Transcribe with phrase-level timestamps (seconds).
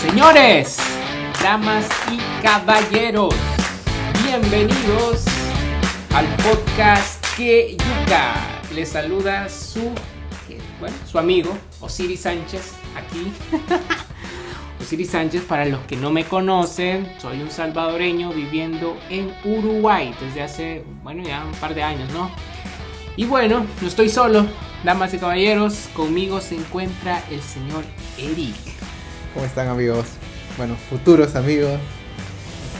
[0.00, 0.76] Señores,
[1.42, 3.34] damas y caballeros,
[4.22, 5.24] bienvenidos
[6.14, 8.34] al podcast Que Yuca.
[8.74, 9.90] Les saluda su,
[10.78, 13.32] bueno, su amigo Osiris Sánchez aquí.
[14.80, 20.42] Osiris Sánchez, para los que no me conocen, soy un salvadoreño viviendo en Uruguay desde
[20.42, 22.30] hace, bueno, ya un par de años, ¿no?
[23.16, 24.46] Y bueno, no estoy solo,
[24.84, 27.82] damas y caballeros, conmigo se encuentra el señor
[28.18, 28.75] Eric.
[29.36, 30.06] ¿Cómo están amigos?
[30.56, 31.78] Bueno, futuros amigos.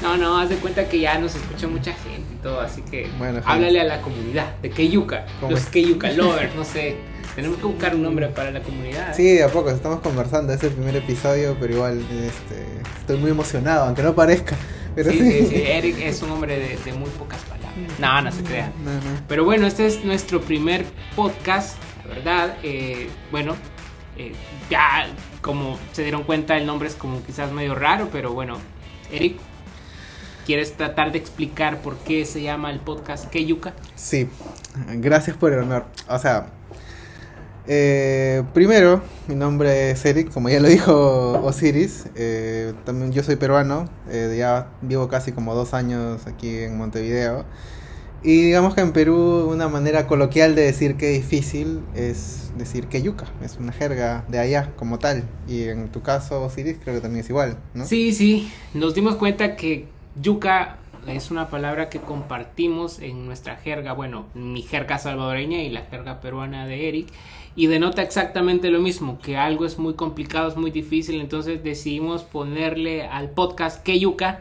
[0.01, 3.11] No, no, haz de cuenta que ya nos escucha mucha gente y todo, así que
[3.19, 5.67] Bueno, háblale a la comunidad de Keyuca, ¿Cómo los es?
[5.67, 6.97] Keyuca lovers, no sé.
[7.37, 9.15] Tenemos que buscar un nombre para la comunidad.
[9.15, 12.65] Sí, de a poco estamos conversando, es el primer episodio, pero igual este,
[13.01, 14.57] estoy muy emocionado, aunque no parezca.
[14.95, 17.75] Pero sí, sí, sí, Eric es un hombre de, de muy pocas palabras.
[17.99, 18.73] No, no se crea.
[18.83, 19.21] No, no.
[19.29, 22.57] Pero bueno, este es nuestro primer podcast, la verdad.
[22.63, 23.55] eh, bueno,
[24.17, 24.33] eh,
[24.71, 25.07] ya
[25.47, 28.59] como se dieron cuenta, el nombre es como quizás medio raro, pero bueno,
[29.13, 29.39] Eric,
[30.45, 33.73] ¿quieres tratar de explicar por qué se llama el podcast Keyuca?
[33.95, 34.29] Sí,
[34.95, 35.85] gracias por el honor.
[36.09, 36.49] O sea,
[37.69, 42.07] eh, primero, mi nombre es Eric, como ya lo dijo Osiris.
[42.17, 47.45] eh, también yo soy peruano, eh, ya vivo casi como dos años aquí en Montevideo.
[48.23, 53.03] Y digamos que en Perú una manera coloquial de decir que difícil es decir que
[53.03, 55.25] yuca, es una jerga de allá como tal.
[55.47, 57.85] Y en tu caso, Osiris, creo que también es igual, ¿no?
[57.87, 59.87] Sí, sí, nos dimos cuenta que
[60.21, 65.83] yuca es una palabra que compartimos en nuestra jerga, bueno, mi jerga salvadoreña y la
[65.83, 67.09] jerga peruana de Eric,
[67.55, 72.23] y denota exactamente lo mismo, que algo es muy complicado, es muy difícil, entonces decidimos
[72.25, 74.41] ponerle al podcast que yuca,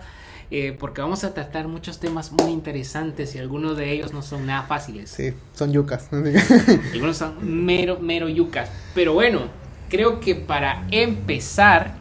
[0.51, 4.45] eh, porque vamos a tratar muchos temas muy interesantes y algunos de ellos no son
[4.45, 5.09] nada fáciles.
[5.09, 6.09] Sí, son yucas.
[6.93, 8.69] Algunos son mero, mero yucas.
[8.93, 9.41] Pero bueno,
[9.89, 11.95] creo que para empezar,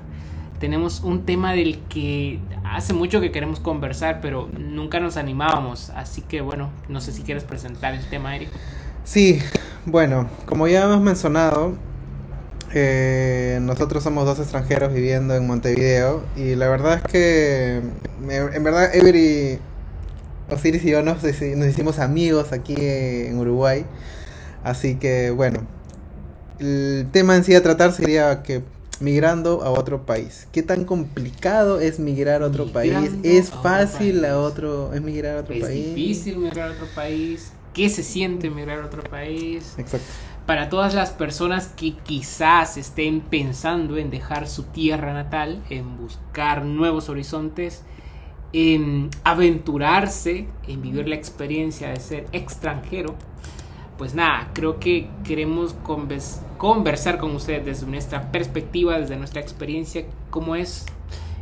[0.61, 5.91] tenemos un tema del que hace mucho que queremos conversar, pero nunca nos animábamos.
[5.91, 8.51] Así que bueno, no sé si quieres presentar el tema, Eric.
[9.05, 9.41] Sí,
[9.87, 11.77] bueno, como ya hemos mencionado,
[12.73, 17.81] eh, nosotros somos dos extranjeros viviendo en Montevideo y la verdad es que
[18.25, 19.59] me- en verdad Every,
[20.51, 23.85] Osiris y yo nos, hici- nos hicimos amigos aquí en Uruguay,
[24.63, 25.67] así que bueno,
[26.59, 28.63] el tema en sí a tratar sería que
[29.01, 32.95] migrando a otro país, ¿qué tan complicado es migrar a otro país?
[33.23, 34.33] ¿Es a otro fácil país.
[34.33, 35.95] a otro, es migrar a otro ¿Es país?
[35.95, 37.53] difícil migrar a otro país?
[37.73, 39.75] ¿Qué se siente migrar a otro país?
[39.79, 40.07] Exacto.
[40.47, 46.65] Para todas las personas que quizás estén pensando en dejar su tierra natal, en buscar
[46.65, 47.83] nuevos horizontes,
[48.55, 53.17] en aventurarse, en vivir la experiencia de ser extranjero,
[53.99, 55.75] pues nada, creo que queremos
[56.57, 60.87] conversar con ustedes desde nuestra perspectiva, desde nuestra experiencia, cómo es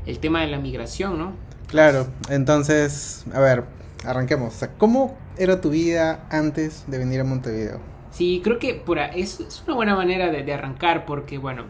[0.07, 1.33] el tema de la migración, ¿no?
[1.69, 3.65] Claro, entonces, a ver,
[4.07, 4.67] arranquemos.
[4.79, 7.79] ¿cómo era tu vida antes de venir a Montevideo?
[8.11, 11.65] Sí, creo que por es, es una buena manera de, de arrancar porque, bueno,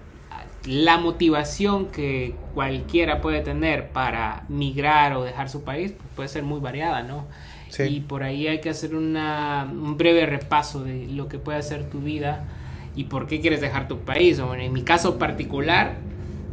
[0.64, 6.42] la motivación que cualquiera puede tener para migrar o dejar su país pues, puede ser
[6.44, 7.26] muy variada, ¿no?
[7.68, 7.84] Sí.
[7.84, 11.88] Y por ahí hay que hacer una, un breve repaso de lo que puede ser
[11.88, 12.44] tu vida
[12.94, 14.40] y por qué quieres dejar tu país.
[14.40, 15.96] Bueno, en mi caso particular,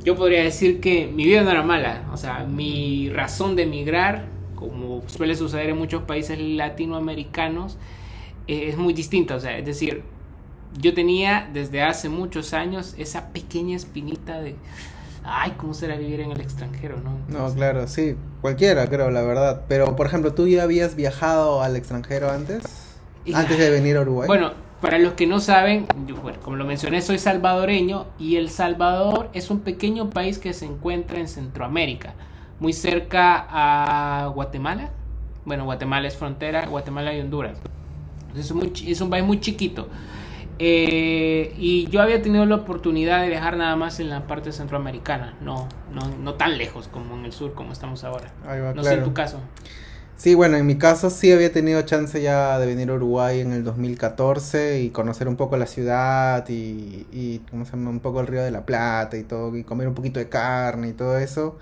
[0.03, 2.09] yo podría decir que mi vida no era mala.
[2.13, 7.77] O sea, mi razón de emigrar, como suele suceder en muchos países latinoamericanos,
[8.47, 9.35] eh, es muy distinta.
[9.35, 10.03] O sea, es decir,
[10.77, 14.55] yo tenía desde hace muchos años esa pequeña espinita de,
[15.23, 16.97] ay, ¿cómo será vivir en el extranjero?
[16.99, 19.63] No, No, claro, sí, cualquiera creo, la verdad.
[19.67, 22.63] Pero, por ejemplo, ¿tú ya habías viajado al extranjero antes?
[23.25, 24.27] Y- Antes de venir a Uruguay.
[24.27, 28.49] Bueno, para los que no saben, yo, bueno, como lo mencioné, soy salvadoreño y El
[28.49, 32.13] Salvador es un pequeño país que se encuentra en Centroamérica,
[32.59, 34.91] muy cerca a Guatemala.
[35.45, 37.57] Bueno, Guatemala es frontera, Guatemala y Honduras.
[38.37, 38.53] Es,
[38.85, 39.89] es un país muy chiquito.
[40.59, 45.37] Eh, y yo había tenido la oportunidad de viajar nada más en la parte centroamericana,
[45.41, 48.33] no, no, no tan lejos como en el sur, como estamos ahora.
[48.47, 49.39] Ahí va, No sé en tu caso.
[50.17, 53.53] Sí, bueno, en mi caso sí había tenido chance ya de venir a Uruguay en
[53.53, 57.89] el 2014 y conocer un poco la ciudad y, y ¿cómo se llama?
[57.89, 60.89] Un poco el Río de la Plata y todo, y comer un poquito de carne
[60.89, 61.57] y todo eso.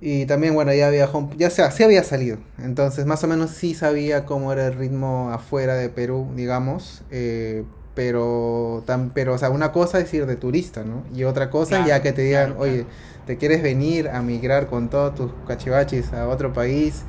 [0.00, 2.38] Y también, bueno, ya viajó, ya sea, sí había salido.
[2.58, 7.02] Entonces, más o menos sí sabía cómo era el ritmo afuera de Perú, digamos.
[7.10, 11.04] eh, pero, tan, pero, o sea, una cosa es ir de turista, ¿no?
[11.14, 12.86] Y otra cosa Claro, ya que te digan, claro, oye,
[13.26, 17.04] te quieres venir a migrar con todos tus cachivachis a otro país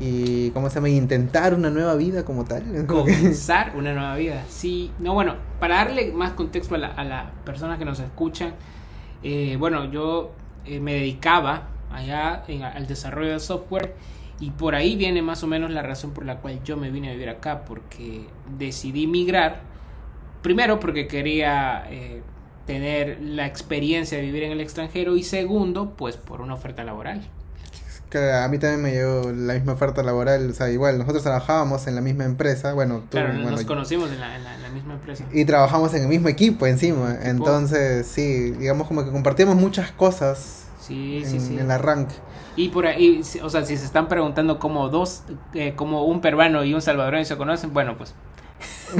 [0.00, 0.88] y, ¿cómo se llama?
[0.88, 2.64] Intentar una nueva vida como tal.
[2.86, 4.44] Comenzar una nueva vida.
[4.48, 8.54] Sí, no, bueno, para darle más contexto a la, a la persona que nos escuchan,
[9.22, 10.32] eh, bueno, yo
[10.64, 12.44] eh, me dedicaba allá
[12.74, 13.94] al desarrollo de software
[14.40, 17.10] y por ahí viene más o menos la razón por la cual yo me vine
[17.10, 18.26] a vivir acá, porque
[18.58, 19.60] decidí migrar,
[20.42, 22.22] primero porque quería eh,
[22.66, 27.22] tener la experiencia de vivir en el extranjero y segundo, pues por una oferta laboral.
[28.14, 31.94] a mí también me llegó la misma oferta laboral, o sea, igual nosotros trabajábamos en
[31.94, 35.24] la misma empresa, bueno, tú, claro, nos conocimos en la, misma empresa.
[35.32, 40.66] Y trabajamos en el mismo equipo encima, entonces sí, digamos como que compartíamos muchas cosas
[40.80, 41.54] sí, sí, sí.
[41.54, 42.14] en el arranque.
[42.54, 45.22] Y por ahí, o sea, si se están preguntando cómo dos,
[45.54, 48.14] eh, como un peruano y un salvadoreño se conocen, bueno, pues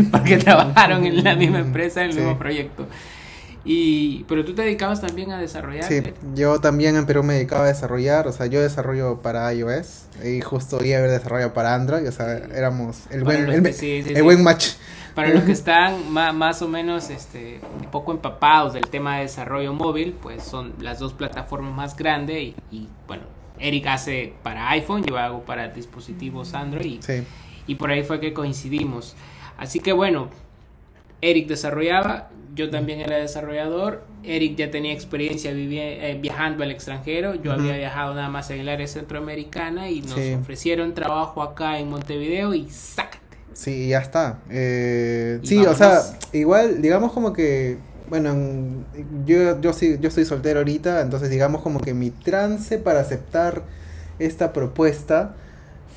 [0.10, 2.86] porque trabajaron en la misma empresa, en el mismo proyecto.
[3.64, 5.84] Y, pero tú te dedicabas también a desarrollar.
[5.84, 6.02] Sí,
[6.34, 10.40] yo también en Perú me dedicaba a desarrollar, o sea, yo desarrollo para iOS y
[10.40, 14.70] justo iba a haber desarrollo para Android, o sea, éramos el buen, el, buen match.
[15.14, 19.22] Para los que están más, más o menos este, un poco empapados del tema de
[19.22, 23.22] desarrollo móvil, pues son las dos plataformas más grandes y, y bueno,
[23.62, 27.00] Eric hace para iPhone, yo hago para dispositivos Android
[27.66, 29.14] y, por ahí fue que coincidimos.
[29.62, 30.28] Así que bueno,
[31.20, 37.52] Eric desarrollaba, yo también era desarrollador, Eric ya tenía experiencia eh, viajando al extranjero, yo
[37.52, 42.54] había viajado nada más en el área centroamericana y nos ofrecieron trabajo acá en Montevideo
[42.54, 43.20] y sácate.
[43.52, 44.40] Sí, ya está.
[44.50, 46.00] Eh, sí, o sea,
[46.32, 48.34] igual, digamos como que bueno,
[49.24, 53.62] yo, yo, sí, yo estoy soltero ahorita, entonces digamos como que mi trance para aceptar
[54.18, 55.36] esta propuesta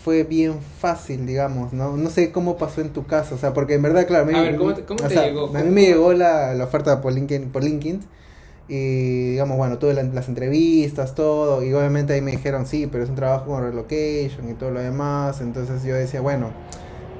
[0.05, 1.97] fue bien fácil, digamos, ¿no?
[1.97, 4.55] No sé cómo pasó en tu caso, o sea, porque en verdad, claro, a, ver,
[4.55, 5.47] ¿cómo te, cómo te llegó?
[5.47, 8.01] A mí me llegó la, la, oferta por LinkedIn, por LinkedIn
[8.67, 13.09] y digamos, bueno, tuve las entrevistas, todo, y obviamente ahí me dijeron, sí, pero es
[13.09, 16.51] un trabajo con relocation y todo lo demás, entonces yo decía, bueno,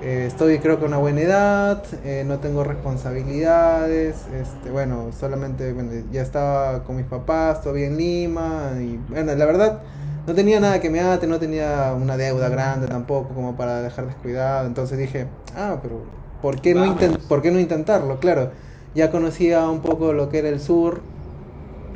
[0.04, 5.74] eh, estoy creo que a una buena edad, eh, no tengo responsabilidades, este, bueno, solamente
[6.12, 9.82] ya estaba con mis papás, todavía en Lima, y bueno, la verdad
[10.28, 14.08] no tenía nada que me ate, no tenía una deuda grande tampoco como para dejar
[14.08, 16.04] descuidado, entonces dije, ah, pero
[16.42, 18.20] ¿por qué, no, ¿por qué no intentarlo?
[18.20, 18.52] Claro,
[18.94, 21.02] ya conocía un poco lo que era el sur,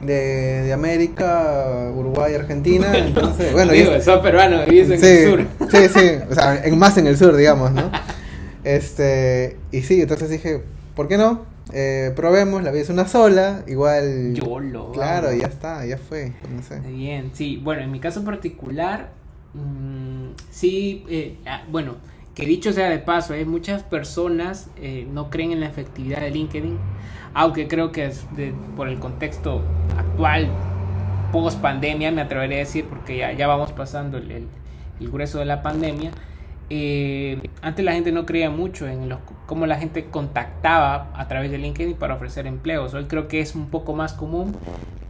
[0.01, 2.87] de, de América, Uruguay, Argentina.
[2.97, 5.69] Entonces, bueno, Digo, sos peruano, vives en el sur.
[5.71, 7.91] Sí, sí, o sea, en, más en el sur, digamos, ¿no?
[8.61, 10.61] Este, y sí, entonces dije,
[10.93, 11.43] ¿por qué no?
[11.73, 14.33] Eh, probemos, la vida es una sola, igual.
[14.33, 14.91] Yo lo.
[14.91, 16.33] Claro, ya está, ya fue.
[16.53, 16.79] No sé.
[16.79, 19.11] Bien, sí, bueno, en mi caso particular,
[19.53, 21.95] mmm, sí, eh, ah, bueno,
[22.35, 26.31] que dicho sea de paso, hay muchas personas eh, no creen en la efectividad de
[26.31, 26.77] LinkedIn
[27.33, 28.25] aunque creo que es
[28.75, 29.61] por el contexto
[29.97, 30.49] actual,
[31.31, 34.47] post pandemia, me atrevería a decir, porque ya, ya vamos pasando el, el,
[35.09, 36.11] grueso de la pandemia.
[36.69, 41.49] Eh, antes la gente no creía mucho en los, cómo la gente contactaba a través
[41.51, 42.93] de LinkedIn para ofrecer empleos.
[42.93, 44.55] Hoy creo que es un poco más común,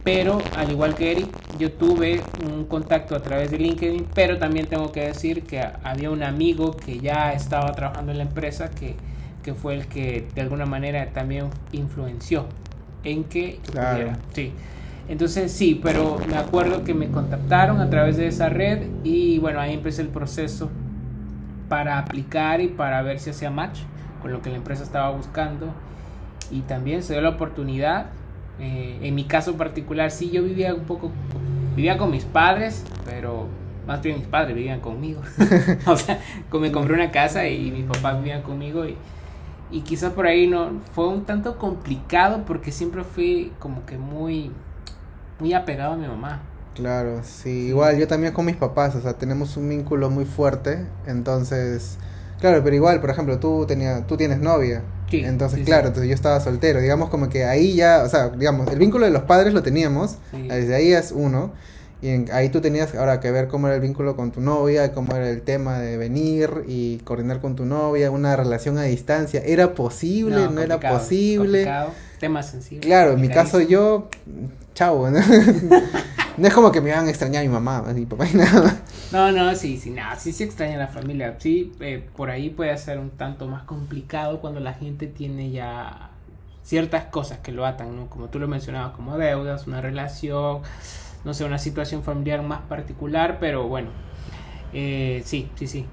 [0.04, 1.28] pero al igual que Eric,
[1.58, 6.10] yo tuve un contacto a través de LinkedIn, pero también tengo que decir que había
[6.10, 8.96] un amigo que ya estaba trabajando en la empresa que
[9.42, 12.46] que fue el que de alguna manera también influenció
[13.04, 14.12] en que claro.
[14.32, 14.52] Sí.
[15.08, 19.60] Entonces sí, pero me acuerdo que me contactaron a través de esa red y bueno,
[19.60, 20.70] ahí empecé el proceso
[21.70, 23.78] para aplicar y para ver si hacía match
[24.20, 25.72] con lo que la empresa estaba buscando
[26.50, 28.08] y también se dio la oportunidad.
[28.58, 31.10] Eh, en mi caso particular, sí, yo vivía un poco,
[31.74, 33.46] vivía con mis padres, pero
[33.86, 35.22] más bien mis padres vivían conmigo.
[35.86, 36.20] o sea,
[36.52, 38.94] me compré una casa y mis papás vivían conmigo y
[39.72, 44.50] y quizá por ahí no fue un tanto complicado porque siempre fui como que muy
[45.38, 46.40] muy apegado a mi mamá.
[46.74, 50.86] Claro, sí, igual yo también con mis papás, o sea, tenemos un vínculo muy fuerte,
[51.06, 51.98] entonces,
[52.40, 56.14] claro, pero igual, por ejemplo, tú tenía, tú tienes novia, sí, entonces, claro, entonces yo
[56.14, 59.52] estaba soltero, digamos como que ahí ya, o sea, digamos, el vínculo de los padres
[59.52, 61.52] lo teníamos, desde ahí es uno,
[62.02, 65.14] y ahí tú tenías ahora que ver cómo era el vínculo con tu novia, cómo
[65.14, 69.42] era el tema de venir y coordinar con tu novia, una relación a distancia.
[69.44, 70.48] ¿Era posible?
[70.48, 71.70] ¿No, era posible?
[72.18, 72.86] Tema sensible.
[72.86, 74.08] Claro, en mi caso yo,
[74.74, 75.20] chao, ¿no?
[76.36, 78.36] no es como que me iban a extrañar a mi mamá, a mi papá y
[78.36, 78.80] nada.
[79.12, 81.36] No, no, sí, sí, nada, sí se extraña a la familia.
[81.38, 86.10] Sí, eh, por ahí puede ser un tanto más complicado cuando la gente tiene ya
[86.62, 88.06] ciertas cosas que lo atan, ¿no?
[88.06, 90.62] Como tú lo mencionabas, como deudas, una relación
[91.24, 93.90] no sé, una situación familiar más particular, pero bueno,
[94.72, 95.86] eh, sí, sí, sí.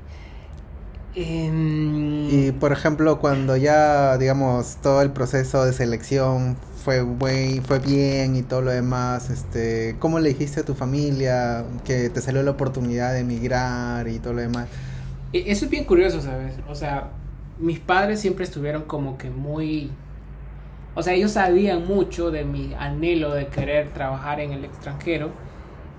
[1.20, 6.56] Em, y por ejemplo, cuando ya, digamos, todo el proceso de selección
[6.86, 7.04] fue,
[7.66, 12.22] fue bien y todo lo demás, este, ¿cómo le dijiste a tu familia que te
[12.22, 14.68] salió la oportunidad de emigrar y todo lo demás?
[15.34, 16.54] E, eso es bien curioso, ¿sabes?
[16.70, 17.10] O sea,
[17.58, 19.90] mis padres siempre estuvieron como que muy
[20.94, 25.30] o sea, ellos sabían mucho de mi anhelo de querer trabajar en el extranjero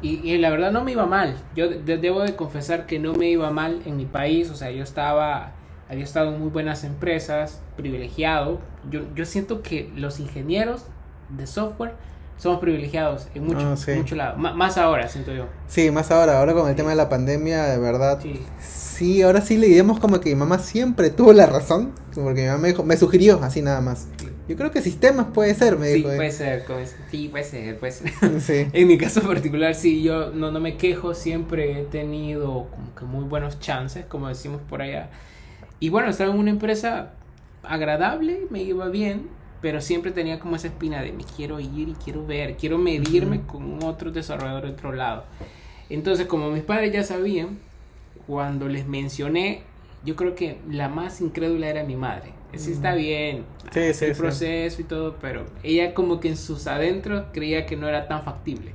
[0.03, 1.37] y, la verdad no me iba mal.
[1.57, 4.83] Yo debo de confesar que no me iba mal en mi país, o sea, yo
[4.83, 5.53] estaba,
[5.89, 8.61] había estado en muy buenas empresas, privilegiado.
[8.91, 10.85] Yo, yo siento que los ingenieros
[11.31, 11.95] de software
[12.39, 14.39] somos privilegiados en mucho, ah, mucho lado.
[14.39, 15.47] más ahora, siento yo.
[15.67, 16.39] Sí, más ahora.
[16.39, 18.21] Ahora con el tema de la pandemia, de verdad.
[18.61, 19.23] Sí.
[19.23, 21.93] ahora sí le diremos como que mi mamá siempre tuvo la razón.
[22.15, 24.07] Porque mi mamá me dijo, me sugirió así nada más.
[24.49, 26.09] Yo creo que sistemas puede ser, me dijo.
[26.09, 26.65] Sí, puede ser,
[27.11, 28.71] sí, puede ser, puede ser.
[28.73, 33.05] en mi caso particular, sí, yo no, no me quejo, siempre he tenido como que
[33.05, 35.11] muy buenos chances, como decimos por allá.
[35.81, 37.13] Y bueno, estaba en una empresa
[37.63, 39.29] agradable, me iba bien,
[39.61, 43.43] pero siempre tenía como esa espina de me quiero ir y quiero ver, quiero medirme
[43.43, 45.25] con otro desarrollador de otro lado.
[45.91, 47.59] Entonces, como mis padres ya sabían,
[48.27, 49.63] cuando les mencioné,
[50.05, 52.38] yo creo que la más incrédula era mi madre.
[52.57, 57.27] Sí, está bien, sí, el proceso y todo, pero ella como que en sus adentros
[57.33, 58.73] creía que no era tan factible.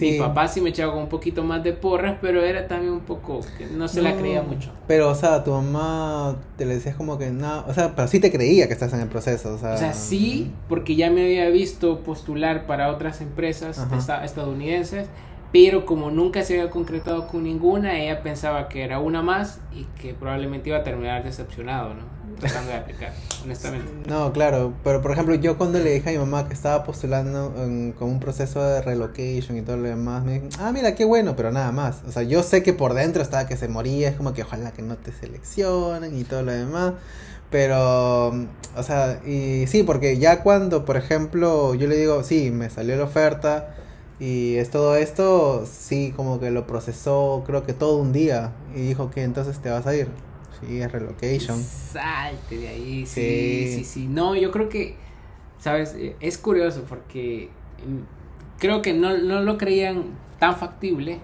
[0.00, 3.02] Mi papá sí me echaba con un poquito más de porras, pero era también un
[3.02, 4.72] poco que no se la creía mucho.
[4.88, 8.18] Pero, o sea, tu mamá te le decías como que no, o sea, pero sí
[8.18, 9.74] te creía que estás en el proceso, o sea.
[9.74, 13.78] O sea, sí, porque ya me había visto postular para otras empresas
[14.24, 15.06] estadounidenses,
[15.52, 19.84] pero como nunca se había concretado con ninguna, ella pensaba que era una más y
[20.00, 22.13] que probablemente iba a terminar decepcionado, ¿no?
[22.38, 22.84] Tratando de
[23.42, 23.90] honestamente.
[24.08, 27.52] No, claro, pero por ejemplo, yo cuando le dije a mi mamá que estaba postulando
[27.98, 31.36] con un proceso de relocation y todo lo demás, me dijo, ah, mira, qué bueno,
[31.36, 32.02] pero nada más.
[32.06, 34.72] O sea, yo sé que por dentro estaba que se moría, es como que ojalá
[34.72, 36.94] que no te seleccionen y todo lo demás.
[37.50, 38.28] Pero,
[38.76, 42.96] o sea, y sí, porque ya cuando, por ejemplo, yo le digo, sí, me salió
[42.96, 43.76] la oferta
[44.18, 48.80] y es todo esto, sí, como que lo procesó, creo que todo un día y
[48.80, 50.08] dijo que entonces te vas a ir.
[50.60, 51.58] Sí, es relocation.
[51.60, 54.96] Salte de ahí, sí, sí, sí, No, yo creo que,
[55.58, 55.94] ¿sabes?
[55.94, 57.50] Eh, es curioso porque
[57.86, 60.04] mm, creo que no, lo creían
[60.38, 61.20] tan factible,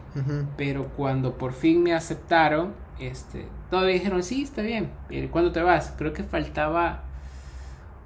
[0.56, 4.90] pero cuando por fin me aceptaron, este, todavía dijeron, sí, está bien,
[5.30, 5.92] ¿cuándo te vas?
[5.96, 7.04] Creo que faltaba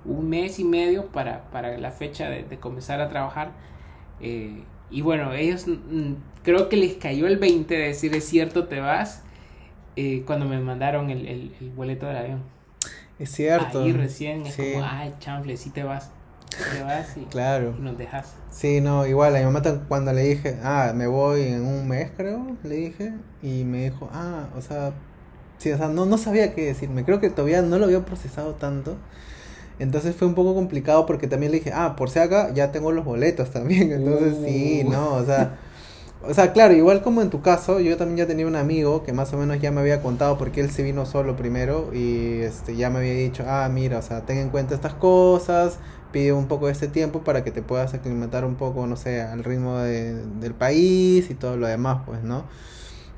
[0.04, 3.52] un mes y medio para, para la fecha de, comenzar a trabajar.
[4.20, 6.12] Eh, y bueno, ellos mm,
[6.42, 9.23] creo que les cayó el 20 de decir, es cierto, te vas.
[9.96, 12.42] Eh, cuando me mandaron el, el, el, boleto del avión.
[13.18, 13.82] Es cierto.
[13.82, 16.10] Ahí recién es como, ay, chanfle, sí te vas.
[16.72, 17.74] Te vas y, claro.
[17.78, 18.34] nos dejas.
[18.50, 22.10] Sí, no, igual a mi mamá cuando le dije, ah, me voy en un mes,
[22.16, 24.92] creo, le dije, y me dijo, ah, o sea,
[25.58, 27.04] sí, o sea, no, no sabía qué decirme.
[27.04, 28.96] Creo que todavía no lo había procesado tanto.
[29.78, 32.92] Entonces fue un poco complicado porque también le dije, ah, por si acá ya tengo
[32.92, 33.92] los boletos también.
[33.92, 34.90] Entonces sí, uh.
[34.90, 35.58] no, o sea.
[36.26, 39.12] O sea, claro, igual como en tu caso, yo también ya tenía un amigo que
[39.12, 42.76] más o menos ya me había contado porque él se vino solo primero y este
[42.76, 45.78] ya me había dicho, ah, mira, o sea, ten en cuenta estas cosas,
[46.12, 49.20] pide un poco de este tiempo para que te puedas aclimatar un poco, no sé,
[49.22, 52.44] al ritmo de, del país y todo lo demás, pues, ¿no?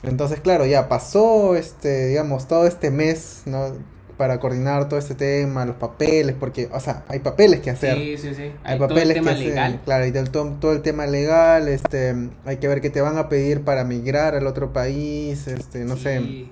[0.02, 3.72] Entonces, claro, ya pasó, este, digamos, todo este mes, ¿no?
[4.16, 7.96] Para coordinar todo este tema, los papeles, porque, o sea, hay papeles que hacer.
[7.96, 8.52] Sí, sí, sí.
[8.64, 9.78] Hay, papeles que hacer.
[9.84, 13.28] Claro, y todo, todo, el tema legal, este, hay que ver qué te van a
[13.28, 16.48] pedir para migrar al otro país, este, no sé.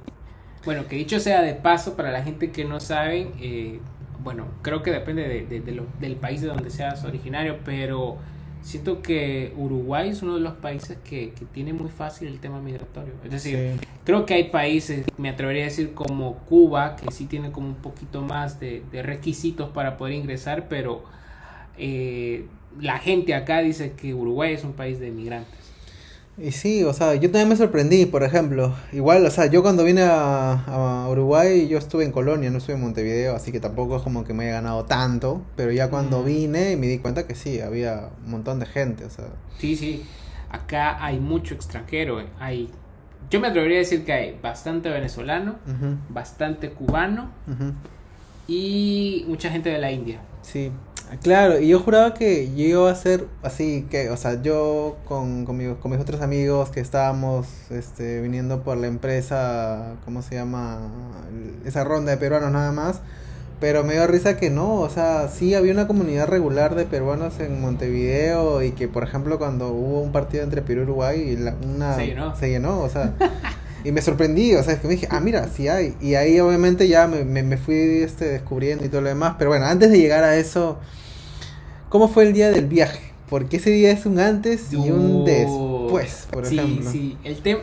[0.65, 3.81] Bueno, que dicho sea de paso, para la gente que no sabe, eh,
[4.23, 8.17] bueno, creo que depende de, de, lo, del país de donde seas originario, pero
[8.65, 12.61] siento que Uruguay es uno de los países que, que tiene muy fácil el tema
[12.61, 13.13] migratorio.
[13.23, 17.53] Es decir, creo que hay países, me atrevería a decir como Cuba, que sí tiene
[17.53, 21.05] como un poquito más de, de requisitos para poder ingresar, pero
[21.77, 22.47] eh,
[22.81, 25.64] la gente acá dice que Uruguay es un país de migrantes.
[26.37, 28.75] Y sí, o sea, yo también me sorprendí, por ejemplo.
[28.93, 32.83] Igual, o sea, yo cuando vine a, Uruguay, yo estuve en Colonia, no estuve en
[32.83, 35.43] Montevideo, así que tampoco es como que me haya ganado tanto.
[35.55, 36.25] Pero ya cuando mm.
[36.25, 39.27] vine me di cuenta que sí, había un montón de gente, o sea.
[39.59, 40.05] Sí, sí.
[40.51, 42.21] Acá hay mucho extranjero.
[42.21, 42.27] Eh.
[42.41, 42.69] Hay,
[43.31, 45.57] yo me atrevería a decir que hay bastante venezolano,
[46.09, 47.31] bastante cubano
[48.49, 50.21] y mucha gente de la India.
[50.43, 50.71] Sí,
[51.23, 55.45] Claro, y yo juraba que yo iba a ser así, que, o sea, yo con,
[55.45, 60.81] con, con mis otros amigos que estábamos este, viniendo por la empresa, ¿cómo se llama?
[61.65, 63.01] Esa ronda de peruanos nada más.
[63.61, 67.39] Pero me dio risa que no, o sea, sí había una comunidad regular de peruanos
[67.41, 71.55] en Montevideo y que, por ejemplo, cuando hubo un partido entre Perú y Uruguay, la,
[71.65, 72.37] una, se llenó.
[72.37, 73.15] Se llenó, o sea,
[73.85, 75.97] y me sorprendí, o sea, es que me dije, ah, mira, sí hay.
[76.01, 79.37] Y ahí obviamente ya me, me, me fui este, descubriendo y todo lo demás.
[79.39, 80.79] Pero bueno, antes de llegar a eso,
[81.95, 83.13] ¿Cómo fue el día del viaje?
[83.31, 86.91] Porque ese día es un antes y un después, por ejemplo.
[86.91, 87.61] Sí, el tema...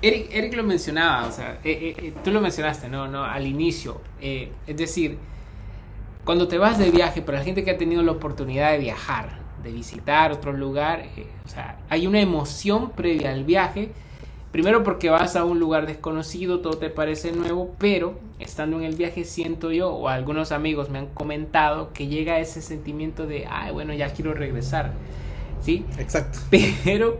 [0.00, 3.46] Eric, Eric, lo mencionaba, o sea, eh, eh, eh, tú lo mencionaste, no, no, al
[3.46, 4.00] inicio.
[4.22, 5.18] es decir,
[6.24, 9.38] cuando te vas de viaje, para la gente que ha tenido la oportunidad de viajar,
[9.62, 13.90] de visitar otro lugar, eh, o sea, hay una emoción previa al viaje.
[14.54, 18.94] Primero porque vas a un lugar desconocido, todo te parece nuevo, pero estando en el
[18.94, 23.72] viaje siento yo, o algunos amigos me han comentado, que llega ese sentimiento de, ay,
[23.72, 24.92] bueno, ya quiero regresar.
[25.60, 25.84] ¿Sí?
[25.98, 26.38] Exacto.
[26.84, 27.18] Pero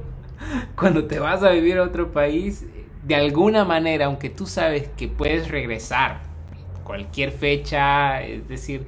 [0.77, 2.67] cuando te vas a vivir a otro país,
[3.03, 6.21] de alguna manera, aunque tú sabes que puedes regresar
[6.85, 8.87] cualquier fecha, es decir,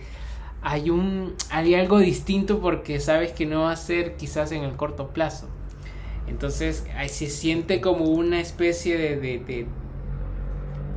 [0.62, 4.76] hay un hay algo distinto porque sabes que no va a ser quizás en el
[4.76, 5.48] corto plazo.
[6.28, 9.66] Entonces ahí se siente como una especie de, de, de,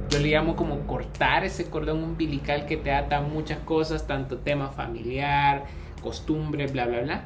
[0.09, 4.69] yo le llamo como cortar ese cordón umbilical que te ata muchas cosas, tanto tema
[4.69, 5.65] familiar,
[6.01, 7.24] costumbre, bla, bla, bla.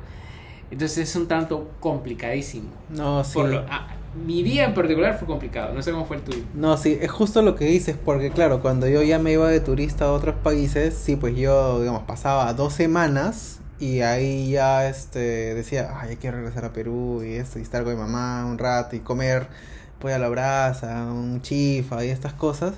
[0.69, 2.69] Entonces es un tanto complicadísimo.
[2.89, 3.33] No, sí.
[3.35, 3.87] Por lo- ah,
[4.25, 6.43] mi día en particular fue complicado, no sé cómo fue el tuyo.
[6.53, 9.59] No, sí, es justo lo que dices, porque claro, cuando yo ya me iba de
[9.59, 15.53] turista a otros países, sí, pues yo, digamos, pasaba dos semanas y ahí ya, este,
[15.55, 18.57] decía, ay, ya quiero regresar a Perú y esto, y estar con mi mamá un
[18.57, 19.47] rato y comer
[19.99, 22.75] pollo a la brasa, un chifa y estas cosas.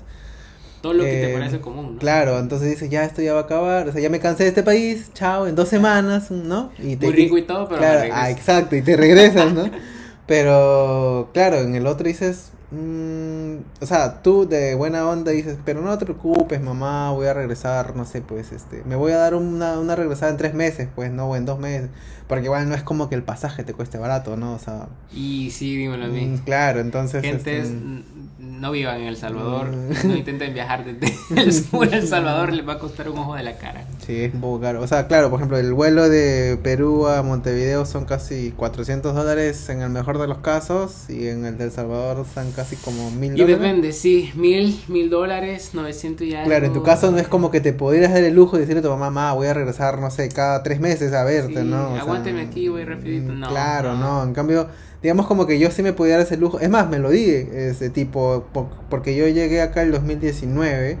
[0.80, 1.98] Todo lo que te Eh, parece común, ¿no?
[1.98, 4.50] Claro, entonces dices, ya esto ya va a acabar, o sea, ya me cansé de
[4.50, 6.72] este país, chao, en dos semanas, ¿no?
[6.78, 9.70] Y Muy rico y todo, pero Claro, ah, exacto, y te regresas, ¿no?
[10.26, 15.80] Pero, claro, en el otro dices, mm, o sea, tú de buena onda dices, pero
[15.82, 19.34] no te preocupes, mamá, voy a regresar, no sé, pues, este, me voy a dar
[19.34, 21.90] una, una regresada en tres meses, pues, no, o en dos meses,
[22.28, 24.54] porque igual no es como que el pasaje te cueste barato, ¿no?
[24.54, 26.24] O sea, Y sí, dímelo a mí.
[26.26, 27.22] mm, claro, entonces...
[27.22, 30.08] Gentes, este, no vivan en El Salvador, Mm.
[30.08, 33.34] no intenten viajar desde el sur a El Salvador, les va a costar un ojo
[33.34, 33.84] de la cara.
[34.04, 34.82] Sí, es un poco caro.
[34.82, 39.68] O sea, claro, por ejemplo, el vuelo de Perú a Montevideo son casi 400 dólares
[39.68, 43.10] en el mejor de los casos y en el de El Salvador son casi como
[43.12, 43.58] mil Y dólares.
[43.58, 46.42] depende, sí, mil, mil dólares, 900 ya.
[46.44, 48.80] Claro, en tu caso no es como que te pudieras dar el lujo de decirle
[48.80, 51.68] a tu mamá, mamá, voy a regresar, no sé, cada tres meses a verte, Sí,
[51.68, 51.92] ¿no?
[51.92, 53.32] O sea, aquí, voy rapidito.
[53.32, 53.98] mm, No, claro, no.
[54.00, 54.22] no.
[54.24, 54.68] En cambio,
[55.02, 56.58] digamos como que yo sí me pudiera dar ese lujo.
[56.60, 60.98] Es más, me lo di, ese tipo, po- porque yo llegué acá el 2019.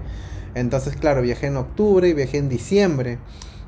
[0.54, 3.18] Entonces, claro, viajé en octubre y viajé en diciembre.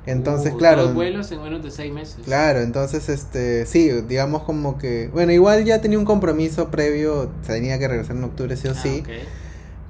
[0.07, 0.85] Entonces, Uh, claro.
[0.85, 2.17] Dos vuelos en menos de seis meses.
[2.25, 7.79] Claro, entonces, este, sí, digamos como que, bueno, igual ya tenía un compromiso previo, tenía
[7.79, 9.03] que regresar en octubre sí o Ah, sí.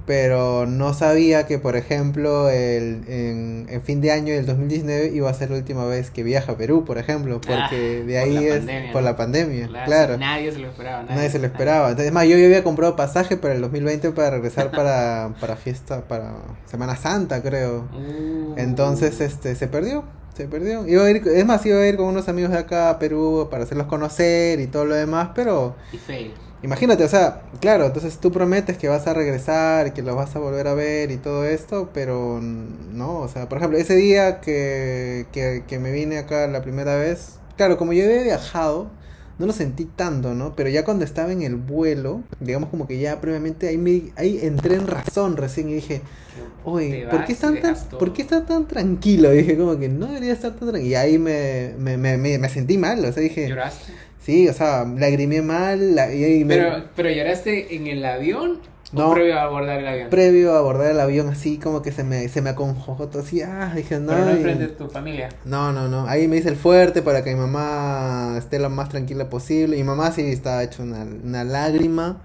[0.09, 5.29] Pero no sabía que, por ejemplo, el, en, en fin de año del 2019 iba
[5.29, 8.23] a ser la última vez que viaja a Perú, por ejemplo, porque Ah, de por
[8.23, 9.07] ahí es pandemia, por ¿no?
[9.07, 11.03] la pandemia, Claro, Nadie se lo esperaba.
[11.03, 11.89] Nadie se lo esperaba.
[11.89, 15.55] Entonces, es más, yo ya había comprado pasaje para el 2020 para regresar para, para
[15.57, 17.87] fiesta, para Semana Santa, creo.
[17.93, 18.55] Uh.
[18.57, 20.87] Entonces, este, se perdió, se perdió.
[20.87, 23.47] Iba a ir, es más, iba a ir con unos amigos de acá a Perú
[23.51, 26.33] para hacerlos conocer y todo lo demás, pero Y fail.
[26.63, 30.39] Imagínate, o sea, claro, entonces tú prometes que vas a regresar que los vas a
[30.39, 35.25] volver a ver y todo esto, pero no, o sea, por ejemplo, ese día que,
[35.31, 38.89] que, que me vine acá la primera vez, claro, como yo había viajado,
[39.39, 40.53] no lo sentí tanto, ¿no?
[40.55, 44.39] Pero ya cuando estaba en el vuelo, digamos como que ya previamente ahí, me, ahí
[44.43, 46.01] entré en razón recién y dije,
[46.65, 47.99] Oye, ¿por qué, y están tan, dejas todo.
[47.99, 49.31] ¿por qué está tan tranquilo?
[49.31, 50.85] Dije, como que no debería estar tan tranquilo.
[50.85, 53.93] Y ahí me, me, me, me, me sentí mal, o sea, dije, ¿Lloraste?
[54.19, 55.95] Sí, o sea, lagrimé mal.
[55.95, 58.59] la- y me- Pero, pero lloraste en el avión
[58.91, 59.09] No.
[59.09, 60.09] o previo a abordar el avión.
[60.09, 63.41] previo a abordar el avión, así como que se me, se me aconjojó todo así,
[63.41, 64.07] ah, dije, no.
[64.13, 65.29] pero no enfrente de tu familia.
[65.45, 66.07] no, no, no.
[66.07, 69.75] Ahí me hice el fuerte para que mi mamá esté lo más tranquila posible.
[69.77, 72.21] Y mi mamá sí estaba hecho una, una lágrima.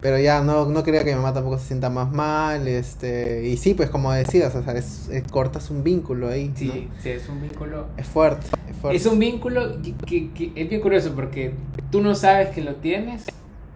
[0.00, 2.66] Pero ya no, no quería que mi mamá tampoco se sienta más mal.
[2.68, 6.52] Este, y sí, pues como decías, o sea, es, es- cortas un vínculo ahí.
[6.56, 7.02] Sí, ¿no?
[7.02, 7.86] sí, es un vínculo.
[7.96, 8.96] Es fuerte, es fuerte.
[8.96, 11.52] Es un vínculo que, es bien curioso porque
[11.90, 13.24] tú no sabes que lo tienes,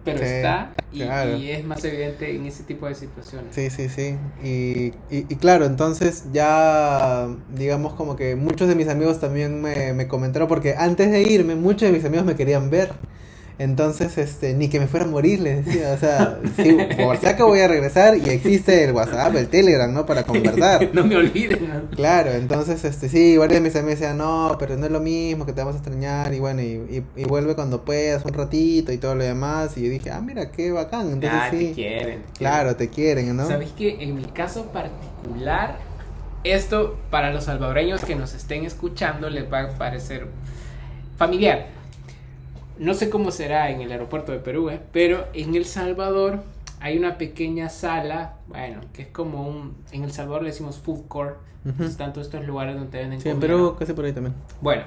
[0.03, 1.37] pero Sí, está y, claro.
[1.37, 3.53] y es más evidente en ese tipo de situaciones.
[3.53, 4.17] Sí, sí, sí.
[4.43, 9.93] Y, y, y claro, entonces ya, digamos como que muchos de mis amigos también me,
[9.93, 12.93] me comentaron, porque antes de irme, muchos de mis amigos me querían ver.
[13.57, 17.25] Entonces, este, ni que me fuera a morir, les decía, o sea, sí, por si
[17.25, 20.05] acaso voy a regresar y existe el WhatsApp, el Telegram, ¿no?
[20.05, 20.89] Para conversar.
[20.93, 21.69] no me olviden.
[21.69, 21.95] ¿no?
[21.95, 25.45] Claro, entonces, este, sí, varios de mis amigos decían, no, pero no es lo mismo,
[25.45, 28.91] que te vamos a extrañar, y bueno, y, y, y vuelve cuando puedas, un ratito
[28.91, 31.71] y todo lo demás, y yo dije, ah, mira, qué bacán, entonces Ah, te sí,
[31.73, 32.23] quieren.
[32.23, 33.47] te claro, te quieren, ¿no?
[33.47, 35.77] ¿Sabes que en mi caso particular,
[36.43, 40.27] esto para los salvadoreños que nos estén escuchando les va a parecer
[41.17, 41.67] familiar?
[42.77, 44.79] No sé cómo será en el aeropuerto de Perú, ¿eh?
[44.91, 46.43] pero en El Salvador
[46.79, 49.77] hay una pequeña sala, bueno, que es como un...
[49.91, 51.37] En El Salvador le decimos food court,
[51.79, 53.39] están todos estos lugares donde venden Sí, en.
[53.39, 54.35] Perú casi por ahí también.
[54.61, 54.83] Bueno,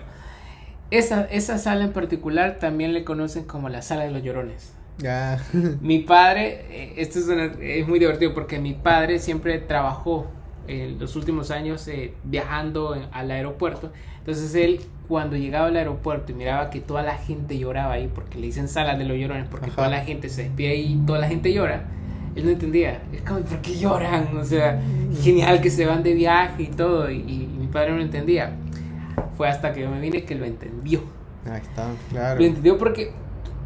[0.91, 4.75] esa, esa sala en particular también le conocen como la sala de los llorones.
[4.99, 5.43] Ya.
[5.81, 10.27] Mi padre, eh, esto es, una- es muy divertido porque mi padre siempre trabajó
[10.69, 13.91] en los últimos años eh, viajando en- al aeropuerto.
[14.21, 18.39] Entonces él, cuando llegaba al aeropuerto y miraba que toda la gente lloraba ahí, porque
[18.39, 19.77] le dicen salas de los llorones, porque Ajá.
[19.77, 21.85] toda la gente se despide ahí y toda la gente llora,
[22.37, 23.01] él no entendía.
[23.13, 24.37] Es como, ¿por qué lloran?
[24.37, 24.81] O sea,
[25.23, 27.11] genial que se van de viaje y todo.
[27.11, 28.53] Y, y mi padre no entendía.
[29.37, 31.01] Fue hasta que yo me vine que lo entendió.
[31.51, 32.39] Ahí está, claro.
[32.39, 33.13] Lo entendió porque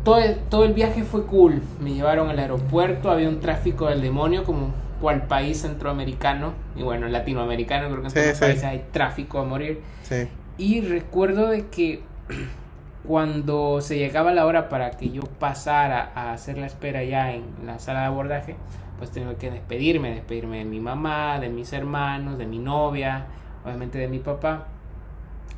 [0.04, 1.60] todo el, todo el viaje fue cool.
[1.80, 7.08] Me llevaron al aeropuerto, había un tráfico del demonio como cual país centroamericano y bueno,
[7.08, 8.44] latinoamericano, creo que en Sí, todos los sí.
[8.44, 9.82] países hay tráfico a morir.
[10.02, 10.28] Sí.
[10.56, 12.00] Y recuerdo de que
[13.06, 17.42] cuando se llegaba la hora para que yo pasara a hacer la espera ya en
[17.66, 18.56] la sala de abordaje,
[18.98, 23.26] pues tenía que despedirme, despedirme de mi mamá, de mis hermanos, de mi novia,
[23.64, 24.68] obviamente de mi papá.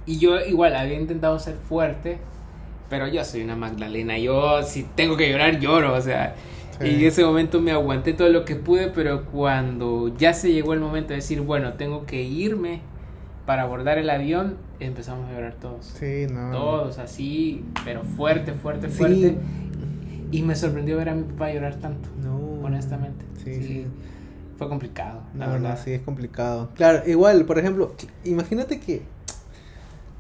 [0.07, 2.19] Y yo igual había intentado ser fuerte,
[2.89, 6.35] pero yo soy una Magdalena, yo si tengo que llorar lloro, o sea,
[6.81, 6.89] Sí.
[6.89, 10.73] y en ese momento me aguanté todo lo que pude, pero cuando ya se llegó
[10.75, 12.81] el momento de decir, bueno, tengo que irme
[13.47, 15.85] para abordar el avión, empezamos a llorar todos.
[15.99, 16.51] Sí, no.
[16.51, 18.97] Todos así, pero fuerte, fuerte, Sí.
[18.97, 19.37] fuerte.
[20.31, 22.37] Y me sorprendió ver a mi papá llorar tanto, No.
[22.65, 23.25] honestamente.
[23.45, 23.87] Sí, sí.
[24.57, 25.71] Fue complicado, la No, verdad.
[25.71, 26.71] no, sí, es complicado.
[26.75, 29.03] Claro, igual, por ejemplo, imagínate que.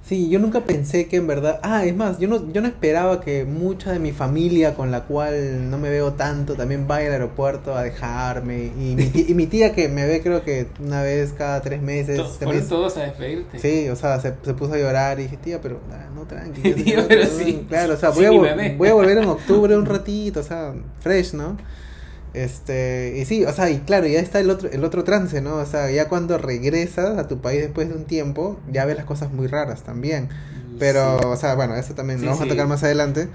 [0.06, 1.60] Sí, yo nunca pensé que en verdad.
[1.62, 5.04] Ah, es más, yo no, yo no esperaba que mucha de mi familia con la
[5.04, 8.66] cual no me veo tanto también vaya al aeropuerto a dejarme.
[8.78, 11.80] Y mi, tía, y mi tía que me ve, creo que una vez cada tres
[11.80, 12.18] meses.
[12.18, 13.58] To- fueron todos a despedirte.
[13.58, 16.60] Sí, o sea, se, se puso a llorar y dije, tía, pero ah, no, tranqui.
[17.08, 18.30] pero sí, Claro, o sea, sí, a,
[18.76, 21.56] voy a volver en octubre un ratito, o sea, fresh, ¿no?
[22.34, 25.54] Este, y sí, o sea, y claro, ya está el otro, el otro trance, ¿no?
[25.56, 29.04] O sea, ya cuando regresas a tu país después de un tiempo, ya ves las
[29.04, 30.28] cosas muy raras también.
[30.78, 31.24] Pero, sí.
[31.28, 32.50] o sea, bueno, eso también Sí, lo vamos sí.
[32.50, 33.28] a tocar más adelante.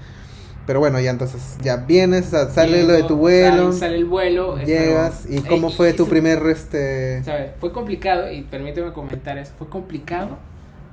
[0.66, 3.96] Pero bueno, ya entonces, ya vienes, o sea, sale lo de tu vuelo, Sale, sale
[3.96, 4.58] el vuelo.
[4.58, 7.24] llegas, pero- y cómo eh, fue tu eso- primer, este...
[7.24, 7.52] ¿sabes?
[7.58, 10.38] Fue complicado, y permíteme comentar eso, fue complicado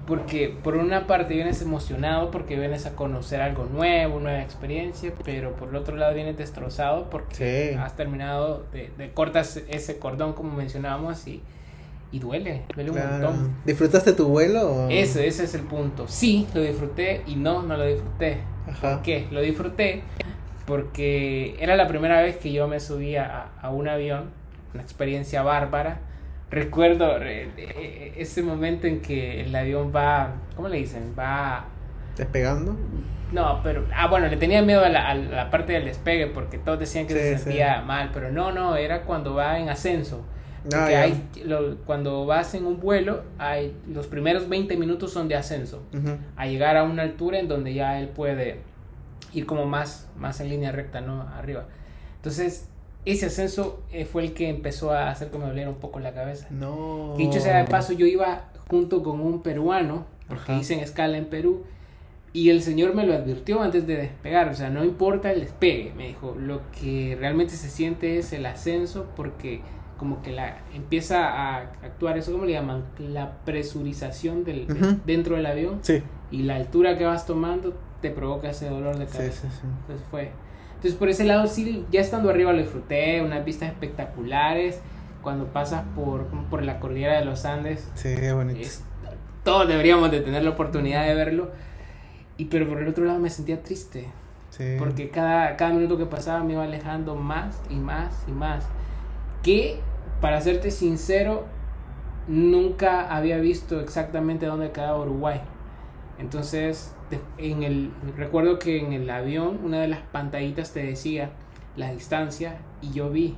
[0.07, 5.53] porque por una parte vienes emocionado porque vienes a conocer algo nuevo, nueva experiencia, pero
[5.57, 7.77] por el otro lado vienes destrozado porque Sí.
[7.77, 11.43] has terminado de, de cortas ese cordón como mencionábamos y,
[12.11, 13.55] y duele, duele un montón.
[13.65, 14.61] ¿Disfrutaste tu vuelo?
[14.85, 16.05] o- Ese, ese es el punto.
[16.07, 18.37] Sí, lo disfruté y no, no lo disfruté.
[18.67, 18.93] Ajá.
[18.93, 19.27] ¿Por qué?
[19.29, 20.03] Lo disfruté
[20.65, 24.25] porque era la primera vez que yo me subía a, a un avión,
[24.73, 25.99] una experiencia bárbara.
[26.49, 31.13] Recuerdo eh, ese momento en que el avión va, ¿cómo le dicen?
[31.17, 31.65] Va...
[32.15, 32.75] ¿Despegando?
[33.33, 33.85] No, pero...
[33.93, 37.05] Ah, bueno, le tenía miedo a la, a la parte del despegue porque todos decían
[37.05, 37.43] que Sí, se sí.
[37.43, 40.23] sentía mal, pero no, no, era cuando va en ascenso.
[40.65, 41.01] Ah, Porque ya.
[41.01, 45.83] hay, lo- cuando vas en un vuelo, hay, los primeros 20 minutos son de ascenso
[46.37, 48.61] a llegar a una altura en donde ya él puede
[49.33, 51.21] ir como más, más en línea recta, ¿no?
[51.37, 51.65] Arriba.
[52.15, 52.69] Entonces,
[53.11, 56.13] ese ascenso eh, fue el que empezó a hacer que me doliera un poco la
[56.13, 56.47] cabeza.
[56.49, 57.13] No.
[57.17, 60.61] Dicho sea de paso, yo iba junto con un peruano, porque Ajá.
[60.61, 61.63] hice en escala en Perú,
[62.33, 65.93] y el señor me lo advirtió antes de despegar, o sea, no importa el despegue,
[65.95, 69.61] me dijo, lo que realmente se siente es el ascenso, porque
[69.97, 74.99] como que la empieza a actuar, eso como le llaman, la presurización del, de- Ujú.
[75.05, 76.03] dentro del avión, Sí.
[76.29, 79.49] y la altura que vas tomando te provoca ese dolor de Sí, cabeza.
[79.49, 79.67] sí, sí.
[79.81, 80.29] Entonces fue.
[80.77, 84.79] Entonces por ese lado sí, ya estando arriba lo disfruté, unas vistas espectaculares.
[85.21, 88.59] Cuando pasas por, por la cordillera de los Andes, Sí, qué bonito.
[88.59, 88.83] es-
[89.43, 91.51] todos deberíamos de tener la oportunidad de verlo.
[92.37, 94.07] Y pero por el otro lado me sentía triste,
[94.51, 94.75] Sí.
[94.77, 98.65] porque cada, cada minuto que pasaba me iba alejando más y más y más.
[99.43, 99.79] Que,
[100.21, 101.45] para serte sincero,
[102.27, 105.41] nunca había visto exactamente dónde quedaba Uruguay.
[106.19, 106.93] Entonces,
[107.37, 111.29] en el, recuerdo que en el avión una de las pantallitas te decía
[111.75, 113.35] la distancia y yo vi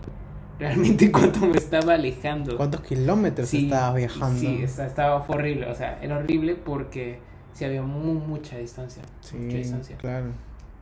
[0.60, 2.58] realmente cuánto me estaba alejando.
[2.58, 4.40] ¿Cuántos kilómetros Sí, estabas viajando?
[4.40, 7.20] Sí, esta- estaba fue horrible, o sea, era horrible porque
[7.54, 9.98] sí había mu- mucha distancia, Sí, mucha distancia.
[9.98, 10.28] claro.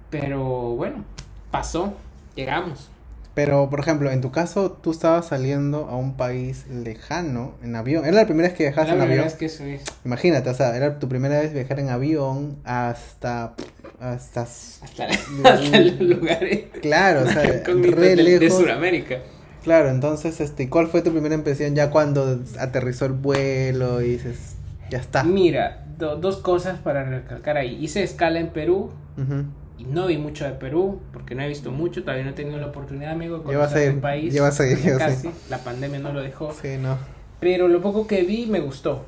[0.09, 1.03] Pero bueno,
[1.51, 1.93] pasó,
[2.35, 2.89] llegamos.
[3.37, 8.03] Pero, por ejemplo, en tu caso, tú estabas saliendo a un país lejano en avión.
[8.03, 9.25] Era la primera vez que viajaste en primera avión.
[9.25, 13.53] vez que subí Imagínate, o sea, era tu primera vez viajar en avión hasta.
[13.99, 14.41] hasta.
[14.41, 15.05] hasta,
[15.43, 18.57] hasta los lugares Claro, o sea, re de, de lejos.
[18.57, 19.19] Sudamérica.
[19.63, 24.55] Claro, entonces, este, ¿cuál fue tu primera impresión ya cuando aterrizó el vuelo y dices,
[24.89, 25.23] ya está?
[25.23, 27.77] Mira, do- dos cosas para recalcar ahí.
[27.83, 32.01] Hice escala en Perú y no vi mucho de Perú porque no he visto mucho,
[32.01, 34.33] todavía no he tenido la oportunidad, amigo, de conocer tu país.
[34.33, 36.51] ya vas a ir, casi, la pandemia no lo dejó.
[36.51, 36.97] Sí, no.
[37.39, 39.05] Pero lo poco que vi me gustó.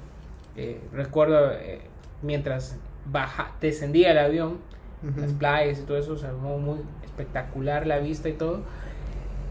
[0.56, 1.82] Eh, recuerdo eh,
[2.22, 4.58] mientras baja, descendía el avión,
[5.02, 5.22] Ujú.
[5.22, 8.62] las playas y todo eso, se armó muy espectacular la vista y todo.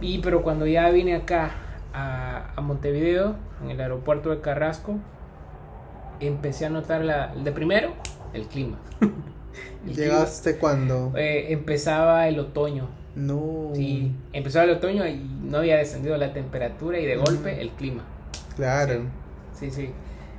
[0.00, 1.50] Y pero cuando ya vine acá
[1.92, 4.98] a, a Montevideo, en el aeropuerto de Carrasco,
[6.20, 7.92] empecé a notar la, de primero,
[8.33, 8.78] el clima.
[9.87, 11.12] ¿Llegaste cuando?
[11.16, 12.88] Eh, empezaba el otoño.
[13.14, 13.70] No.
[13.74, 18.04] Sí, empezaba el otoño y no había descendido la temperatura y de golpe el clima.
[18.56, 19.02] Claro.
[19.52, 19.87] Sí, sí.
[19.87, 19.90] sí.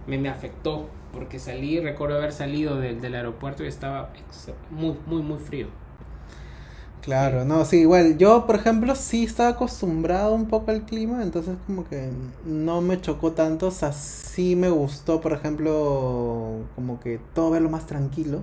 [0.08, 4.12] Me, me afectó porque salí, recuerdo haber salido del, del aeropuerto y estaba
[4.70, 5.68] muy, muy, muy frío.
[7.02, 11.56] Claro, no, sí, igual yo, por ejemplo, sí estaba acostumbrado un poco al clima, entonces
[11.66, 12.10] como que
[12.46, 17.70] no me chocó tanto, o sea, sí me gustó, por ejemplo, como que todo verlo
[17.70, 18.42] más tranquilo,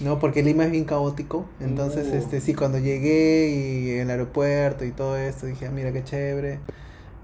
[0.00, 0.18] ¿no?
[0.18, 2.16] Porque Lima es bien caótico, entonces, Uh.
[2.16, 6.04] este, sí, cuando llegué y en el aeropuerto y todo esto, dije, ah, mira qué
[6.04, 6.58] chévere.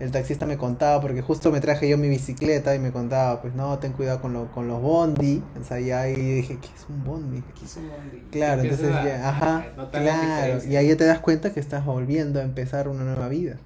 [0.00, 3.54] El taxista me contaba, porque justo me traje yo mi bicicleta y me contaba, pues
[3.54, 5.42] no, ten cuidado con, lo, con los bondi.
[5.60, 7.38] O sea, ya ahí dije, ¿qué es un bondi?
[7.38, 8.22] Aquí es un bondi.
[8.32, 12.40] Claro, entonces a- ya, ajá, claro, y ahí ya te das cuenta que estás volviendo
[12.40, 13.58] a empezar una nueva vida.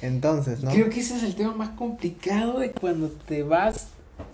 [0.00, 0.70] Entonces, ¿no?
[0.70, 3.88] Creo que ese es el tema más complicado de cuando te vas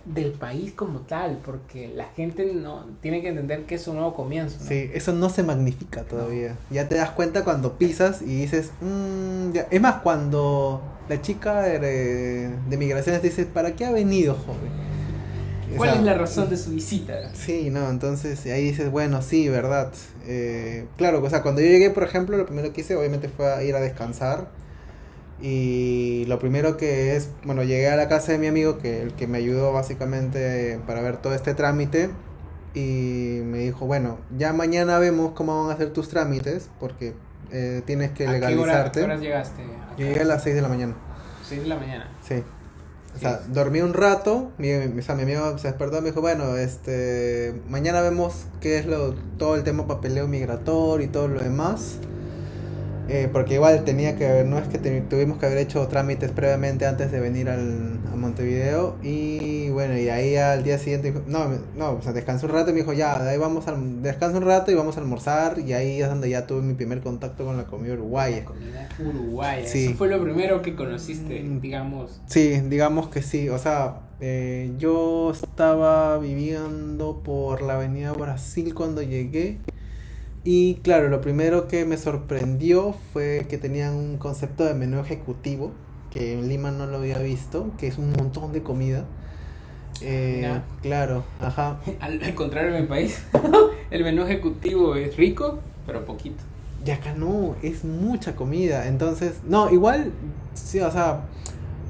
[0.05, 4.13] del país como tal, porque la gente no tiene que entender que es un nuevo
[4.13, 4.57] comienzo.
[4.61, 4.67] ¿no?
[4.67, 6.55] Sí, eso no se magnifica todavía.
[6.69, 9.67] Ya te das cuenta cuando pisas y dices, "Mm, ya".
[9.69, 14.91] es más, cuando la chica de, de migraciones te dice, ¿para qué ha venido, joven?
[15.73, 17.33] O ¿Cuál sea, es la razón de su visita?
[17.33, 19.91] Sí, no, entonces ahí dices, bueno, sí, verdad.
[20.25, 23.51] Eh, claro, o sea, cuando yo llegué, por ejemplo, lo primero que hice obviamente fue
[23.53, 24.47] a ir a descansar.
[25.41, 29.13] Y lo primero que es, bueno, llegué a la casa de mi amigo, que el
[29.13, 32.09] que me ayudó básicamente para ver todo este trámite.
[32.73, 37.13] Y me dijo, bueno, ya mañana vemos cómo van a ser tus trámites, porque
[37.51, 38.99] eh, tienes que ¿A qué hora- legalizarte.
[38.99, 39.61] qué horas llegaste?
[39.97, 40.95] Yo llegué a las 6 de la mañana.
[41.47, 42.09] 6 de la mañana.
[42.25, 42.35] Sí.
[42.35, 43.19] O Sí.
[43.25, 46.21] sea, dormí un rato, mi, mi- o sea, mi amigo se despertó y me dijo,
[46.21, 51.41] bueno, este, mañana vemos qué es lo, todo el tema papeleo migratorio y todo lo
[51.41, 51.97] demás.
[53.13, 56.85] Eh, porque igual tenía que, no es que te- tuvimos que haber hecho trámites previamente
[56.85, 58.95] antes de venir al, a Montevideo.
[59.03, 62.73] Y bueno, y ahí al día siguiente, no, no, o sea, descansé un rato y
[62.73, 65.59] me dijo, ya, de ahí vamos al, descansa un rato y vamos a almorzar.
[65.59, 68.45] Y ahí es donde ya tuve mi primer contacto con la comida uruguaya.
[68.45, 69.67] Comida uruguaya.
[69.67, 69.87] Sí.
[69.87, 71.59] Eso fue lo primero que conociste, Mm.
[71.59, 72.21] digamos.
[72.27, 73.49] Sí, digamos que sí.
[73.49, 79.57] O sea, eh, yo estaba viviendo por la avenida Brasil cuando llegué.
[80.43, 85.71] Y claro, lo primero que me sorprendió fue que tenían un concepto de menú ejecutivo,
[86.09, 89.05] que en Lima no lo había visto, que es un montón de comida.
[90.01, 90.51] Eh,
[90.81, 91.79] claro, ajá.
[91.99, 93.23] Al, al contrario en mi país,
[93.91, 96.43] el menú ejecutivo es rico, pero poquito.
[96.83, 98.87] Y acá no, es mucha comida.
[98.87, 100.11] Entonces, no, igual,
[100.55, 101.21] sí, o sea,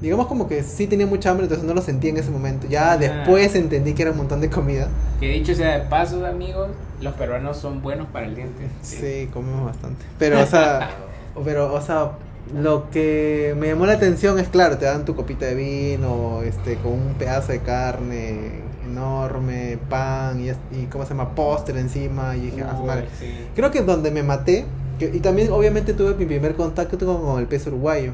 [0.02, 2.68] digamos como que sí tenía mucha hambre, entonces no lo sentí en ese momento.
[2.68, 2.98] Ya Ah.
[2.98, 4.88] después entendí que era un montón de comida.
[5.20, 6.70] Que dicho sea de paso, amigos,
[7.02, 8.68] los peruanos son buenos para el diente.
[8.82, 10.04] Sí, comemos bastante.
[10.18, 10.90] Pero, o sea,
[11.46, 12.12] pero, o sea,
[12.60, 16.76] lo que me llamó la atención es, claro, te dan tu copita de vino, este,
[16.78, 21.34] con un pedazo de carne enorme, pan y, es- y ¿cómo se llama?
[21.36, 22.36] Postre encima.
[22.36, 23.08] Y dije, ah, madre.
[23.20, 23.28] sí.
[23.56, 24.66] Creo que donde me maté,
[25.00, 28.12] que- y también obviamente tuve mi primer contacto con, con el peso uruguayo.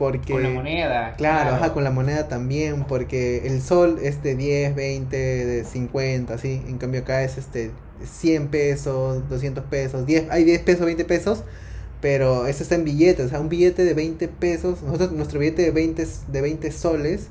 [0.00, 1.14] Porque, Con la moneda.
[1.16, 6.34] Claro, ajá, con la moneda también, porque el sol es de 10, 20, de 50,
[6.34, 6.62] así.
[6.66, 7.70] En cambio acá es este
[8.02, 11.44] 100 pesos, 200 pesos, 10, hay 10 pesos, 20 pesos,
[12.00, 15.62] pero eso está en billetes, o sea, un billete de 20 pesos, nosotros nuestro billete
[15.62, 17.28] de 20 s- de 20 soles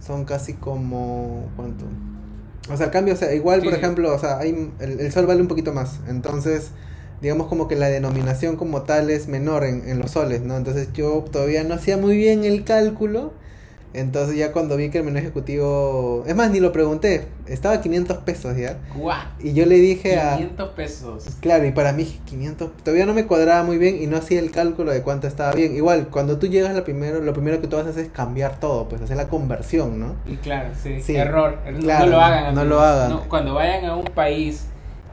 [0.00, 1.86] son casi como ¿cuánto?
[2.70, 5.26] O sea, cambio, o sea, igual, Sí, por ejemplo, o sea, hay, el, el sol
[5.26, 6.70] vale un poquito más, entonces
[7.24, 10.56] digamos como que la denominación como tal es menor en, en los soles, ¿no?
[10.58, 13.32] Entonces yo todavía no hacía muy bien el cálculo.
[13.94, 16.24] Entonces ya cuando vi que el menú ejecutivo...
[16.26, 17.28] Es más, ni lo pregunté.
[17.46, 18.76] Estaba a 500 pesos ya.
[18.96, 20.34] Guau, Y yo le dije a...
[20.36, 21.24] 500 pesos.
[21.40, 22.76] Claro, y para mí 500...
[22.82, 25.76] Todavía no me cuadraba muy bien y no hacía el cálculo de cuánto estaba bien.
[25.76, 29.00] Igual, cuando tú llegas lo primero, lo primero que tú haces es cambiar todo, pues
[29.00, 30.16] hacer la conversión, ¿no?
[30.26, 31.58] Y claro, sí, Sí, error.
[31.72, 32.42] No- claro, no lo hagan.
[32.54, 32.66] no amigos.
[32.66, 33.10] lo hagan.
[33.10, 34.64] No, cuando vayan a un país,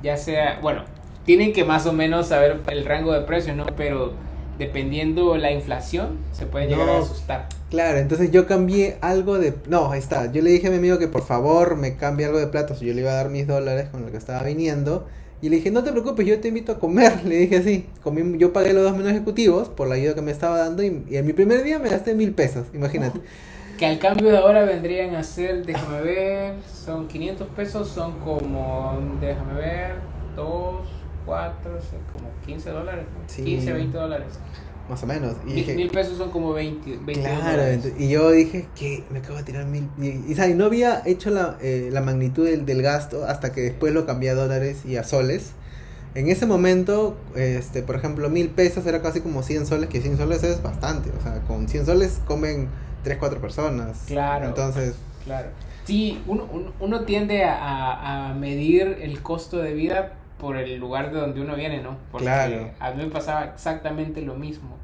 [0.02, 0.84] ya sea, bueno,
[1.26, 3.66] tienen que más o menos saber el rango de precios, ¿no?
[3.78, 4.14] Pero
[4.58, 7.48] dependiendo la inflación, se puede llegar a asustar.
[7.70, 9.56] Claro, entonces yo cambié algo de...
[9.68, 10.32] No, ahí está.
[10.32, 12.94] Yo le dije a mi amigo que por favor me cambie algo de sea, yo
[12.94, 15.08] le iba a dar mis dólares con lo que estaba viniendo.
[15.42, 17.24] Y le dije, no te preocupes, yo te invito a comer.
[17.26, 17.88] Le dije así.
[18.04, 20.84] Comí, yo pagué los dos menús ejecutivos por la ayuda que me estaba dando.
[20.84, 23.20] Y, y en mi primer día me gasté mil pesos, imagínate.
[23.80, 28.96] Que al cambio de ahora vendrían a ser, déjame ver, son 500 pesos, son como,
[29.20, 29.96] déjame ver,
[30.36, 30.86] 2,
[31.26, 31.72] 4,
[32.14, 33.20] como 15 dólares, ¿no?
[33.28, 33.44] Sí.
[33.44, 34.28] 15, 20 dólares.
[34.90, 35.36] Más o menos.
[35.44, 37.94] Y Mil, dije, mil pesos son como 20, 20 Claro, dólares.
[37.98, 39.88] y yo dije que me acabo de tirar mil.
[39.98, 40.56] Y, y, ¿sabes?
[40.56, 44.32] no había hecho la, eh, la magnitud del, del gasto hasta que después lo cambié
[44.32, 45.52] a dólares y a soles.
[46.14, 50.18] En ese momento, este, por ejemplo, mil pesos era casi como 100 soles, que 100
[50.18, 51.10] soles es bastante.
[51.18, 52.68] O sea, con 100 soles comen
[53.04, 54.04] 3, 4 personas.
[54.08, 54.48] Claro.
[54.48, 55.50] Entonces, Claro.
[55.86, 61.14] Sí, uno, uno, uno tiende a, a medir el costo de vida por el lugar
[61.14, 61.96] de donde uno viene, ¿no?
[62.12, 62.72] Porque Claro.
[62.80, 64.76] a mí me pasaba exactamente lo mismo.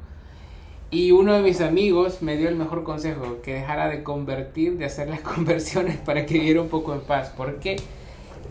[0.90, 4.86] Y uno de mis amigos me dio el mejor consejo, que dejara de convertir, de
[4.86, 7.34] hacer las conversiones para que viviera un poco en paz.
[7.36, 7.76] Porque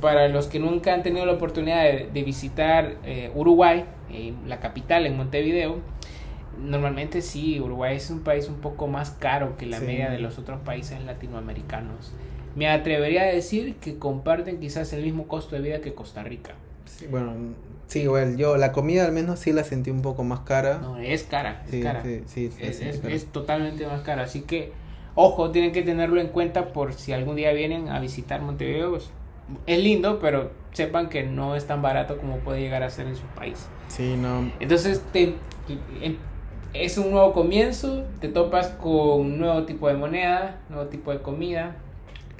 [0.02, 4.60] para los que nunca han tenido la oportunidad de, de visitar eh, Uruguay, en la
[4.60, 5.78] capital, en Montevideo,
[6.62, 9.86] normalmente sí, Uruguay es un país un poco más caro que la Sí.
[9.86, 12.12] media de los otros países latinoamericanos.
[12.56, 16.54] Me atrevería a decir que comparten quizás el mismo costo de vida que Costa Rica.
[16.88, 17.34] Sí, bueno,
[17.88, 20.80] sí, igual yo la comida al menos sí la sentí un poco más cara.
[20.80, 22.02] No, es cara, es sí, cara.
[22.04, 23.14] sí, sí, es, es- cara.
[23.14, 24.24] es totalmente más cara.
[24.24, 24.72] Así que,
[25.16, 28.92] ojo, tienen que tenerlo en cuenta por si algún día vienen a visitar Montevideo.
[28.92, 29.10] pues,
[29.66, 33.16] es lindo, pero sepan que no es tan barato como puede llegar a ser en
[33.16, 33.68] su país.
[33.88, 34.52] Sí, no.
[34.60, 35.36] Entonces, te,
[36.02, 36.18] em-
[36.74, 41.22] es un nuevo comienzo, te topas con un nuevo tipo de moneda, nuevo tipo de
[41.22, 41.78] comida,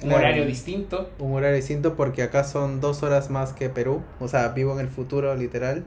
[0.02, 0.16] un Claro.
[0.24, 1.10] horario distinto.
[1.18, 4.02] Un horario distinto porque acá son dos horas más que Perú.
[4.20, 5.84] O sea, vivo en el futuro, literal.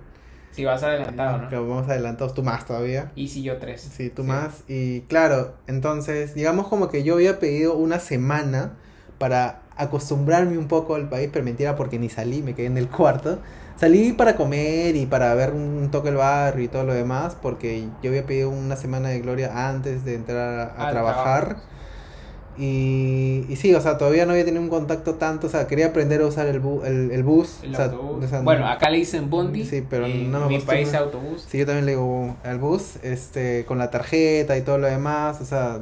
[0.52, 1.67] Si vas adelantado, ¿no?
[1.67, 3.12] vamos adelantados, tú más todavía.
[3.15, 3.82] Y si yo tres.
[3.82, 4.63] Sí, tú más.
[4.67, 8.74] Y claro, entonces, digamos como que yo había pedido una semana
[9.17, 12.89] para acostumbrarme un poco al país, pero mentira porque ni salí, me quedé en el
[12.89, 13.39] cuarto.
[13.78, 17.88] Salí para comer y para ver un toque el barrio y todo lo demás, porque
[18.04, 21.58] yo había pedido una semana de gloria antes de entrar a, trabajar.
[22.58, 25.88] Y, y sí, o sea, todavía no había tenido un contacto tanto, o sea, quería
[25.88, 27.60] aprender a usar el, bu- el, el bus.
[27.64, 28.26] El o sea, autobús.
[28.26, 29.66] o sea, bueno, acá le dicen bondi.
[29.66, 31.46] Sí, pero no me mi país autobús.
[31.50, 35.40] Sí, yo también le digo al bus, este, con la tarjeta y todo lo demás,
[35.42, 35.80] o sea,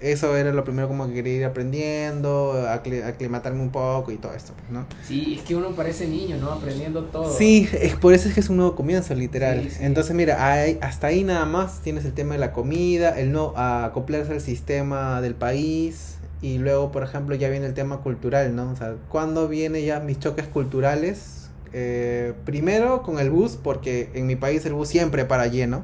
[0.00, 4.34] eso era lo primero como que quería ir aprendiendo, acli- aclimatarme un poco y todo
[4.34, 4.86] esto, pues, ¿no?
[5.06, 6.50] Sí, es que uno parece niño, ¿no?
[6.52, 7.32] Aprendiendo todo.
[7.36, 9.62] Sí, es por eso es que es un nuevo comienzo, literal.
[9.64, 9.76] Sí, sí.
[9.84, 13.54] Entonces, mira, hay- hasta ahí nada más tienes el tema de la comida, el no
[13.56, 18.70] acoplarse al sistema del país y luego, por ejemplo, ya viene el tema cultural, ¿no?
[18.70, 21.48] O sea, ¿cuándo viene ya mis choques culturales?
[21.72, 25.82] Eh, primero con el bus, porque en mi país el bus siempre para lleno.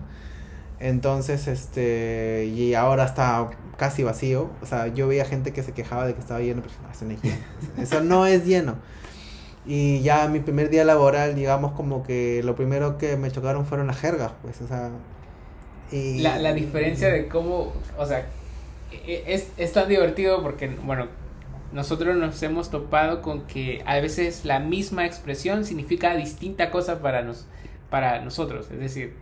[0.79, 4.51] Entonces, este, y ahora está casi vacío.
[4.61, 7.07] O sea, yo veía gente que se quejaba de que estaba lleno, pero no, eso
[7.07, 7.37] no es lleno.
[7.79, 8.75] Eso no es lleno.
[9.65, 13.87] Y ya mi primer día laboral, digamos, como que lo primero que me chocaron fueron
[13.87, 14.91] las jergas, pues, o sea.
[15.91, 16.21] Y...
[16.21, 18.27] La, la diferencia de cómo, o sea,
[18.93, 21.09] e- es, es tan divertido porque, bueno,
[21.73, 27.23] nosotros nos hemos topado con que a veces la misma expresión significa distinta cosa para,
[27.23, 27.47] nos,
[27.89, 28.71] para nosotros.
[28.71, 29.15] Es decir,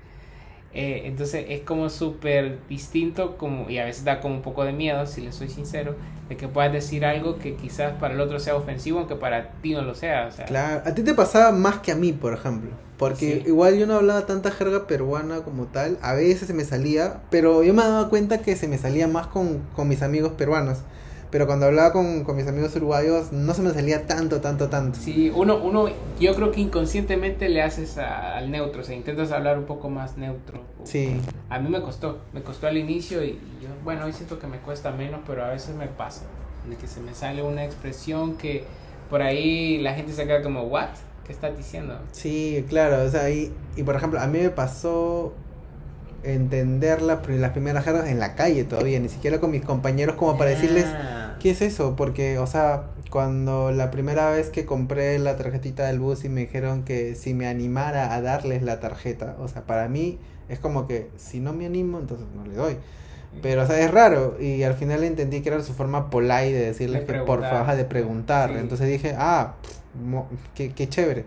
[0.81, 4.73] eh, entonces es como súper distinto como, y a veces da como un poco de
[4.73, 5.97] miedo, si le soy sincero,
[6.29, 9.73] de que puedas decir algo que quizás para el otro sea ofensivo, aunque para ti
[9.73, 10.27] no lo sea.
[10.29, 12.71] O sea Claro, a ti te pasaba más que a mí, por ejemplo.
[12.97, 13.49] Porque Sí.
[13.49, 15.99] igual yo no hablaba tanta jerga peruana como tal.
[16.01, 19.27] A veces se me salía, pero yo me daba cuenta que se me salía más
[19.27, 20.79] con, con mis amigos peruanos.
[21.31, 24.99] Pero cuando hablaba con, con mis amigos uruguayos, no se me salía tanto, tanto, tanto.
[24.99, 25.87] Sí, uno, uno,
[26.19, 29.91] yo creo que inconscientemente le haces a- al neutro, o sea, intentas hablar un poco
[29.91, 30.61] más neutro.
[30.85, 34.47] Sí, A mí me costó, me costó al inicio y yo, bueno, hoy siento que
[34.47, 36.23] me cuesta menos, pero a veces me pasa,
[36.69, 38.64] de que se me sale una expresión que
[39.11, 40.88] por ahí la gente se queda como, ¿what?
[41.27, 41.99] ¿Qué estás diciendo?
[42.12, 43.05] sí, claro.
[43.05, 45.35] O sea, y, y por ejemplo, a mí me pasó
[46.22, 50.16] entender la pri- las primeras jergas en la calle todavía, ni siquiera con mis compañeros
[50.16, 51.94] como para decirles, Ah, ¿Qué es eso?
[51.94, 56.40] Porque, o sea, cuando la primera vez que compré la tarjetita del bus y me
[56.40, 60.88] dijeron que si me animara a darles la tarjeta, o sea, para mí es como
[60.88, 62.76] que si no me animo, entonces no le doy.
[63.40, 64.37] Pero, o sea, es raro.
[64.40, 67.76] Y al final entendí que era su forma polite de decirles De que por favor,
[67.76, 68.50] de preguntar.
[68.50, 68.57] Sí.
[68.59, 71.24] Entonces dije, ah, pff, mo- qué, qué chévere.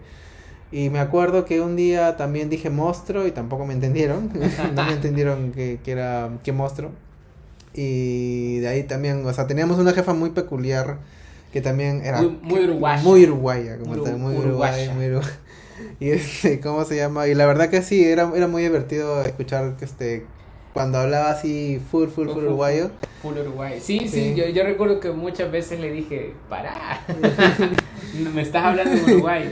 [0.72, 4.32] Y me acuerdo que un día también dije monstruo y tampoco me entendieron.
[4.76, 6.92] no me entendieron que, que era qué monstruo.
[7.74, 10.98] Y de ahí también, o sea, teníamos una jefa muy peculiar
[11.54, 13.04] que también era Muy- muy uruguaya.
[13.04, 14.94] Muy uruguaya, como Muy tal, uru- muy uruguaya.
[14.94, 15.32] muy uruguaya.
[16.00, 17.28] Y este, ¿cómo se llama?
[17.28, 20.26] Y la verdad que sí, era, era muy divertido escuchar que este
[20.74, 22.92] cuando hablaba así full, full, full, Full, full, uruguayo.
[23.24, 23.80] Full Uruguay.
[23.82, 24.36] Sí, sí, Sí.
[24.36, 27.02] yo, yo recuerdo que muchas veces le dije, para,
[28.34, 29.50] me estás hablando en Uruguay.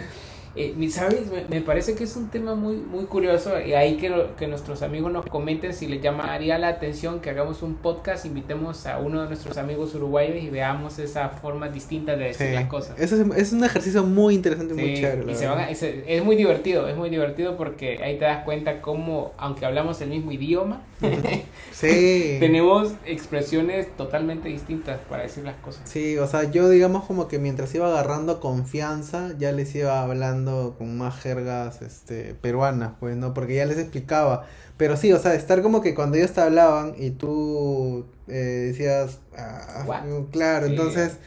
[0.55, 1.31] Eh, ¿Sabes?
[1.31, 4.47] Me, me parece que es un tema muy, muy curioso y ahí que, lo- que
[4.47, 8.97] nuestros amigos nos comenten si les llamaría la atención que hagamos un podcast, invitemos a
[8.99, 12.53] uno de nuestros amigos uruguayos y veamos esa forma distinta de decir Sí.
[12.53, 12.99] las cosas.
[12.99, 15.31] Eso es, es un ejercicio muy interesante y Sí, muy chévere.
[15.31, 18.43] y se van a- se- es muy divertido, es muy divertido porque ahí te das
[18.43, 20.81] cuenta cómo, aunque hablamos el mismo idioma,
[21.71, 22.37] Sí.
[22.39, 25.81] tenemos expresiones totalmente distintas para decir las cosas.
[25.89, 30.38] Sí, o sea, yo digamos como que mientras iba agarrando confianza, ya les iba hablando
[30.39, 33.33] hablando con más jergas este, peruanas, pues, ¿no?
[33.33, 34.45] Porque ya les explicaba.
[34.77, 39.19] Pero sí, o sea, estar como que cuando ellos te hablaban y tú eh, decías,
[39.37, 39.85] ah,
[40.31, 41.17] claro, entonces,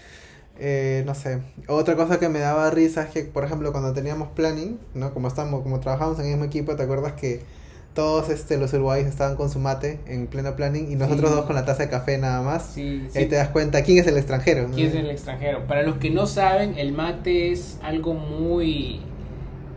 [0.58, 1.40] eh, no sé.
[1.68, 5.12] Otra cosa que me daba risa es que, por ejemplo, cuando teníamos planning, ¿no?
[5.12, 7.42] Como estamos, como trabajamos en el mismo equipo, ¿te acuerdas que
[7.94, 11.54] todos este, los uruguayos estaban con su mate en pleno planning y nosotros dos con
[11.54, 12.70] la taza de café nada más.
[12.74, 14.68] Sí, y ahí te das cuenta quién es el extranjero.
[14.74, 15.66] ¿Quién es el extranjero?
[15.66, 19.00] Para los que no saben, el mate es algo muy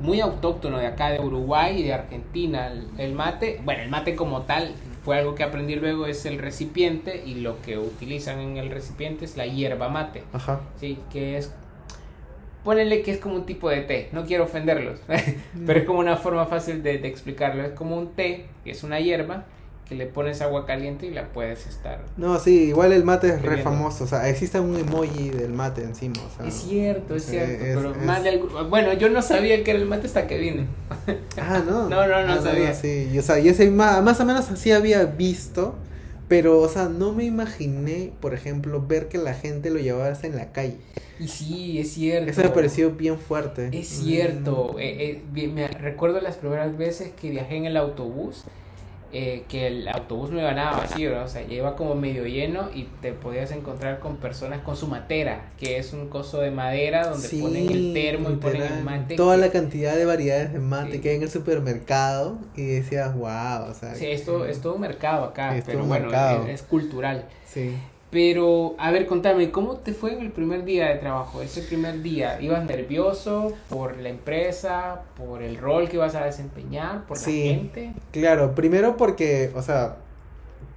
[0.02, 2.72] muy autóctono de acá de Uruguay y de Argentina.
[2.98, 7.24] El, mate, bueno, el mate como tal fue algo que aprendí luego es el recipiente
[7.26, 10.24] y lo que utilizan en el recipiente es la hierba mate.
[10.34, 10.62] Ajá.
[10.80, 11.52] Sí, que es
[12.66, 15.00] ponele que es como un tipo de té, no quiero ofenderlos,
[15.66, 19.00] pero es como una forma fácil de, explicarlo, es como un té, que es una
[19.00, 19.46] hierba,
[19.88, 22.00] que le pones agua caliente y la puedes estar.
[22.18, 25.84] No, sí, igual el mate es re famoso, o sea, existe un emoji del mate
[25.84, 29.86] encima, o sea, Es cierto, es cierto, pero bueno, yo no sabía que era el
[29.86, 30.66] mate hasta que vine.
[31.40, 31.88] Ah, no.
[31.90, 32.74] no, no, no sabía.
[32.74, 35.76] sí, y, o sea, y ese más, más o menos así había visto,
[36.28, 40.36] pero, o sea, no me imaginé, por ejemplo, ver que la gente lo llevaba en
[40.36, 40.78] la calle.
[41.20, 42.32] Y sí, es cierto.
[42.32, 43.70] Eso me pareció bien fuerte.
[43.72, 44.74] Es cierto.
[44.74, 44.80] Mm.
[44.80, 48.44] Eh, eh, me recuerdo las primeras veces que viajé en el autobús
[49.18, 52.84] eh, que el autobús no iba nada vacío, o sea, iba como medio lleno y
[53.02, 57.30] te podías encontrar con personas con su matera, que es un coso de madera donde
[57.30, 59.16] ponen el termo y ponen el mate.
[59.16, 63.70] Toda la cantidad de variedades de mate que hay en el supermercado y decías, wow,
[63.70, 63.96] o sea.
[63.96, 66.12] Sí, esto es todo un mercado acá, pero bueno,
[66.50, 67.30] es, cultural.
[67.46, 67.74] Sí.
[68.12, 71.42] Pero, a ver, contame, ¿cómo te fue en el primer día de trabajo?
[71.42, 77.06] Ese primer día, ¿ibas nervioso por la empresa, por el rol que ibas a desempeñar,
[77.08, 77.94] por la gente?
[78.12, 79.98] Claro, primero porque, o sea,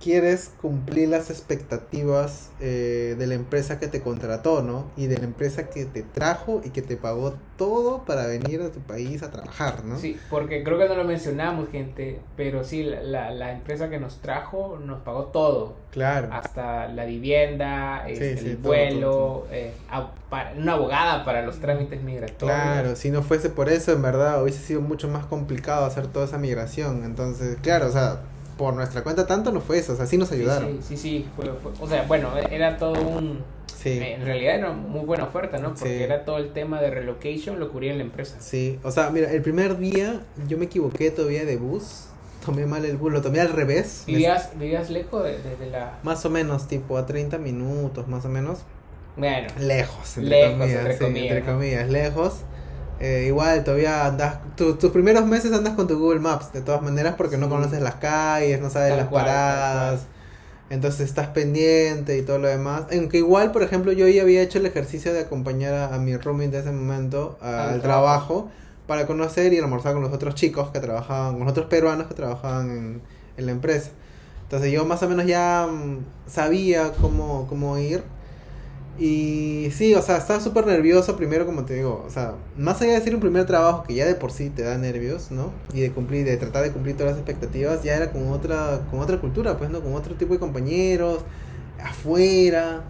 [0.01, 4.87] quieres cumplir las expectativas eh, de la empresa que te contrató, ¿no?
[4.97, 8.71] Y de la empresa que te trajo y que te pagó todo para venir a
[8.71, 9.99] tu país a trabajar, ¿no?
[9.99, 14.21] Sí, porque creo que no lo mencionamos, gente, pero sí, la, la, empresa que nos
[14.21, 15.77] trajo nos pagó todo.
[15.91, 16.29] Claro.
[16.31, 19.73] Hasta la vivienda, este, el vuelo, eh,
[20.57, 22.57] una abogada para los trámites migratorios.
[22.57, 26.27] Claro, si no fuese por eso, en verdad, hubiese sido mucho más complicado hacer toda
[26.27, 27.03] esa migración.
[27.05, 28.21] Entonces, claro, o sea
[28.59, 30.81] por nuestra cuenta tanto no fue eso, o sea, sí nos ayudaron.
[30.83, 31.51] Sí, sí, sí, fue,
[31.81, 33.43] o sea, bueno, era todo un...
[33.75, 34.01] Sí.
[34.03, 35.73] En realidad era muy buena oferta, ¿no?
[35.73, 38.37] Porque era todo el tema de relocation, lo cubría la empresa.
[38.41, 42.07] Sí, o sea, mira, el primer día yo me equivoqué todavía de bus,
[42.45, 44.03] tomé mal el bus, lo tomé al revés.
[44.07, 46.01] ¿Vivías, ¿vivías lejos de, la...?
[46.03, 48.59] Más o menos, tipo a 30 minutos, más o menos.
[49.17, 49.47] Bueno.
[49.61, 52.35] Lejos, entre lejos, comillas, entre, comillas, entre comillas, lejos.
[53.01, 57.15] Eh, igual todavía andas, tus primeros meses andas con tu Google Maps, de todas maneras,
[57.17, 60.01] porque no conoces las calles, no sabes las paradas.
[60.71, 62.85] Entonces estás pendiente y todo lo demás.
[62.93, 66.51] Aunque igual, por ejemplo, yo ya había hecho el ejercicio de acompañar a, mi roommate
[66.51, 68.51] de ese momento al, trabajo.
[68.87, 72.15] para conocer y almorzar con los otros chicos que trabajaban, con los otros peruanos que
[72.15, 73.03] trabajaban en,
[73.37, 73.91] en la empresa.
[74.43, 78.03] Entonces yo más o menos ya mm, sabía cómo, cómo ir.
[78.99, 82.93] Y sí, o sea, estaba súper nervioso primero, como te digo, o sea, más allá
[82.93, 85.53] de decir un primer trabajo que ya de por sí te da nervios, ¿no?
[85.73, 88.99] Y de cumplir, de tratar de cumplir todas las expectativas, ya era con otra, con
[88.99, 89.81] otra cultura, pues, ¿no?
[89.83, 91.21] Con otro tipo de compañeros,
[91.81, 92.83] afuera,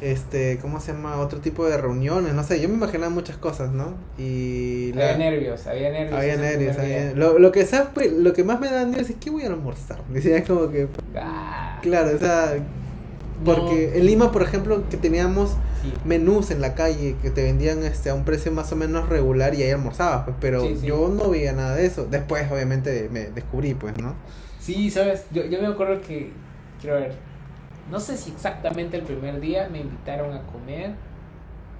[0.00, 1.18] este, ¿cómo se llama?
[1.18, 3.92] Otro tipo de reuniones, no sé, yo me imaginaba muchas cosas, ¿no?
[4.16, 4.92] Y...
[4.92, 6.18] Había nervios, había nervios.
[6.18, 7.12] Había nervios, había...
[7.12, 8.10] Lo, lo, que, ¿sabes?
[8.10, 10.88] Lo que más me da nervios es que voy a almorzar, decía como que...
[11.14, 11.78] Ah.
[11.82, 12.54] Claro, o sea
[13.44, 15.56] porque en Lima, por ejemplo, que teníamos
[16.04, 19.54] menús en la calle que te vendían este a un precio más o menos regular
[19.54, 22.06] y ahí almorzabas, pues, pero yo no veía nada de eso.
[22.06, 24.14] Después, obviamente, me descubrí, pues, ¿no?
[24.60, 26.30] Sí, sabes, yo, yo me acuerdo que,
[26.80, 27.14] quiero ver,
[27.90, 30.94] no sé si exactamente el primer día me invitaron a comer.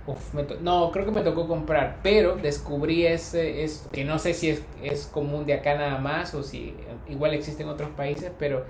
[0.05, 4.51] Uf, no, creo que me tocó comprar, pero descubrí ese, es, que no sé si
[4.51, 6.75] es, es común de acá nada más o si
[7.09, 8.65] igual existe en otros países, pero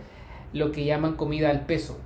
[0.53, 1.97] lo que llaman comida al peso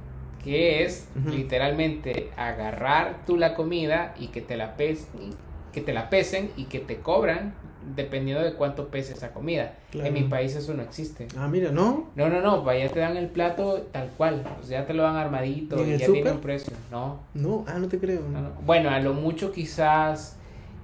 [0.46, 6.52] que es literalmente agarrar tú la comida y que te la que te la pesen
[6.56, 7.52] y que te cobran
[7.96, 9.74] dependiendo de cuánto pese esa comida.
[9.92, 11.26] En mi país eso no existe.
[11.36, 12.10] Ah, mira, ¿no?
[12.14, 15.02] No, no, no, ya te dan el plato tal cual, o sea, ya te lo
[15.02, 17.18] dan armadito y, ya tiene un precio, ¿no?
[17.34, 18.22] No, ah, no te creo.
[18.64, 20.36] Bueno, a lo mucho quizás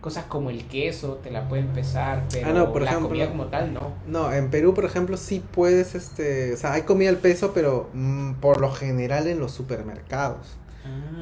[0.03, 3.47] cosas como el queso te la pueden pesar, pero ah, no, por la comida como
[3.47, 3.93] tal no.
[4.09, 7.89] No, en Perú, por ejemplo, sí puedes, este, o sea, hay comida al peso, pero
[7.95, 10.59] mm, por lo general en los supermercados.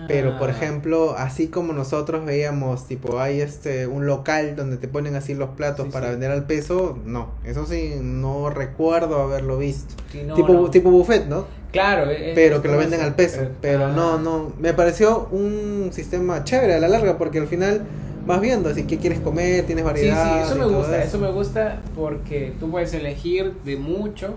[0.08, 0.52] Pero por ah.
[0.52, 5.50] ejemplo, así como nosotros veíamos, tipo, hay este un local donde te ponen así los
[5.50, 9.94] platos para vender al peso, no, eso sí no recuerdo haberlo visto.
[10.10, 11.44] tipo tipo buffet, ¿no?
[11.70, 16.74] Claro, pero que lo venden al peso, pero no no, me pareció un sistema chévere
[16.74, 17.86] a la larga porque al final
[18.26, 20.24] vas viendo así qué quieres comer, tienes variedad.
[20.24, 24.34] Sí, sí, eso y me gusta, eso me gusta porque tú puedes elegir de mucho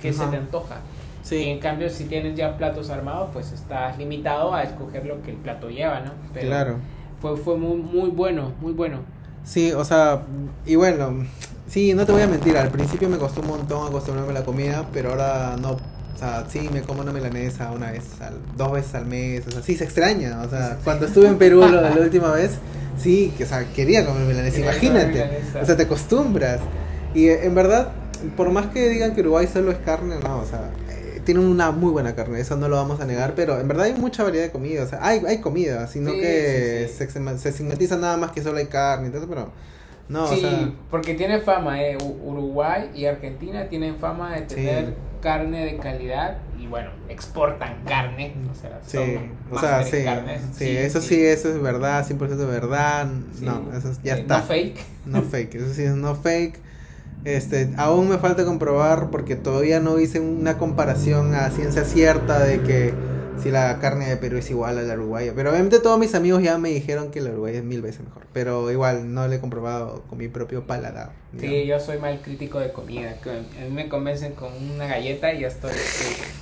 [0.00, 0.30] que se Ajá.
[0.32, 0.76] te antoja.
[1.22, 5.22] Y Sí, en cambio, si tienes ya platos armados, pues estás limitado a escoger lo
[5.22, 6.12] que el plato lleva, ¿no?
[6.34, 6.76] Pero claro.
[7.20, 8.98] Fue, fue muy, muy bueno, muy bueno.
[9.44, 10.20] Sí, o sea,
[10.66, 11.24] y bueno,
[11.66, 14.44] sí, no te voy a mentir, al principio me costó un montón acostumbrarme a la
[14.44, 18.72] comida, pero ahora no, o sea, sí, me como una milanesa una vez, al, dos
[18.72, 21.80] veces al mes, o sea, sí, se extraña, o sea, cuando estuve en Perú lo-
[21.80, 22.58] la última vez,
[22.98, 25.60] sí, que, o sea, quería comer milanesa, Quería imagínate, comer milanesa.
[25.62, 26.60] o sea, te acostumbras,
[27.14, 27.92] y eh, en verdad,
[28.36, 31.70] por más que digan que Uruguay solo es carne, no, o sea, eh, tienen una
[31.70, 34.44] muy buena carne, eso no lo vamos a negar, pero en verdad hay mucha variedad
[34.46, 37.12] de comida, o sea, hay, hay comida, sino Sí, que sí, sí.
[37.12, 39.50] Se, se estigmatiza nada más que solo hay carne y todo, pero...
[40.06, 44.94] No, sí, o sea, porque tiene fama, eh, Uruguay y Argentina tienen fama de tener.
[45.24, 48.34] Carne de calidad y bueno, exportan carne.
[48.52, 48.98] O sea, Sí,
[49.50, 50.42] o sea, sí, carnes.
[50.56, 53.44] sí, eso sí, eso es verdad, 100% verdad, Sí.
[53.46, 54.80] no, eso es- ya Eh, está, No fake.
[55.06, 56.60] no fake, eso sí es no fake,
[57.24, 62.60] este, aún me falta comprobar porque todavía no hice una comparación a ciencia cierta de
[62.60, 62.92] que
[63.42, 66.42] si la carne de Perú es igual a la uruguaya, pero obviamente todos mis amigos
[66.42, 69.40] ya me dijeron que la uruguaya es mil veces mejor, pero igual no lo he
[69.40, 71.12] comprobado con mi propio paladar.
[71.38, 73.16] Sí, yo soy mal crítico de comida.
[73.24, 75.72] A mí me convencen con una galleta y ya estoy.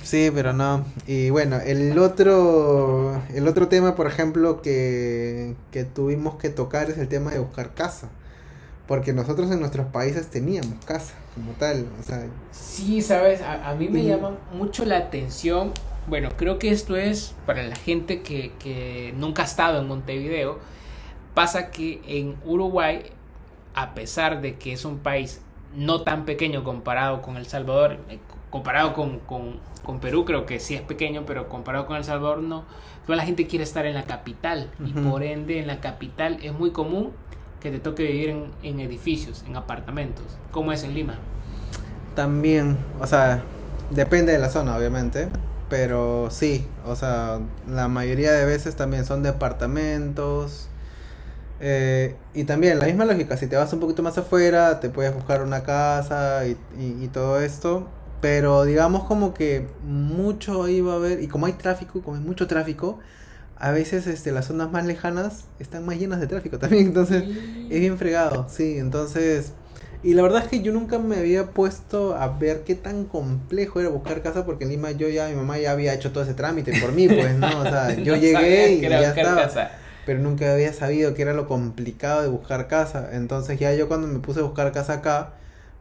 [0.03, 0.31] sí.
[0.33, 0.85] Pero no.
[1.07, 6.97] Y bueno, el otro, el otro tema, por ejemplo, que, que tuvimos que tocar es
[6.99, 8.09] el tema de buscar casa.
[8.87, 11.87] Porque nosotros en nuestros países teníamos casa como tal.
[11.99, 15.71] O sea, Sí, sabes, a, a mí me llama mucho la atención.
[16.07, 20.59] Bueno, creo que esto es para la gente que, que nunca ha estado en Montevideo.
[21.33, 23.03] Pasa que en Uruguay,
[23.73, 25.41] a pesar de que es un país
[25.75, 30.59] no tan pequeño comparado con El Salvador, eh, comparado con, con, con Perú, creo que
[30.59, 32.65] sí es pequeño, pero comparado con El Salvador no.
[33.05, 35.09] Toda la gente quiere estar en la capital y Ujú.
[35.09, 37.11] por ende en la capital es muy común
[37.61, 41.15] que te toque vivir en, en edificios, en apartamentos, como es en Lima.
[42.15, 43.41] también, o sea,
[43.89, 45.29] depende de la zona, obviamente.
[45.73, 50.69] Pero sí, o sea, la mayoría de veces también son departamentos.
[51.59, 55.13] eh, y también la misma lógica, si te vas un poquito más afuera, te puedes
[55.15, 57.87] buscar una casa y, y- y todo esto.
[58.21, 62.23] Pero digamos como que mucho ahí va a haber, y como hay tráfico, como hay
[62.23, 62.99] mucho tráfico,
[63.57, 66.87] a veces este, las zonas más lejanas están más llenas de tráfico también.
[66.87, 67.25] Entonces,
[67.69, 69.53] es bien fregado, sí, entonces...
[70.03, 73.79] Y la verdad es que yo nunca me había puesto a ver qué tan complejo
[73.79, 76.33] era buscar casa porque en Lima yo ya, mi mamá ya había hecho todo ese
[76.33, 77.47] trámite por mí, pues, ¿no?
[77.61, 79.43] O sea, yo No llegué y ya estaba.
[79.43, 79.71] casa.
[80.05, 83.11] Pero nunca había sabido que era lo complicado de buscar casa.
[83.13, 85.33] Entonces ya yo cuando me puse a buscar casa acá,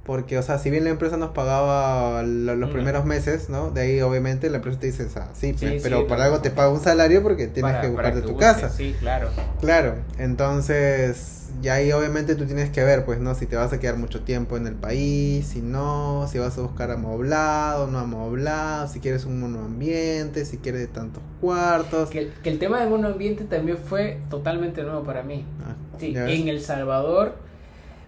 [0.04, 2.72] porque, o sea, si bien la empresa nos pagaba lo- los Mm.
[2.72, 3.70] primeros meses, ¿no?
[3.70, 6.24] De ahí obviamente la empresa te dice, sea, sí, Sí, pues, sí, pero para no.
[6.32, 8.68] algo te paga un salario porque tienes Para- que para buscarte tu busques, casa.
[8.70, 9.28] Sí, claro.
[9.60, 13.34] Claro, entonces ya ahí obviamente tú tienes que ver, pues, ¿no?
[13.36, 16.62] Si te vas a quedar mucho tiempo en el país, si no, si vas a
[16.62, 22.10] buscar amoblado, no amoblado, si quieres un monoambiente, si quieres tantos cuartos.
[22.10, 25.44] Que, que el tema del monoambiente también fue totalmente nuevo para mí.
[25.64, 27.36] Ah, Sí, en El Salvador,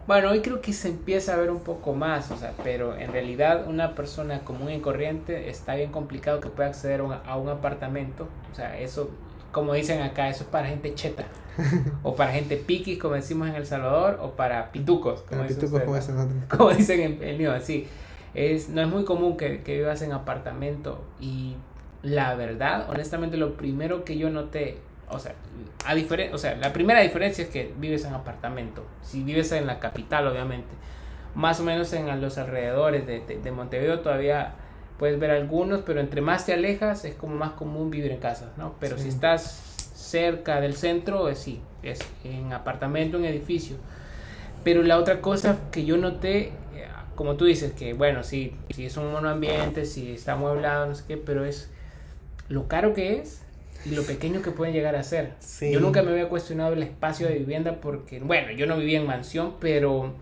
[0.07, 3.13] bueno, hoy creo que se empieza a ver un poco más, o sea, pero en
[3.13, 7.37] realidad una persona común y corriente está bien complicado que pueda acceder a un, a
[7.37, 9.11] un apartamento, o sea, eso,
[9.53, 11.25] como dicen acá, eso es para gente cheta,
[12.03, 15.83] o para gente piquis, como decimos en El Salvador, o para pitucos, como, dicen pitucos
[15.83, 16.49] ustedes, como ¿no?
[16.49, 17.87] como dicen en, en Lima, sí.
[18.35, 21.55] Es, no es muy común que, que vivas en apartamento y
[22.05, 24.79] la verdad, honestamente, lo primero que yo noté,
[25.11, 25.35] o sea,
[25.85, 25.95] a
[26.33, 28.85] o sea, la primera diferencia es que vives en apartamento.
[29.03, 30.69] Si vives en la capital, obviamente,
[31.35, 34.55] más o menos en los alrededores de, de- de Montevideo todavía
[34.99, 38.57] puedes ver algunos, pero entre más te alejas es como más común vivir en casas,
[38.57, 38.75] ¿no?
[38.81, 39.09] Pero si Sí.
[39.11, 39.43] estás
[39.95, 43.77] cerca del centro, eh, sí, es en apartamento, en edificio.
[44.63, 46.87] Pero la otra cosa que yo noté, eh,
[47.17, 51.05] como tú dices, que bueno, sí, si es un monoambiente, si está amueblado, no sé
[51.07, 51.71] qué, pero es
[52.49, 53.44] lo caro que es
[53.85, 55.33] y lo pequeño que pueden llegar a ser.
[55.41, 55.71] Sí.
[55.73, 59.07] Yo nunca me había cuestionado el espacio de vivienda porque, bueno, yo no vivía en
[59.07, 60.15] mansión, pero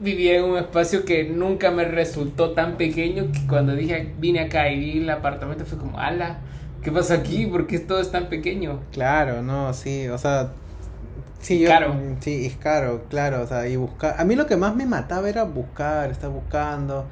[0.00, 4.70] vivía en un espacio que nunca me resultó tan pequeño que cuando dije vine acá
[4.70, 6.38] y vi el apartamento fue como, ala,
[6.82, 7.46] ¿qué pasa aquí?
[7.46, 8.80] ¿Por qué todo es tan pequeño?
[8.92, 10.52] Claro, no, sí, o sea,
[11.40, 11.94] sí, yo, Caro.
[12.20, 15.28] sí, es caro, claro, o sea, y buscar, a mí lo que más me mataba
[15.28, 17.06] era buscar, estar buscando,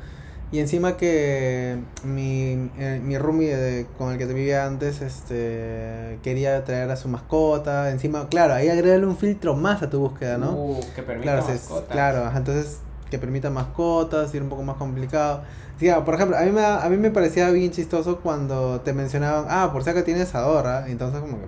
[0.57, 6.65] y encima que mi, eh, mi roomie de- con el que vivía antes, este, quería
[6.65, 10.53] traer a su mascota, encima, claro, ahí agregarle un filtro más a tu búsqueda, ¿no?
[10.53, 11.89] Uh, que permite Claro, mascotas.
[11.91, 12.79] claro, entonces
[13.11, 15.43] que permita mascotas, y era un poco más complicado.
[15.79, 19.45] Sí, por ejemplo, a mí, me, a mí me parecía bien chistoso cuando te mencionaban,
[19.51, 20.87] ah, por si acá tienes asador, ¿ah?
[20.89, 21.47] entonces como que,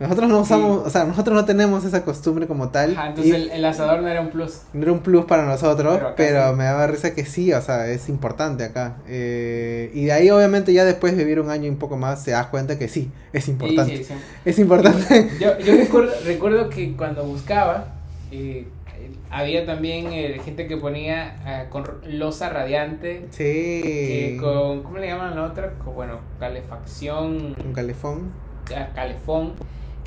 [0.00, 2.92] Nosotros no usamos, o sea, nosotros no tenemos esa costumbre como tal.
[2.92, 4.62] Ajá, entonces el, el asador no era un plus.
[4.72, 6.56] No era un plus para nosotros, Pero pero, acá sí.
[6.56, 8.96] me daba risa que sí, o sea, es importante acá.
[9.06, 12.24] Eh, y de ahí obviamente ya después de vivir un año y un poco más
[12.24, 13.98] te das cuenta que sí, es importante.
[13.98, 14.20] Sí, sí, sí.
[14.46, 15.30] Es importante.
[15.38, 17.88] Yo, yo recuerdo, recuerdo que cuando buscaba,
[18.32, 18.66] eh,
[18.98, 24.38] eh, había también eh, gente que ponía ah, con losa radiante, Sí.
[24.40, 25.74] con, ¿cómo le llaman la otra?
[25.84, 28.30] Con, bueno, calefacción, Un calefón.
[28.74, 29.52] ah, calefón,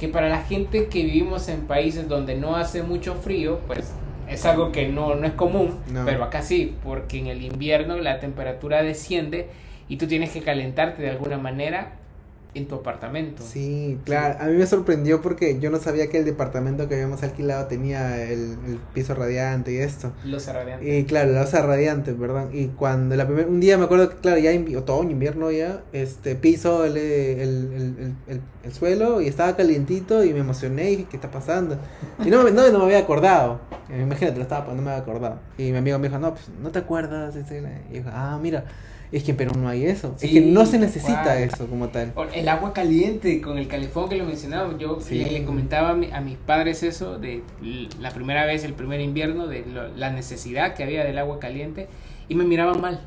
[0.03, 3.93] que para la gente que vivimos en países donde no hace mucho frío, pues
[4.27, 6.03] es algo que no, no es común, No.
[6.03, 9.47] pero acá sí, porque en el invierno la temperatura desciende
[9.87, 11.93] y tú tienes que calentarte de alguna manera
[12.55, 13.41] en tu apartamento.
[13.43, 14.37] Sí, claro.
[14.39, 18.23] A mí me sorprendió porque yo no sabía que el departamento que habíamos alquilado tenía
[18.23, 20.11] el, el piso radiante y esto.
[20.23, 20.87] Los radiantes.
[20.87, 22.49] Y claro, la losa radiante, perdón.
[22.53, 25.81] Y cuando la primer, un día me acuerdo que, claro, ya invi- otoño, invierno ya,
[25.93, 30.91] este, piso el, el, el, el, el- el suelo y estaba calientito y me emocioné
[30.91, 31.77] y dije, ¿qué está pasando?
[32.23, 33.59] Y no, me- no, no me había acordado.
[33.89, 35.39] Eh, Imagínate, lo estaba, no me había acordado.
[35.57, 37.35] Y mi amigo me dijo, no, pues, ¿no te acuerdas?
[37.35, 38.63] Y yo, ah, mira,
[39.13, 40.13] es que en Perú no hay eso.
[40.15, 41.49] es Sí, que no se necesita igual.
[41.53, 42.13] eso como tal.
[42.33, 45.15] El agua caliente con el calefón que lo mencionaba, yo Sí.
[45.15, 47.43] le, le comentaba a, mi- a mis padres eso de
[48.01, 51.87] la primera vez, el primer invierno, de lo- la necesidad que había del agua caliente
[52.27, 53.01] y me miraban mal,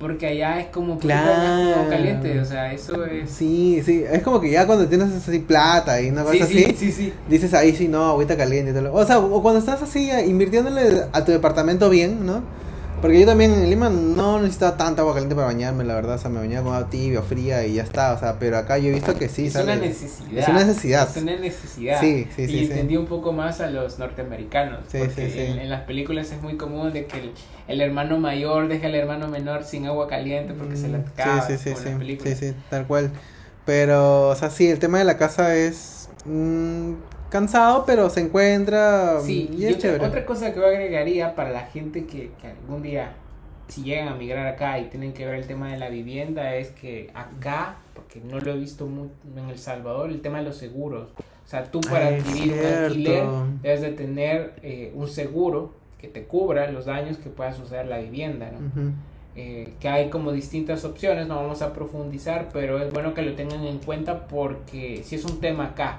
[0.00, 1.78] porque allá es como que Claro.
[1.78, 3.30] agua caliente, o sea, eso es...
[3.30, 6.64] Sí, sí, es como que ya cuando tienes así plata y una cosa sí, así,
[6.64, 7.12] sí, sí, sí.
[7.28, 8.72] dices ahí sí, no, agüita caliente.
[8.72, 12.26] y todo lo- O sea, o cuando estás así eh, invirtiéndole a tu departamento bien,
[12.26, 12.42] ¿no?
[13.00, 16.14] Porque yo también en Lima no necesitaba tanta agua caliente para bañarme, la verdad.
[16.14, 18.14] O sea, me bañaba con agua tibia o fría y ya está.
[18.14, 20.38] O sea, pero acá yo he visto que sí, es sale- una necesidad.
[20.42, 21.08] Es una necesidad.
[21.10, 22.00] Es una necesidad.
[22.00, 22.60] Sí, sí, y sí, sí.
[22.62, 24.80] entendí un poco más a los norteamericanos.
[24.90, 25.38] Sí, porque sí, sí.
[25.40, 27.32] En, en las películas es muy común de que el,
[27.68, 31.46] el hermano mayor deja al hermano menor sin agua caliente porque se le Mm, acaba.
[31.46, 33.10] Sí, sí, sí, sí, sí, sí, tal cual.
[33.66, 36.92] Pero, o sea, sí, el tema de la casa es mm,
[37.34, 40.06] cansado, pero se encuentra Sí, y es otra, chévere.
[40.06, 43.12] otra cosa que yo agregaría para la gente que, que algún día,
[43.68, 46.68] si llegan a migrar acá y tienen que ver el tema de la vivienda, es
[46.70, 50.56] que acá, porque no lo he visto mucho en El Salvador, el tema de los
[50.56, 51.08] seguros.
[51.18, 52.84] O sea, tú para Ah, es adquirir un cierto.
[52.86, 53.24] alquiler
[53.62, 57.88] debes de tener eh, un seguro que te cubra los daños que pueda suceder a
[57.88, 58.92] la vivienda, ¿no?
[59.36, 63.34] Eh, que hay como distintas opciones, no vamos a profundizar, pero es bueno que lo
[63.34, 65.98] tengan en cuenta porque si es un tema acá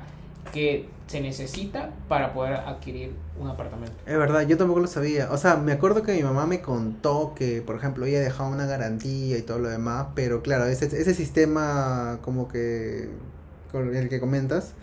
[0.54, 3.94] que se necesita para poder adquirir un apartamento.
[4.06, 5.32] Es verdad, yo tampoco lo sabía.
[5.32, 8.66] O sea, me acuerdo que mi mamá me contó que, por ejemplo, ella dejaba una
[8.66, 13.10] garantía y todo lo demás, pero claro, ese, ese sistema como que
[13.72, 14.74] con el que comentas,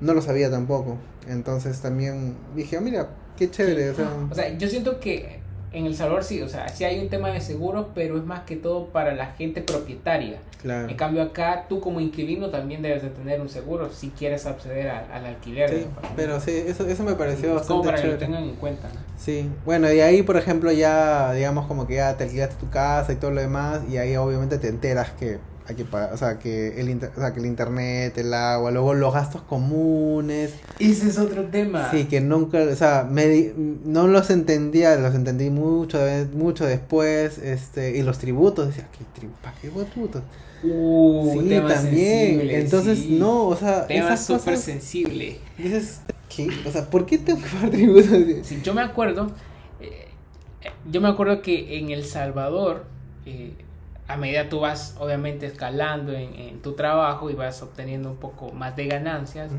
[0.00, 0.98] no lo sabía tampoco.
[1.28, 3.90] Entonces también dije, "Ah, mira, qué chévere.
[3.90, 5.40] O sea, O sea, yo siento que
[5.74, 8.40] en El Salvador sí, o sea, sí hay un tema de seguros, pero es más
[8.44, 10.38] que todo para la gente propietaria.
[10.62, 10.88] claro.
[10.88, 14.88] En cambio acá, tú como inquilino también debes de tener un seguro si quieres acceder
[14.88, 15.68] al, al alquiler.
[15.68, 18.88] Sí, pero sí, eso, eso me pareció como bastante para que lo tengan en cuenta.
[18.88, 19.00] ¿no?
[19.18, 23.12] Sí, bueno, y ahí, por ejemplo, ya, digamos, como que ya te alquilaste tu casa
[23.12, 26.38] y todo lo demás, y ahí obviamente te enteras que hay que pagar, o sea,
[26.38, 31.08] que el, inter- o sea, que el internet, el agua, luego los gastos comunes, Ese
[31.08, 31.90] es otro tema.
[31.90, 33.52] sí, que nunca, o sea, me di-
[33.84, 35.98] no los entendía, los entendí mucho,
[36.34, 39.26] mucho después, este, y los tributos, decía, ¿qué?
[39.42, 40.22] ¿Para qué tributos?
[40.62, 43.16] Uh, sí, tema también, sensible, entonces, sí.
[43.18, 45.38] no, o sea, Tema súper sensible.
[45.58, 46.00] dices,
[46.34, 46.48] ¿qué?
[46.66, 48.10] O sea, ¿por qué tengo que pagar tributos?
[48.46, 49.30] Sí, yo me acuerdo,
[49.80, 50.08] eh,
[50.90, 52.84] yo me acuerdo que en El Salvador,
[53.26, 53.52] eh,
[54.06, 58.52] a medida tú vas obviamente escalando en, en tu trabajo y vas obteniendo un poco
[58.52, 59.50] más de ganancias,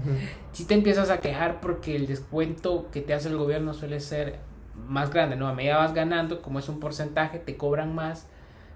[0.52, 4.40] si te empiezas a quejar porque el descuento que te hace el gobierno suele ser
[4.88, 5.48] más grande, ¿no?
[5.48, 8.28] A medida vas ganando, como es un porcentaje, te cobran más,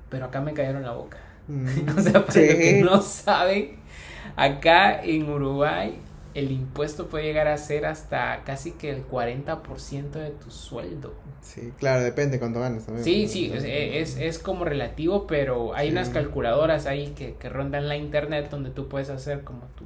[0.10, 1.18] pero acá me cayeron la boca.
[1.48, 1.68] Mm,
[1.98, 2.48] O sea, para sí.
[2.48, 3.76] los que no saben,
[4.36, 6.00] acá en Uruguay
[6.34, 11.14] el impuesto puede llegar a ser hasta casi que el 40% de tu sueldo.
[11.42, 13.04] Sí, claro, depende cuánto ganes también.
[13.04, 15.92] Sí, sí, es, es, es como relativo, pero hay Sí.
[15.94, 19.86] unas calculadoras ahí que, que rondan la internet donde tú puedes hacer como tu,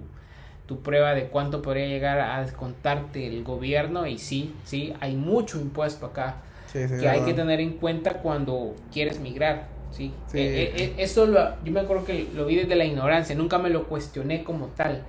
[0.67, 5.59] tu prueba de cuánto podría llegar a descontarte el gobierno y sí, sí, hay mucho
[5.59, 6.37] impuesto acá
[6.71, 9.67] Sí, sí, que hay que tener en cuenta cuando quieres migrar.
[9.91, 10.39] Sí, Sí.
[10.39, 13.59] Eh, eh, eh, eso lo, yo me acuerdo que lo vi desde la ignorancia, nunca
[13.59, 15.03] me lo cuestioné como tal,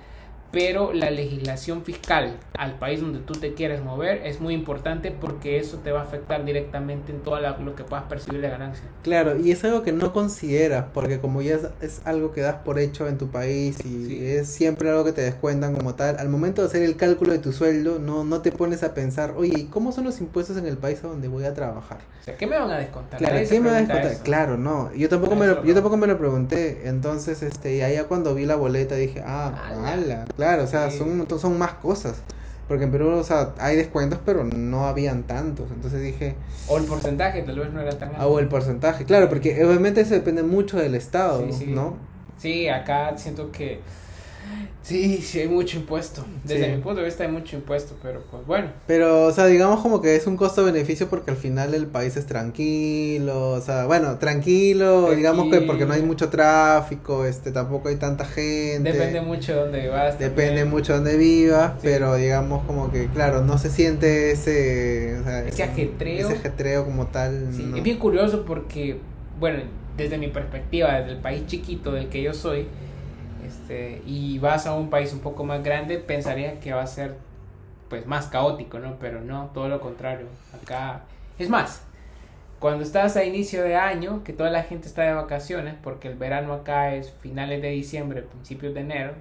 [0.55, 5.59] pero la legislación fiscal al país donde tú te quieres mover es muy importante porque
[5.59, 8.85] eso te va a afectar directamente en todo lo que puedas percibir de ganancia.
[9.03, 12.55] Claro, y es algo que no consideras, porque como ya es, es algo que das
[12.63, 14.25] por hecho en tu país y Sí.
[14.25, 17.39] es siempre algo que te descuentan como tal, al momento de hacer el cálculo de
[17.39, 20.67] tu sueldo, no, no te pones a pensar, oye, ¿y cómo son los impuestos en
[20.67, 21.97] el país a donde voy a trabajar?
[22.21, 23.19] O sea, ¿qué me van a descontar?
[23.19, 24.11] Claro, ¿qué me va a descontar?
[24.11, 24.23] eso.
[24.23, 28.05] Claro, no, yo tampoco me lo, yo tampoco me lo pregunté, entonces, este, y allá
[28.05, 29.91] cuando vi la boleta dije, ah, Ala.
[29.93, 32.21] ala, claro, o sea, son un montón, son más cosas.
[32.67, 35.69] Porque en Perú, o sea, hay descuentos, pero no habían tantos.
[35.71, 36.35] Entonces dije...
[36.67, 38.27] O el porcentaje tal vez no era tan alto.
[38.27, 41.97] O el porcentaje, claro, porque obviamente eso depende mucho del estado, ¿no?
[42.37, 43.81] Sí, acá siento que
[44.85, 46.23] Sí, sí hay mucho impuesto.
[46.43, 48.67] Desde mi punto de vista hay mucho impuesto, pero pues bueno.
[48.85, 52.27] Pero, o sea, digamos como que es un costo-beneficio porque al final el país es
[52.27, 57.95] tranquilo, o sea, bueno, tranquilo, digamos que porque no hay mucho tráfico, este, tampoco hay
[57.95, 58.91] tanta gente.
[58.91, 60.19] Depende mucho de dónde vivas.
[60.19, 65.17] Depende mucho de dónde vivas, pero digamos como que, claro, no se siente ese...
[65.47, 66.27] ese ajetreo.
[66.27, 67.47] Ese ajetreo como tal.
[67.53, 68.99] Sí, es bien curioso porque,
[69.39, 69.63] bueno,
[69.97, 72.67] desde mi perspectiva, desde el país chiquito del que yo soy,
[73.45, 77.15] este, y vas a un país un poco más grande, pensaría que va a ser
[77.89, 78.97] pues más caótico, ¿no?
[78.99, 80.27] Pero no, todo lo contrario.
[80.53, 81.03] Acá
[81.37, 81.83] es más,
[82.59, 86.15] cuando estás a inicio de año, que toda la gente está de vacaciones, porque el
[86.15, 89.13] verano acá es finales de diciembre, principios de enero,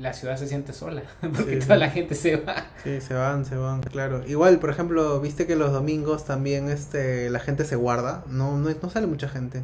[0.00, 2.66] la ciudad se siente sola, porque toda la gente se va.
[2.82, 4.26] Sí, se van, se van, claro.
[4.26, 8.70] Igual, por ejemplo, viste que los domingos también este la gente se guarda, no no,
[8.70, 9.62] no sale mucha gente.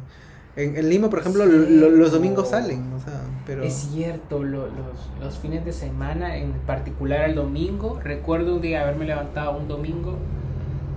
[0.55, 3.18] En, Lima, por ejemplo, los domingos salen, o sea,
[3.49, 3.63] pero...
[3.63, 4.69] Es cierto, los,
[5.19, 10.17] los fines de semana, en particular el domingo, recuerdo un día haberme levantado un domingo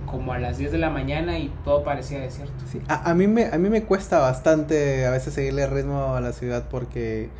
[0.05, 2.53] como a las 10 de la mañana y todo parecía desierto.
[2.70, 6.14] Sí, a, a, mí, me, a mí me cuesta bastante a veces seguirle el ritmo
[6.14, 7.30] a la ciudad porque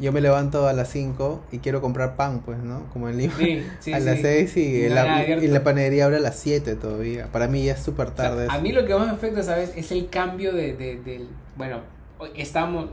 [0.00, 2.86] yo me levanto a las 5 y quiero comprar pan, pues, ¿no?
[2.92, 3.34] Como en Lima.
[3.94, 7.28] a las 6 y, la, y la panadería abre a las 7 todavía.
[7.30, 8.48] Para mí ya es súper tarde.
[8.50, 9.72] a mí lo que más me afecta, ¿sabes?
[9.76, 11.28] Es el cambio de, de, del...
[11.56, 11.82] Bueno,
[12.34, 12.88] estamos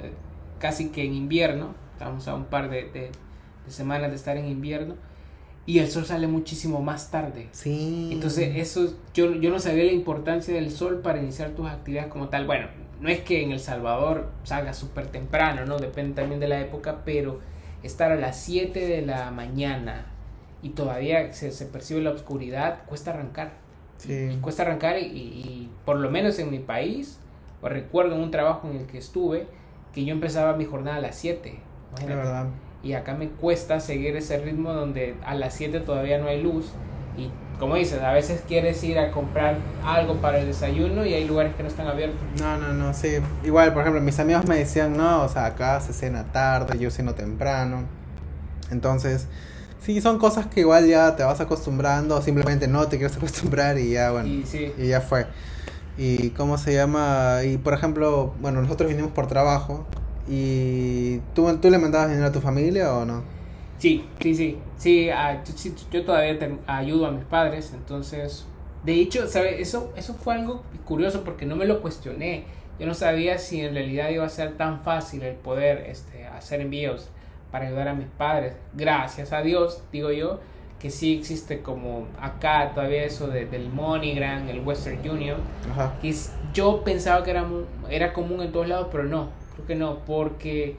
[0.63, 1.75] casi que en invierno.
[1.91, 3.11] Estamos a un par de, de,
[3.67, 4.95] semanas de estar en invierno.
[5.65, 7.49] Y el sol sale muchísimo más tarde.
[7.51, 8.11] Sí.
[8.13, 12.29] Entonces, eso, yo, yo no sabía la importancia del sol para iniciar tus actividades como
[12.29, 12.47] tal.
[12.47, 12.67] Bueno,
[13.01, 15.79] no es que en El Salvador salga súper temprano, ¿no?
[15.79, 17.41] Depende también de la época, pero
[17.83, 20.05] estar a las 7 de la mañana
[20.61, 23.51] y todavía se, percibe la oscuridad, cuesta arrancar.
[23.97, 24.37] Sí.
[24.39, 27.19] Cuesta arrancar y, por lo menos en mi país,
[27.61, 29.47] recuerdo en un trabajo en el que estuve,
[29.93, 31.59] que yo empezaba mi jornada a las 7.
[32.05, 32.47] verdad.
[32.83, 36.73] Y acá me cuesta seguir ese ritmo donde a las 7 todavía no hay luz
[37.17, 37.29] y
[37.59, 41.55] como dices, a veces quieres ir a comprar algo para el desayuno y hay lugares
[41.55, 42.19] que no están abiertos.
[42.39, 43.19] No, no, no, sí.
[43.43, 46.91] Igual, por ejemplo, mis amigos me decían, no, o sea, acá se cena tarde, yo
[46.91, 47.83] ceno temprano.
[48.71, 49.27] Entonces,
[49.81, 53.91] sí, son cosas que igual ya te vas acostumbrando, simplemente no te quieres acostumbrar y
[53.91, 54.45] ya, bueno, y,
[54.77, 55.27] y ya fue.
[55.97, 59.85] Y cómo se llama, y por ejemplo, bueno, nosotros vinimos por trabajo
[60.27, 63.23] y ¿tú, tú le mandabas dinero a tu familia o no?
[63.77, 64.57] Sí, sí, sí.
[64.77, 65.09] Sí,
[65.91, 66.37] yo todavía
[66.67, 68.47] ayudo a mis padres, entonces...
[68.83, 69.61] De hecho, ¿sabes?
[69.61, 72.43] Eso, eso fue algo curioso porque no me lo cuestioné.
[72.79, 76.59] Yo no sabía si en realidad iba a ser tan fácil el poder este, hacer
[76.59, 77.09] envíos
[77.49, 78.55] para ayudar a mis padres.
[78.73, 80.41] Gracias a Dios, digo yo,
[80.83, 85.37] que sí existe como acá todavía eso de, del MoneyGram, el Western Union.
[85.71, 85.97] Ajá.
[86.01, 86.13] Que
[86.53, 87.47] yo pensaba que era,
[87.89, 90.75] era común en todos lados, pero no, creo que no, porque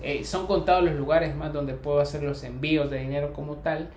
[0.00, 3.90] eh, son contados los lugares más donde puedo hacer los envíos de dinero como tal,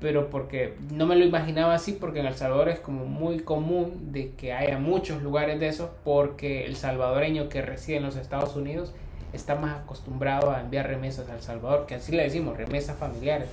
[0.00, 4.10] pero porque no me lo imaginaba así, porque en El Salvador es como muy común
[4.10, 8.56] de que haya muchos lugares de esos, porque el salvadoreño que reside en los Estados
[8.56, 8.92] Unidos
[9.32, 13.48] está más acostumbrado a enviar remesas al Salvador, que así le decimos, remesas familiares.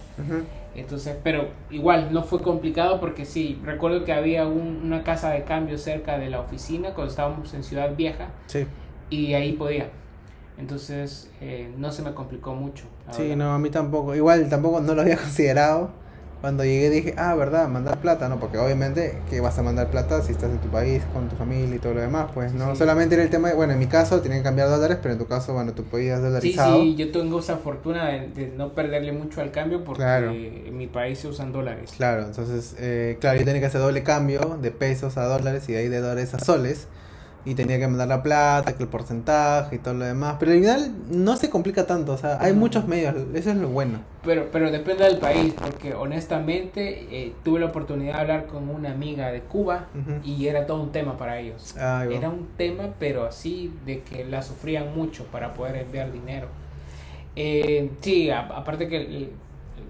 [0.75, 5.77] Entonces, pero igual no fue complicado porque sí, recuerdo que había una casa de cambio
[5.77, 8.29] cerca de la oficina cuando estábamos en Ciudad Vieja.
[9.09, 9.89] Y ahí podía.
[10.57, 12.85] Entonces eh, no se me complicó mucho.
[13.11, 14.13] Sí, no, a mí tampoco.
[14.13, 15.91] Igual tampoco no lo había considerado.
[16.41, 18.39] Cuando llegué dije, ah, verdad, mandar plata, ¿no?
[18.39, 21.75] Porque obviamente que vas a mandar plata si estás en tu país, con tu familia
[21.75, 24.21] y todo lo demás, pues no solamente era el tema, de, bueno, en mi caso
[24.21, 26.81] tienen que cambiar dólares, pero en tu caso, bueno, tú podías dolarizado.
[26.81, 30.87] Sí, sí, yo tengo esa fortuna de, no perderle mucho al cambio porque en mi
[30.87, 31.91] país se usan dólares.
[31.97, 35.73] Claro, entonces, eh, claro, yo tenía que hacer doble cambio de pesos a dólares y
[35.73, 36.87] de ahí de dólares a soles
[37.45, 40.35] y tenía que mandar la plata, que el porcentaje y todo lo demás.
[40.39, 43.69] Pero al final no se complica tanto, o sea, hay muchos medios, eso es lo
[43.69, 43.99] bueno.
[44.23, 48.91] Pero, pero depende del país, porque honestamente eh, tuve la oportunidad de hablar con una
[48.91, 49.87] amiga de Cuba
[50.23, 51.75] y era todo un tema para ellos.
[51.77, 56.47] era un tema, pero así de que la sufrían mucho para poder enviar dinero.
[57.35, 59.29] Eh, sí, aparte que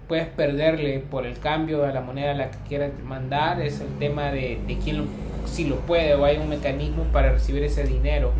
[0.09, 3.97] puedes perderle por el cambio de la moneda a la que quieras mandar, es el
[3.99, 5.05] tema de, de quién lo
[5.49, 8.31] si lo puede o hay un mecanismo para recibir ese dinero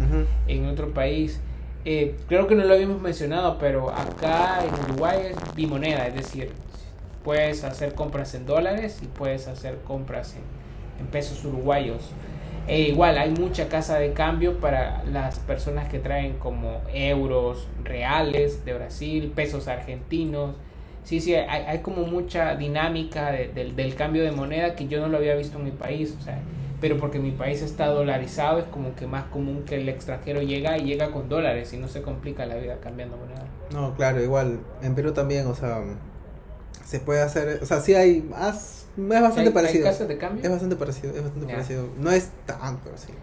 [0.48, 1.40] en otro país.
[1.86, 6.52] Eh, creo que no lo habíamos mencionado, pero acá en Uruguay es bimoneda, es decir,
[7.24, 12.12] puedes hacer compras en dólares y puedes hacer compras en, pesos uruguayos.
[12.68, 18.66] E igual hay mucha casa de cambio para las personas que traen como euros reales
[18.66, 20.56] de Brasil, pesos argentinos.
[21.10, 25.00] Sí, sí, hay, hay como mucha dinámica de- del- del cambio de moneda que yo
[25.02, 26.40] no lo había visto en mi país, o sea,
[26.80, 30.78] pero porque mi país está dolarizado es como que más común que el extranjero llega
[30.78, 33.44] y llega con dólares y no se complica la vida cambiando moneda.
[33.74, 34.60] No, claro, igual.
[34.84, 35.82] En Perú también, o sea,
[36.86, 37.58] se puede hacer.
[37.64, 38.30] O sea, sí hay.
[38.36, 39.86] has- es bastante ¿Hay- hay parecido.
[39.86, 40.44] casas de cambio?
[40.44, 41.88] Es bastante parecido, es bastante parecido.
[42.00, 43.14] No es tanto, sí.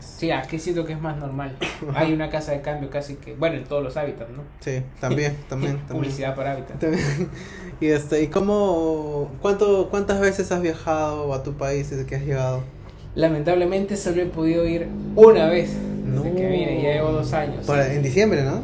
[0.00, 1.56] Sí, aquí siento que es más normal.
[1.94, 4.42] Hay una casa de cambio casi que, bueno, en todos los hábitats, ¿no?
[4.60, 5.86] sí, también, también, también.
[5.88, 6.78] Publicidad para hábitat.
[6.78, 7.30] También.
[7.80, 12.22] Y este, ¿y cómo, cuánto, cuántas veces has viajado a tu país desde que has
[12.22, 12.62] llegado?
[13.14, 16.36] Lamentablemente solo he podido ir una vez desde No.
[16.36, 17.66] que vine, ya llevo dos años.
[17.66, 18.62] Para, en diciembre, ¿no?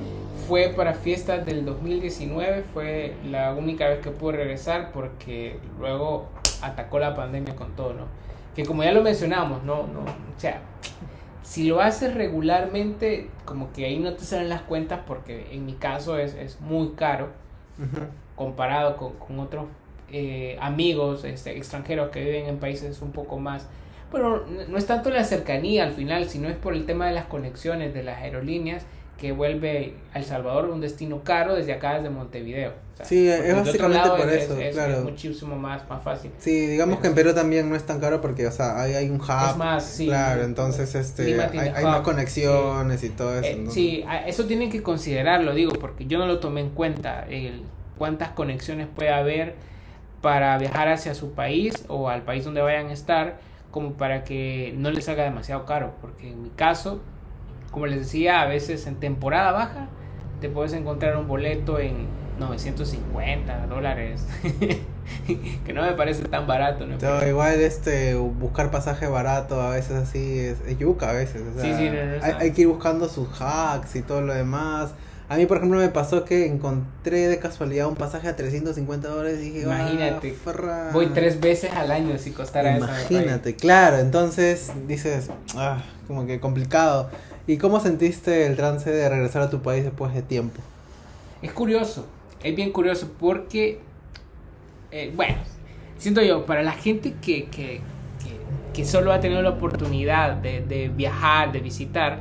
[0.48, 6.28] Fue para fiestas del 2019, fue la única vez que pude regresar porque luego
[6.62, 8.06] atacó la pandemia con todo, ¿no?
[8.56, 10.60] Que como ya lo mencionamos, no, no, o sea,
[11.52, 15.74] si lo haces regularmente, como que ahí no te salen las cuentas porque en mi
[15.74, 17.28] caso es, es muy caro
[18.36, 19.66] comparado con, con otros
[20.10, 23.68] eh, amigos este, extranjeros que viven en países un poco más...
[24.48, 27.24] N- no es tanto la cercanía al final, sino es por el tema de las
[27.26, 28.84] conexiones de las aerolíneas
[29.22, 32.72] que vuelve a El Salvador un destino caro desde acá, desde Montevideo.
[32.92, 35.02] O sea, Sí, es básicamente por es- eso, es- es claro.
[35.04, 36.32] muchísimo más, más fácil.
[36.38, 39.08] Sí, digamos que en Perú también no es tan caro porque, o sea, hay, hay
[39.08, 39.50] un hub.
[39.50, 40.06] es más, sí.
[40.06, 43.46] claro, entonces este, hay, más conexiones y todo eso.
[43.48, 43.70] Eh, ¿no?
[43.70, 47.62] sí, eso tienen que considerarlo, digo, porque yo no lo tomé en cuenta, el
[47.96, 49.54] cuántas conexiones puede haber
[50.20, 53.38] para viajar hacia su país o al país donde vayan a estar,
[53.70, 57.00] como para que no les salga demasiado caro, porque en mi caso,
[57.72, 59.88] como les decía, a veces en temporada baja
[60.40, 62.06] te puedes encontrar un boleto en
[62.38, 64.26] 950 dólares,
[65.64, 66.98] que no me parece tan barato, ¿no?
[66.98, 71.42] Pero igual este buscar pasaje barato a veces así es, es yuca a veces.
[71.42, 74.34] o sea, Sí, sí, no, no, hay, que ir buscando sus hacks y todo lo
[74.34, 74.90] demás.
[75.28, 79.38] A mí, por ejemplo, me pasó que encontré de casualidad un pasaje a 350 dólares
[79.40, 80.90] y dije, Imagínate, "Ah, farra".
[80.92, 82.84] Voy tres veces al año si costara eso.
[82.84, 83.10] el país.
[83.10, 87.08] Imagínate, claro, entonces dices, ah, como que complicado.
[87.46, 90.60] ¿Y cómo sentiste el trance de regresar a tu país después de tiempo?
[91.42, 92.06] Es curioso,
[92.42, 93.80] es bien curioso porque,
[94.92, 95.36] eh, bueno,
[95.98, 97.80] siento yo, para la gente que, que,
[98.22, 98.38] que,
[98.72, 102.20] que solo ha tenido la oportunidad de, de viajar, de visitar,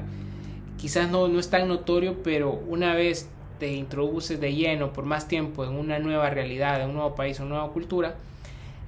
[0.77, 5.27] quizás no, no es tan notorio, pero una vez te introduces de lleno por más
[5.27, 8.15] tiempo en una nueva realidad, en un nuevo país, una nueva cultura,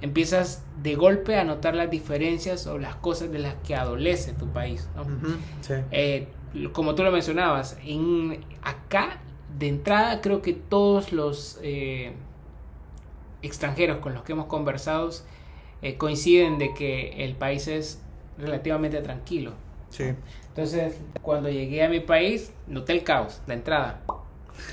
[0.00, 4.48] empiezas de golpe a notar las diferencias o las cosas de las que adolece tu
[4.48, 4.88] país.
[4.96, 5.04] ¿no?
[5.60, 5.74] Sí.
[5.90, 6.28] Eh,
[6.72, 9.20] como tú lo mencionabas, en, acá
[9.58, 12.12] de entrada creo que todos los eh,
[13.42, 15.10] extranjeros con los que hemos conversado
[15.82, 18.02] eh, coinciden de que el país es
[18.38, 19.52] relativamente tranquilo.
[19.90, 20.14] Sí.
[20.48, 24.02] Entonces, cuando llegué a mi país, noté el caos, la entrada.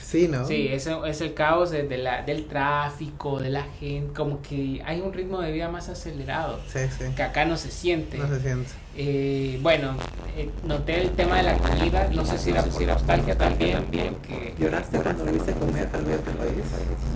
[0.04, 0.46] Sí, ¿no?
[0.46, 4.82] Sí, eso es el caos de, de la, del tráfico, de la gente, como que
[4.86, 7.06] hay un ritmo de vida más acelerado, Sí, sí.
[7.16, 8.18] que acá no se siente.
[8.18, 8.70] No se siente.
[8.98, 9.96] Eh, bueno,
[10.36, 13.84] eh, noté el tema de la comida, no sé si era por nostalgia también,
[14.16, 16.64] porque ¿Lloraste cuando lo viste comer algo de tu país?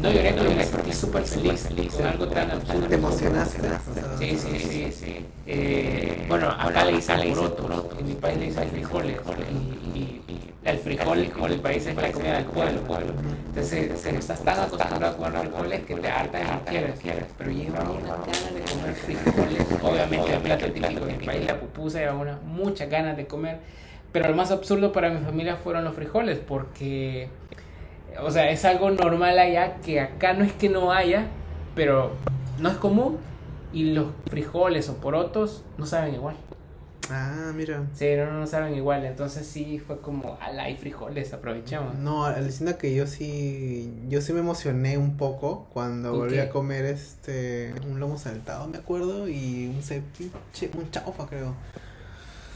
[0.02, 2.88] no lloré, pero me sentí súper feliz con algo tan absurdo.
[2.88, 3.60] ¿Te emocionaste?
[4.20, 5.26] Sí, sí, sí, sí.
[5.48, 9.20] Eh, bueno, acá le dicen poroto, en mi país le dicen frijoles,
[9.94, 10.22] y, y-
[10.66, 13.14] el frijol en mi país es la comida del pueblo.
[13.50, 17.52] Entonces, se estás tan acostumbrado a comer frijoles que te hartas y no quieres, pero
[17.52, 19.84] lleva una ganas de comer frijoles.
[19.84, 23.60] Obviamente, el plato típico de mi país, la pupusa, lleva una, muchas ganas de comer.
[24.12, 27.30] Pero lo más absurdo para mi familia fueron los frijoles, porque,
[28.20, 31.28] o sea, es algo normal allá que acá no es que no haya,
[31.76, 32.14] pero
[32.58, 33.20] no es común.
[33.72, 36.36] Y los frijoles o porotos no saben igual.
[37.12, 37.84] Ah, mira.
[37.94, 39.06] Sí, no, no saben igual.
[39.06, 41.96] Entonces sí fue como, ala, hay frijoles, aprovechamos.
[41.96, 46.42] No, alucina que yo sí, yo sí me emocioné un poco cuando ¿Con volví qué?
[46.42, 51.54] a comer este, un lomo saltado, me acuerdo, y un ceviche, un chaufa creo.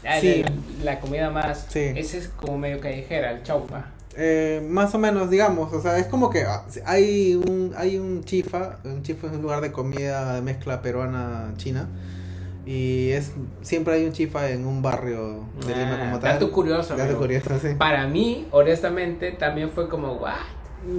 [0.04, 0.42] Ah, Sí.
[0.82, 1.66] la, la comida más.
[1.68, 1.92] Sí.
[1.94, 3.84] Ese es como medio callejera, el chaufa.
[4.16, 8.24] Eh, más o menos, digamos, o sea, es como que ah, hay un, hay un
[8.24, 11.88] chifa, un chifa es un lugar de comida de mezcla peruana-china,
[12.66, 13.32] y es,
[13.62, 16.32] siempre hay un chifa en un barrio de Lima Ah, como tal.
[16.34, 17.68] dato curioso, Dato curioso, sí.
[17.78, 20.34] Para mí, honestamente, también fue como, what?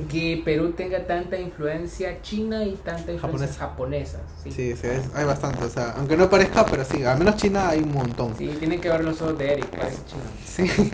[0.09, 4.19] Que Perú tenga tanta influencia china y tanta influencia japonesa.
[4.43, 4.73] Sí, sí.
[4.73, 7.69] Sí, sí, es- hay bastante, o sea, aunque no parezca, pero sí, al menos China
[7.69, 8.33] hay un montón.
[8.35, 10.21] tienen que ver los ojos de Eric, pues, chino.
[10.45, 10.91] Sí.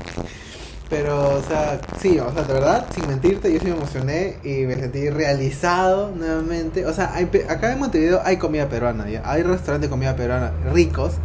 [0.89, 4.65] Pero, o sea, sí, o sea, de verdad, sin mentirte, yo sí me emocioné y
[4.65, 6.85] me sentí realizado nuevamente.
[6.85, 9.21] O sea, hay acá en Montevideo hay comida peruana, ¿ya?
[9.29, 11.15] hay restaurantes de comida peruana ricos,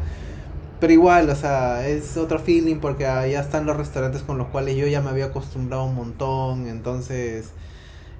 [0.80, 4.76] pero igual, o sea, es otro feeling porque allá están los restaurantes con los cuales
[4.76, 7.50] yo ya me había acostumbrado un montón, entonces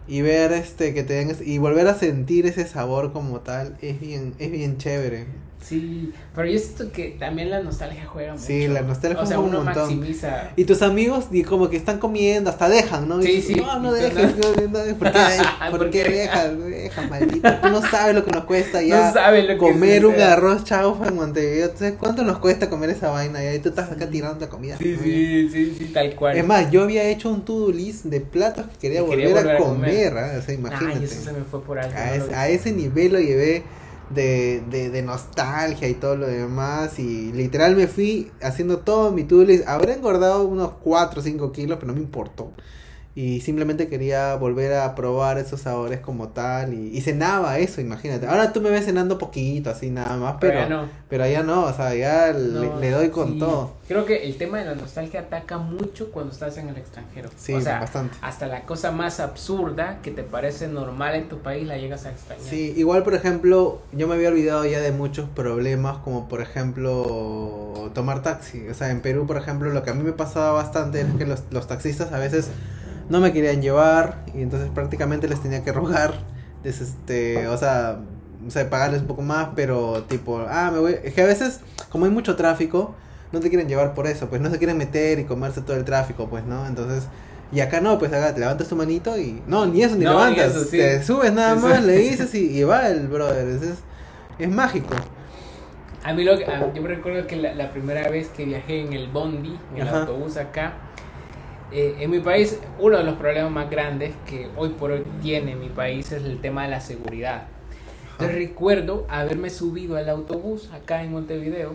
[0.07, 4.01] y ver este que te den y volver a sentir ese sabor como tal es
[4.01, 5.27] bien es bien chévere
[5.63, 8.45] Sí, pero yo siento que también la nostalgia juega mucho.
[8.45, 9.83] Sí, la nostalgia o sea, juega uno un montón.
[9.85, 10.51] maximiza.
[10.57, 13.21] Y tus amigos, y como que están comiendo, hasta dejan, ¿no?
[13.21, 13.61] Y Sí, dices, sí.
[13.61, 15.19] No, no dejes, no, no, ¿por qué,
[15.71, 16.53] ¿Por por qué dejas?
[17.09, 17.49] Maldito.
[17.61, 20.65] Tú no sabes lo que nos cuesta ya no saben lo que comer un arroz
[20.65, 21.71] chaufa en Montevideo.
[21.71, 23.43] ¿Tú sabes cuánto nos cuesta comer esa vaina?
[23.43, 24.77] Y ahí tú estás acá tirando la comida.
[24.79, 26.37] Sí, sí, sí, sí, tal cual.
[26.37, 29.59] Es más, yo había hecho un to-do list de platos que quería, volver, a a
[29.59, 30.39] comer, comer.
[30.39, 30.99] o sea, imagínate.
[30.99, 31.95] Ay, eso se me fue por algo.
[32.35, 33.63] a, ese nivel lo llevé
[34.15, 36.99] de, de, de nostalgia y todo lo demás.
[36.99, 39.67] Y literal me fui haciendo todo mi to-do list.
[39.67, 42.53] Habré engordado unos 4 o 5 kilos, pero no me importó.
[43.15, 46.73] Y simplemente quería volver a probar esos sabores como tal.
[46.73, 48.27] Y, y cenaba eso, imagínate.
[48.27, 50.37] Ahora tú me ves cenando poquito, así nada más.
[50.41, 50.89] Pero, Pero ya no.
[51.09, 53.39] pero ya no, o sea, ya le, doy con sí.
[53.39, 53.75] todo.
[53.87, 57.29] Creo que el tema de la nostalgia ataca mucho cuando estás en el extranjero.
[57.37, 58.17] Sí, o sea, bastante.
[58.23, 62.11] hasta la cosa más absurda que te parece normal en tu país la llegas a
[62.13, 62.45] extrañar.
[62.49, 67.91] Sí, igual por ejemplo, yo me había olvidado ya de muchos problemas como por ejemplo
[67.95, 68.67] tomar taxi.
[68.69, 71.27] O sea, en Perú por ejemplo lo que a mí me pasaba bastante es que
[71.27, 72.49] los, los taxistas a veces
[73.13, 76.15] no me querían llevar y entonces prácticamente les tenía que rogar.
[76.65, 77.99] des- este, o sea,
[78.47, 80.97] o sea, pagarles un poco más, pero tipo, ah, me voy.
[81.05, 81.61] Es que a veces,
[81.91, 82.95] como hay mucho tráfico,
[83.33, 85.85] no te quieren llevar por eso, pues no se quieren meter y comerse todo el
[85.85, 86.67] tráfico, pues, ¿no?
[86.67, 87.05] Entonces,
[87.53, 89.43] y acá no, pues acá te levantas tu manito y.
[89.47, 90.57] No, ni eso ni No, ni levantas.
[90.57, 90.79] eso, sí.
[90.79, 91.87] Te subes nada más, sí.
[91.87, 93.47] le dices y, y va el brother.
[93.49, 93.79] Es, es,
[94.39, 94.95] es mágico.
[96.05, 98.81] A mí lo que, a- yo me recuerdo que la, la primera vez que viajé
[98.81, 100.01] en el Bondi, en el Ajá.
[100.01, 100.73] autobús acá,
[101.73, 105.57] eh, en mi país, uno de los problemas más grandes que hoy por hoy tiene
[105.57, 107.45] mi país es el tema de la seguridad.
[108.13, 111.75] Entonces recuerdo haberme subido al autobús acá en Montevideo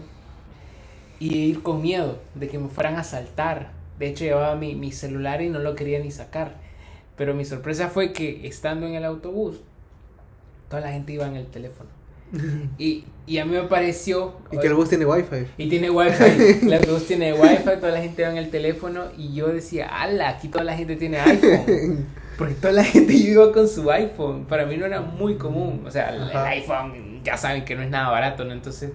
[1.19, 3.71] y ir con miedo de que me fueran a asaltar.
[3.97, 6.55] De hecho llevaba mi, mi celular y no lo quería ni sacar.
[7.15, 9.59] Pero mi sorpresa fue que estando en el autobús,
[10.69, 11.89] toda la gente iba en el teléfono.
[12.77, 14.37] Y, y a mí me pareció...
[14.51, 15.45] Y que el bus tiene wifi.
[15.57, 16.23] Y tiene wifi,
[16.65, 20.29] el autobús tiene wifi, toda la gente va en el teléfono y yo decía, ala,
[20.29, 22.05] aquí toda la gente tiene iPhone.
[22.37, 24.45] Porque toda la gente iba con su iPhone.
[24.45, 25.83] Para mí no era muy común.
[25.85, 28.53] O sea, el, iPhone ya saben que no es nada barato, ¿no?
[28.53, 28.91] Entonces,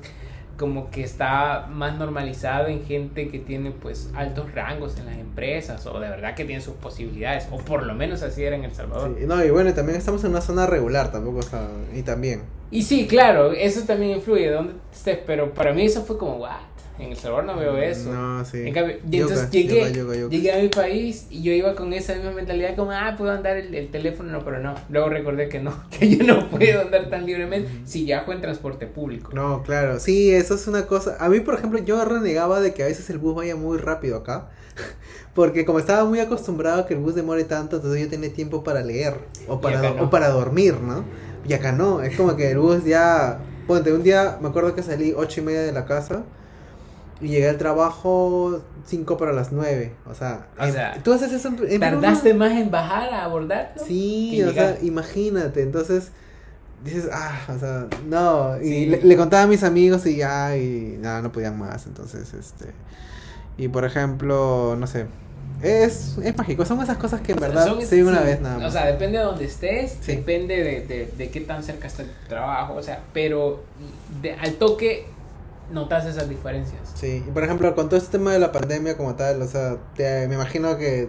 [0.56, 5.84] como que está más normalizado en gente que tiene pues altos rangos en las empresas
[5.86, 7.48] o de verdad que tiene sus posibilidades.
[7.50, 9.16] O por lo menos así era en El Salvador.
[9.18, 12.61] Sí, No, y bueno, también estamos en una zona regular tampoco, o sea, y también.
[12.72, 16.38] Y sí, claro, eso también influye de dónde estés, pero para mí eso fue como,
[16.38, 16.72] what?
[16.98, 18.12] En El Salvador no veo eso.
[18.12, 18.66] No, sí.
[18.66, 22.14] En cambio, y Yuca, entonces llegué, llegué a mi país y yo iba con esa
[22.14, 24.74] misma mentalidad como, ah, puedo andar el, el teléfono, no, pero no.
[24.88, 28.86] Luego recordé que no, que yo no puedo andar tan libremente si viajo en transporte
[28.86, 29.32] público.
[29.34, 31.16] No, claro, sí, eso es una cosa.
[31.20, 34.16] A mí, por ejemplo, yo renegaba de que a veces el bus vaya muy rápido
[34.16, 34.48] acá.
[35.34, 38.62] Porque como estaba muy acostumbrado a que el bus demore tanto, entonces yo tenía tiempo
[38.62, 39.14] para leer
[39.48, 40.04] o para, no.
[40.04, 41.04] o para dormir, ¿no?
[41.46, 43.38] Y acá no, es como que el bus ya...
[43.66, 46.22] Ponte, un día me acuerdo que salí ocho y media de la casa
[47.20, 49.94] y llegué al trabajo cinco para las nueve.
[50.06, 52.00] O sea, O en- sea, tú haces eso en, en Perú?
[52.00, 53.74] ¿Tardaste más en bajar a abordar?
[53.76, 56.10] Sí, o sea, imagínate, entonces
[56.84, 58.86] dices, ah, o sea, no, y Sí.
[58.86, 62.66] le, le contaba a mis amigos y ya, y nada, no podían más, entonces, este,
[63.56, 65.06] y por ejemplo, no sé,
[65.62, 68.58] es, es mágico, son esas cosas que en verdad Son- vive una sí, vez nada
[68.58, 68.68] más.
[68.68, 70.16] O sea, depende de donde estés, Sí.
[70.16, 73.62] depende de, de, de qué tan cerca está tu trabajo, o sea, pero
[74.20, 75.06] de- al toque
[75.70, 76.80] notas esas diferencias.
[76.94, 79.76] sí, y por ejemplo, con todo este tema de la pandemia como tal, o sea,
[79.96, 81.08] te- me imagino que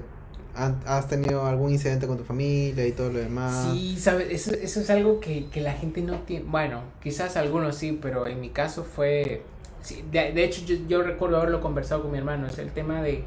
[0.56, 3.70] han- has tenido algún incidente con tu familia y todo lo demás.
[3.74, 6.46] Sí, sabes, eso, eso es algo que, que la gente no tiene.
[6.48, 9.42] Bueno, quizás algunos sí, pero en mi caso fue.
[9.82, 12.46] sí, de, de hecho, yo, yo recuerdo haberlo conversado con mi hermano.
[12.48, 13.24] Es el tema de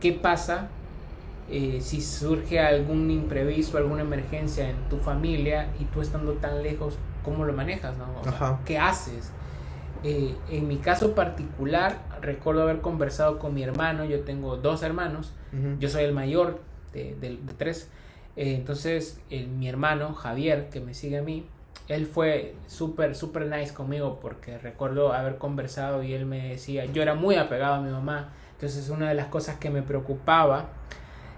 [0.00, 0.68] qué pasa
[1.50, 6.98] eh, si surge algún imprevisto, alguna emergencia en tu familia y tú estando tan lejos,
[7.24, 7.96] ¿cómo lo manejas?
[7.96, 8.04] No?
[8.20, 8.58] O sea.
[8.66, 9.32] ¿Qué haces?
[10.04, 14.04] Eh, en mi caso particular, recuerdo haber conversado con mi hermano.
[14.04, 15.32] Yo tengo dos hermanos.
[15.52, 15.76] Ujú.
[15.80, 16.60] Yo soy el mayor
[16.92, 17.88] de, de- de tres.
[18.36, 21.46] Eh, entonces, el- mi hermano Javier, que me sigue a mí,
[21.88, 27.00] él fue súper, súper nice conmigo porque recuerdo haber conversado y él me decía, yo
[27.02, 28.28] era muy apegado a mi mamá.
[28.58, 30.66] Entonces, una de las cosas que me preocupaba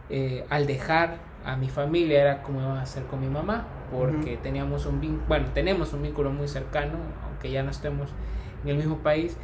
[0.08, 4.38] eh, al dejar a mi familia era cómo iba a hacer con mi mamá, porque
[4.38, 6.94] teníamos un vínculo, bueno, tenemos un vínculo muy cercano,
[7.26, 8.08] aunque ya no estemos
[8.64, 9.36] en el mismo país,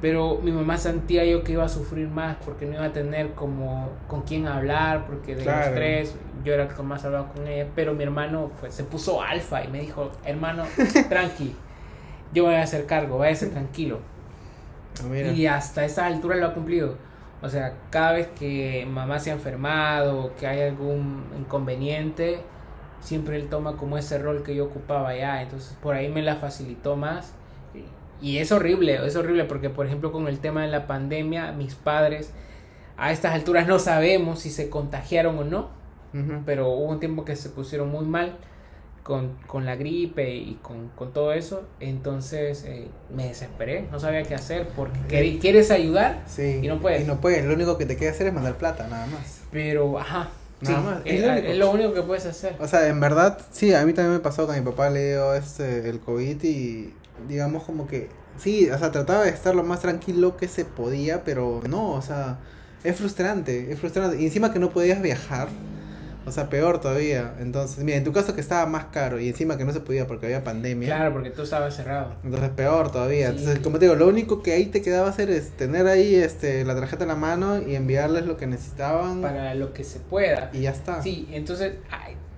[0.00, 3.32] pero mi mamá sentía yo que iba a sufrir más porque no iba a tener
[3.34, 5.66] como con quién hablar, porque de Claro.
[5.66, 8.84] los tres yo era el que más hablaba con ella, pero mi hermano pues, se
[8.84, 10.64] puso alfa y me dijo, hermano,
[11.10, 11.54] tranqui,
[12.32, 13.98] yo voy a hacer cargo, váyase tranquilo.
[15.08, 15.28] Mira.
[15.32, 16.96] Y hasta esa altura lo ha cumplido.
[17.42, 22.40] O sea, cada vez que mamá se ha enfermado o que hay algún inconveniente,
[23.00, 26.36] siempre él toma como ese rol que yo ocupaba ya, entonces por ahí me la
[26.36, 27.34] facilitó más.
[28.20, 31.74] Y es horrible, es horrible porque por ejemplo con el tema de la pandemia, mis
[31.74, 32.34] padres
[32.98, 35.68] a estas alturas no sabemos si se contagiaron o no,
[36.44, 38.36] pero hubo un tiempo que se pusieron muy mal
[39.02, 44.22] con, con la gripe y con, con todo eso, entonces eh, me desesperé, no sabía
[44.22, 47.02] qué hacer porque quieres ayudar sí, y no puedes.
[47.02, 49.40] Y no puedes, lo único que te queda hacer es mandar plata, nada más.
[49.50, 50.30] Pero, ajá.
[50.60, 51.02] Nada más.
[51.06, 52.54] Es, lo único que puedes hacer.
[52.60, 55.08] O sea, en verdad, sí, a mí también me pasó que a mi papá le
[55.08, 56.92] dio este, el COVID y
[57.26, 61.24] digamos como que, sí, o sea, trataba de estar lo más tranquilo que se podía,
[61.24, 62.38] pero no, o sea,
[62.84, 64.20] es frustrante, es frustrante.
[64.20, 65.48] Y encima que no podías viajar.
[66.26, 67.34] O sea, peor todavía.
[67.40, 70.06] Entonces, mira, en tu caso que estaba más caro y encima que no se podía
[70.06, 70.88] porque había pandemia.
[70.88, 72.14] Claro, porque tú estabas cerrado.
[72.22, 73.28] Entonces, peor todavía.
[73.30, 76.64] Entonces, como te digo, lo único que ahí te quedaba hacer es tener ahí este
[76.64, 79.22] la tarjeta en la mano y enviarles lo que necesitaban.
[79.22, 80.50] Para lo que se pueda.
[80.52, 81.02] Y ya está.
[81.02, 81.74] Sí, entonces,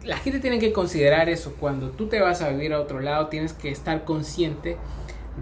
[0.04, 1.56] la gente tiene que considerar eso.
[1.58, 4.76] Cuando tú te vas a vivir a otro lado, tienes que estar consciente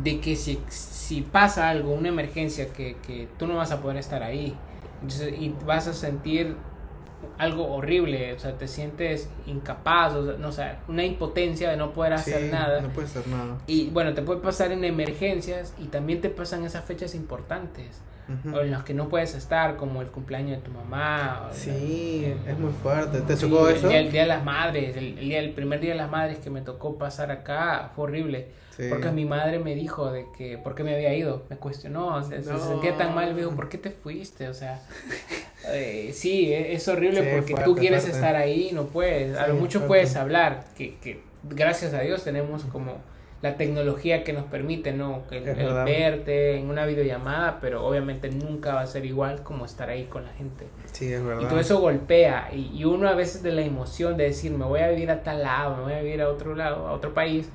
[0.02, 3.98] de que si, si pasa algo, una emergencia, que, que tú no vas a poder
[3.98, 4.56] estar ahí.
[5.02, 6.56] Entonces, y vas a sentir
[7.38, 11.92] algo horrible, o sea, te sientes incapaz, o sea, no sé, una impotencia de no
[11.92, 12.80] poder hacer nada.
[12.80, 13.58] No puedes hacer nada.
[13.66, 18.00] Y bueno, te puede pasar en emergencias y también te pasan esas fechas importantes.
[18.52, 21.50] O en las que no puedes estar, como el cumpleaños de tu mamá.
[21.52, 23.20] sí, es muy fuerte.
[23.22, 23.90] ¿Te chocó eso?
[23.90, 26.60] El día, de las madres, el, día, el primer día de las madres que me
[26.60, 28.48] tocó pasar acá fue horrible.
[28.88, 31.44] Porque mi madre me dijo de que, ¿por qué me había ido?
[31.50, 34.48] Me cuestionó, se, sentía tan mal, me dijo, ¿por qué te fuiste?
[34.48, 34.80] O sea,
[35.68, 39.36] eh, sí, e, es, horrible porque tú quieres estar ahí no puedes.
[39.36, 42.98] a lo mucho puedes hablar, que, que gracias a Dios tenemos como
[43.42, 45.22] la tecnología que nos permite, ¿no?
[45.30, 50.04] El, verte en una videollamada, pero obviamente nunca va a ser igual como estar ahí
[50.04, 50.66] con la gente.
[50.92, 51.42] Sí, es verdad.
[51.42, 52.50] Y todo eso golpea.
[52.52, 55.22] Y, y, uno a veces de la emoción de decir, me voy a vivir a
[55.22, 57.48] tal lado, me voy a vivir a otro lado, a otro país,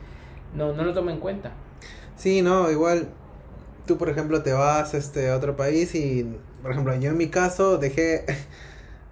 [0.55, 1.51] no, no lo toma en cuenta.
[2.15, 3.09] Sí, no, igual
[3.85, 6.25] tú, por ejemplo, te vas este, a otro país y,
[6.61, 8.25] por ejemplo, yo en mi caso dejé,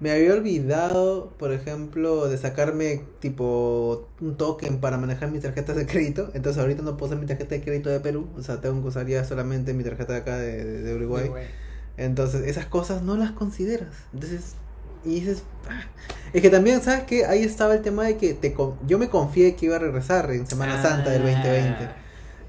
[0.03, 5.85] me había olvidado, por ejemplo, de sacarme tipo un token para manejar mis tarjetas de
[5.85, 8.81] crédito, entonces ahorita no puedo usar mi tarjeta de crédito de Perú, o sea, tengo
[8.81, 11.31] que usar ya solamente mi tarjeta de acá de, Uruguay.
[11.95, 13.95] Entonces, esas cosas no las consideras.
[14.13, 14.55] Entonces,
[15.05, 15.85] y dices, ah".
[16.33, 17.25] es que también, ¿sabes qué?
[17.25, 18.53] Ahí estaba el tema de que te
[18.85, 22.02] yo me confié que iba a regresar en Semana Santa del 2020.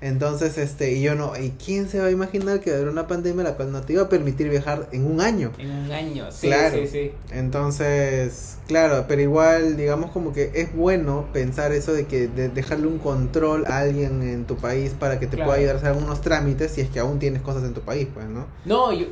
[0.05, 2.92] Entonces, este, y yo no, ¿y quién se va a imaginar que va a haber
[2.92, 5.50] una pandemia la cual no te iba a permitir viajar en un año?
[5.57, 7.12] En un año, sí, sí, sí.
[7.32, 12.86] Entonces, claro, pero igual, digamos como que es bueno pensar eso de que de dejarle
[12.86, 16.20] un control a alguien en tu país para que te pueda ayudar a hacer algunos
[16.20, 18.46] trámites si es que aún tienes cosas en tu país, pues, ¿no?
[18.66, 19.07] No, yo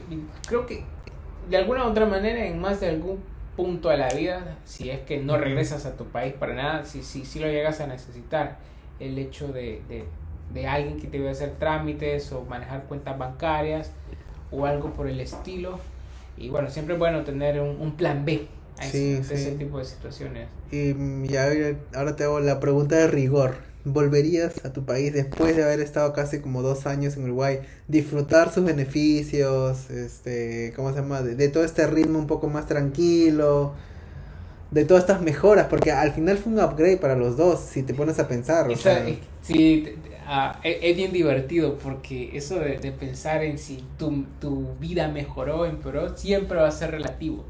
[0.47, 0.84] creo que
[1.49, 3.20] de alguna u otra manera, en más de algún
[3.57, 7.03] punto de la vida, si es que no regresas a tu país para nada, si,
[7.03, 8.59] si, si lo llegas a necesitar,
[9.01, 10.05] el hecho de, de,
[10.68, 13.90] alguien que te a hacer trámites o manejar cuentas bancarias
[14.50, 15.78] o algo por el estilo.
[16.36, 18.46] Y bueno, siempre es bueno tener un, plan B
[18.78, 20.48] a ese, tipo de situaciones.
[20.70, 20.94] Y
[21.28, 21.48] ya
[21.94, 23.55] ahora te hago la pregunta de rigor.
[23.84, 27.61] ¿Volverías a tu país después de haber estado casi como dos años en Uruguay?
[27.88, 31.20] Disfrutar sus beneficios, este, ¿cómo se llama?
[31.20, 33.74] De, todo este ritmo un poco más tranquilo,
[34.70, 37.92] de todas estas mejoras, porque al final fue un upgrade para los dos, si te
[37.92, 38.70] pones a pensar.
[38.70, 39.05] O sea,
[39.42, 39.96] sí,
[40.62, 45.66] e, es, bien divertido, porque eso de, de pensar en si tu, tu vida mejoró,
[45.66, 47.45] empeoró, siempre va a ser relativo.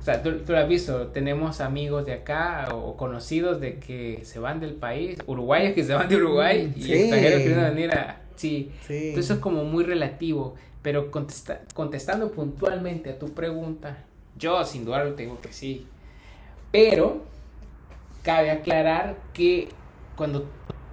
[0.00, 4.38] O sea, tú, lo has visto, tenemos amigos de acá o conocidos de que se
[4.38, 8.22] van del país, uruguayos que se van de Uruguay y extranjeros que vienen venir a...
[8.36, 8.72] Sí.
[8.88, 13.98] Entonces eso es como muy relativo, pero contesta, contestando puntualmente a tu pregunta,
[14.38, 15.86] yo sin duda lo tengo que sí.
[16.72, 17.22] Pero
[18.22, 19.68] cabe aclarar que
[20.16, 20.48] cuando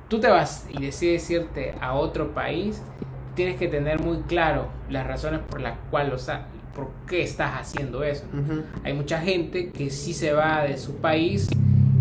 [0.08, 2.82] tú te vas y decides irte a otro país,
[3.36, 6.30] tienes que tener muy claro las razones por las cuales
[6.76, 8.26] por qué estás haciendo eso.
[8.84, 11.50] Hay mucha gente que sí se va de su país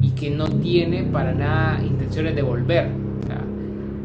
[0.01, 2.89] y que no tiene para nada intenciones de volver.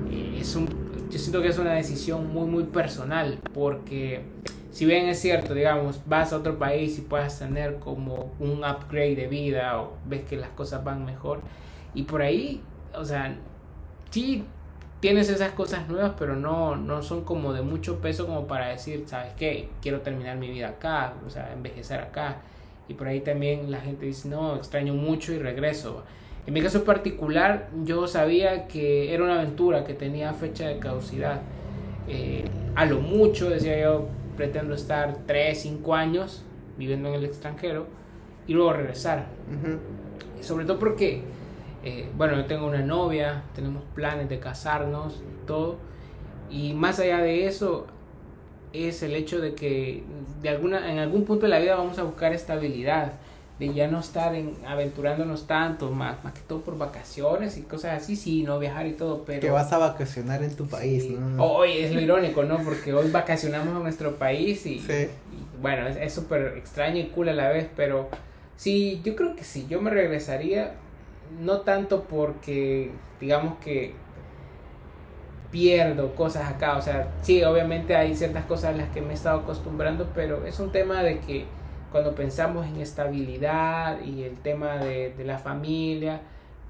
[0.09, 0.67] Eh, es un,
[1.09, 4.21] yo siento que es una decisión muy, muy personal porque
[4.71, 9.15] si bien es cierto, digamos, vas a otro país y puedes tener como un upgrade
[9.15, 11.41] de vida o ves que las cosas van mejor
[11.93, 12.61] y por ahí,
[12.95, 13.35] o sea,
[14.11, 14.45] sí
[14.99, 19.03] tienes esas cosas nuevas, pero no, no son como de mucho peso como para decir,
[19.07, 19.69] ¿sabes qué?
[19.81, 22.37] Quiero terminar mi vida acá, o sea, envejecer acá.
[22.87, 26.03] Y por ahí también la gente dice, no, extraño mucho y regreso.
[26.45, 31.41] En mi caso particular, yo sabía que era una aventura que tenía fecha de caducidad.
[32.07, 34.07] Eh, a lo mucho, decía yo,
[34.37, 36.43] pretendo estar 3, 5 años
[36.77, 37.87] viviendo en el extranjero
[38.47, 39.27] y luego regresar.
[40.41, 41.23] Sobre todo porque
[41.83, 45.77] Eh, bueno, yo tengo una novia, tenemos planes de casarnos, todo.
[46.49, 47.87] Y más allá de eso,
[48.73, 50.03] es el hecho de que
[50.41, 53.13] de alguna, en algún punto de la vida vamos a buscar estabilidad,
[53.59, 58.01] de ya no estar en, aventurándonos tanto, más, más que todo por vacaciones y cosas
[58.01, 59.39] así, sí, no viajar y todo, pero...
[59.39, 61.43] Que vas a vacacionar en tu país, ¿no?
[61.43, 62.57] Hoy es lo irónico, ¿no?
[62.63, 64.83] Porque hoy vacacionamos en nuestro país y,
[65.61, 68.09] bueno, es súper extraño y cool a la vez, pero
[68.57, 70.73] sí, yo creo que sí, yo me regresaría,
[71.39, 73.93] no tanto porque, digamos que
[75.51, 76.77] pierdo cosas acá.
[76.77, 80.45] O sea, sí, obviamente hay ciertas cosas a las que me he estado acostumbrando, pero
[80.45, 81.45] es un tema de que
[81.91, 86.21] cuando pensamos en estabilidad y el tema de, de la familia,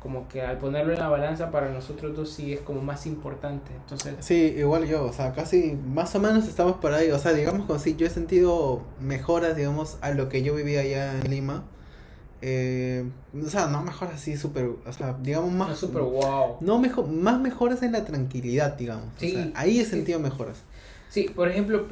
[0.01, 3.71] como que al ponerlo en la balanza para nosotros dos sí es como más importante.
[3.75, 7.33] Entonces, sí, igual yo, o sea, casi más o menos estamos por ahí, o sea,
[7.33, 11.29] digamos como si yo he sentido mejoras, digamos, a lo que yo vivía allá en
[11.29, 11.63] Lima
[12.41, 13.05] eh,
[13.39, 15.69] o sea, no mejor así súper, o sea, digamos más...
[15.69, 16.57] No super wow.
[16.59, 19.05] No mejor, más mejoras en la tranquilidad, digamos.
[19.17, 20.57] Sí, ahí he sentido mejoras.
[21.09, 21.87] Sí, por ejemplo,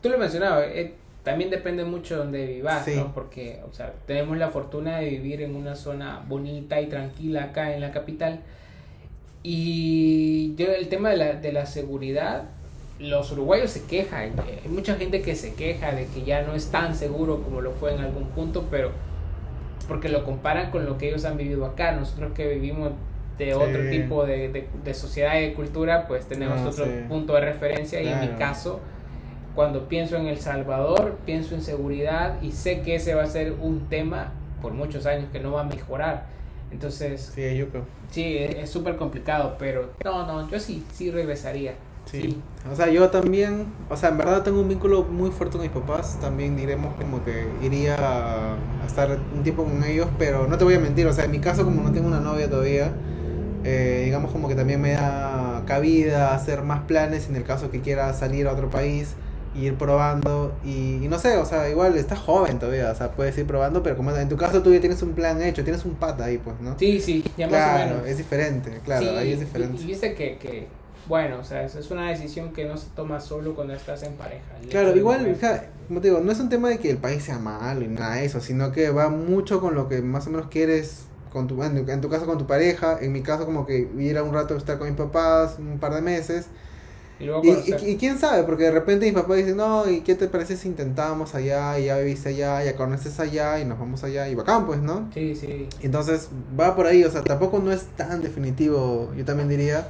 [0.00, 0.94] tú lo mencionabas, eh,
[1.24, 3.12] también depende mucho de donde vivas, ¿no?
[3.12, 7.74] Porque, o sea, tenemos la fortuna de vivir en una zona bonita y tranquila acá
[7.74, 8.40] en la capital.
[9.42, 12.44] Y yo, el tema de la, de la seguridad,
[12.98, 14.32] los uruguayos se quejan.
[14.40, 17.72] Hay mucha gente que se queja de que ya no es tan seguro como lo
[17.72, 18.92] fue en algún punto, pero
[19.86, 21.92] porque lo comparan con lo que ellos han vivido acá.
[21.92, 22.92] Nosotros que vivimos
[23.38, 27.40] de otro tipo de, de, sociedad y de cultura, pues tenemos ah, otro punto de
[27.40, 28.80] referencia y en mi caso,
[29.54, 33.54] cuando pienso en El Salvador, pienso en seguridad y sé que ese va a ser
[33.60, 36.26] un tema por muchos años que no va a mejorar.
[36.70, 37.84] Entonces, sí, yo creo.
[38.10, 41.74] Sí, es súper complicado, pero no, no, yo sí, sí regresaría.
[42.12, 42.38] Sí.
[42.70, 45.74] O sea, yo también, o sea, en verdad tengo un vínculo muy fuerte con mis
[45.74, 46.18] papás.
[46.20, 48.56] También diremos como que iría a,
[48.86, 51.38] estar un tiempo con ellos, pero no te voy a mentir, o sea, en mi
[51.38, 52.92] caso como no tengo una novia todavía,
[53.64, 57.80] eh, digamos como que también me da cabida hacer más planes en el caso que
[57.80, 59.14] quiera salir a otro país
[59.54, 63.46] ir probando y, no sé, o sea, igual estás joven todavía, o sea, puedes ir
[63.46, 66.24] probando, pero como en tu caso tú ya tienes un plan hecho, tienes un pata
[66.24, 66.78] ahí, pues, ¿no?
[66.78, 68.06] Sí, sí, ya más o menos.
[68.06, 69.82] es diferente, claro, ahí es diferente.
[69.82, 70.68] Y, viste que, que
[71.08, 74.44] bueno, o sea, es una decisión que no se toma solo cuando estás en pareja.
[74.70, 75.36] Claro, igual,
[75.88, 78.16] como te digo, no es un tema de que el país sea malo y nada
[78.16, 81.62] de eso, sino que va mucho con lo que más o menos quieres con tu,
[81.62, 84.56] en, tu caso con tu pareja, en mi caso como que ir a un rato
[84.56, 86.46] estar con mis papás, un par de meses.
[87.18, 90.28] Y, luego y, quién sabe, porque de repente mis papás dicen, no, ¿y qué te
[90.28, 94.28] parece si intentamos allá, y ya viviste allá, ya conoces allá, y nos vamos allá,
[94.28, 95.08] y bacán, pues, ¿no?
[95.14, 95.68] Sí, sí.
[95.82, 99.88] Entonces, va por ahí, o sea, tampoco no es tan definitivo, yo también diría.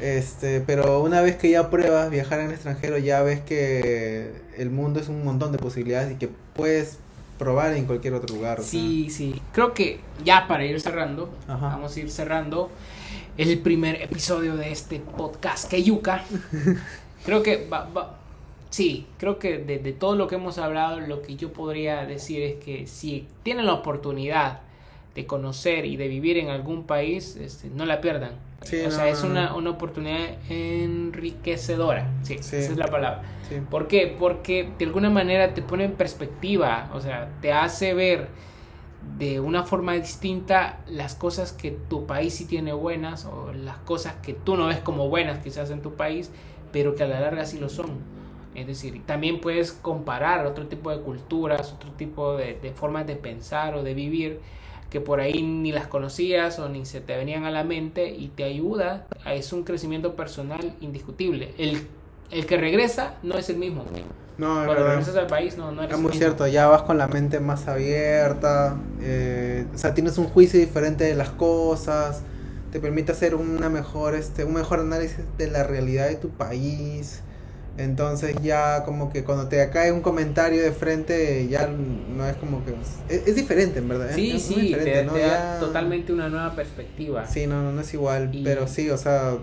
[0.00, 4.70] Este, pero una vez que ya pruebas viajar en el extranjero, ya ves que el
[4.70, 6.98] mundo es un montón de posibilidades y que puedes
[7.38, 8.62] probar en cualquier otro lugar.
[8.62, 9.40] Sí, sí.
[9.52, 12.70] Creo que ya para ir cerrando, vamos a ir cerrando
[13.36, 16.24] el primer episodio de este podcast que yuca.
[17.24, 18.18] creo que va,
[18.70, 22.42] sí, creo que de, de, todo lo que hemos hablado, lo que yo podría decir
[22.42, 24.60] es que si tienen la oportunidad
[25.14, 29.22] de conocer y de vivir en algún país, este, no la pierdan o sea, es
[29.22, 32.10] una, una, oportunidad enriquecedora.
[32.22, 33.22] Sí, esa es la palabra.
[33.70, 34.14] ¿Por qué?
[34.18, 38.28] Porque de alguna manera te pone en perspectiva, o sea, te hace ver
[39.16, 44.14] de una forma distinta las cosas que tu país sí tiene buenas o las cosas
[44.22, 46.30] que tú no ves como buenas quizás en tu país,
[46.72, 48.18] pero que a la larga sí lo son.
[48.54, 53.14] Es decir, también puedes comparar otro tipo de culturas, otro tipo de, de formas de
[53.14, 54.40] pensar o de vivir
[54.90, 58.28] que por ahí ni las conocías o ni se te venían a la mente y
[58.28, 61.54] te ayuda, es un crecimiento personal indiscutible.
[61.58, 61.86] El,
[62.30, 63.84] el que regresa no es el mismo.
[64.38, 67.08] No, Cuando regresas al país no, no eres Es muy cierto, ya vas con la
[67.08, 72.22] mente más abierta, eh, o sea, tienes un juicio diferente de las cosas,
[72.70, 77.22] te permite hacer una mejor, este, un mejor análisis de la realidad de tu país.
[77.78, 82.64] Entonces ya como que cuando te cae un comentario de frente ya no es como
[82.64, 82.74] que...
[83.08, 84.10] Es, diferente en verdad.
[84.14, 87.24] Sí, sí, te, da totalmente una nueva perspectiva.
[87.26, 89.36] Sí, no, no es igual, pero sí, o sea,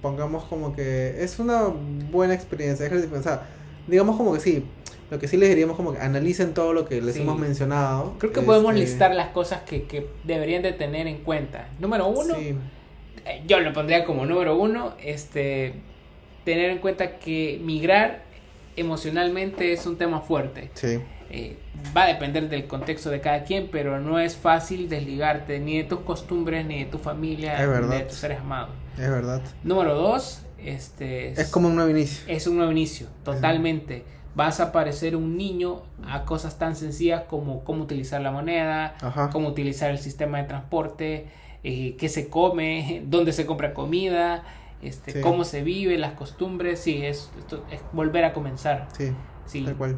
[0.00, 1.64] pongamos como que es una
[2.12, 2.88] buena experiencia.
[3.12, 3.48] O sea,
[3.88, 4.64] digamos como que sí,
[5.10, 8.14] lo que sí les diríamos como que analicen todo lo que les hemos mencionado.
[8.18, 11.68] Creo que podemos este, listar las cosas que, que, deberían de tener en cuenta.
[11.80, 12.54] Número uno, eh,
[13.44, 15.74] yo lo pondría como número uno, este
[16.44, 18.22] tener en cuenta que migrar
[18.76, 20.70] emocionalmente es un tema fuerte.
[20.74, 21.00] Sí.
[21.30, 21.56] Eh,
[21.96, 25.84] va a depender del contexto de cada quien, pero no es fácil desligarte ni de
[25.84, 28.70] tus costumbres, ni de tu familia, ni de tus seres amados.
[28.98, 29.42] Es verdad.
[29.62, 31.32] Número dos, este...
[31.32, 32.24] Es, como un nuevo inicio.
[32.28, 34.04] Es un nuevo inicio, totalmente.
[34.34, 39.30] vas a parecer un niño a cosas tan sencillas como cómo utilizar la moneda, Ajá.
[39.30, 41.26] cómo utilizar el sistema de transporte,
[41.64, 44.44] eh, qué se come, dónde se compra comida,
[44.84, 45.20] este, Sí.
[45.20, 46.80] cómo se vive, las costumbres.
[46.80, 48.88] Sí, es, esto es volver a comenzar.
[48.96, 49.12] Sí,
[49.46, 49.64] Sí.
[49.64, 49.96] tal cual.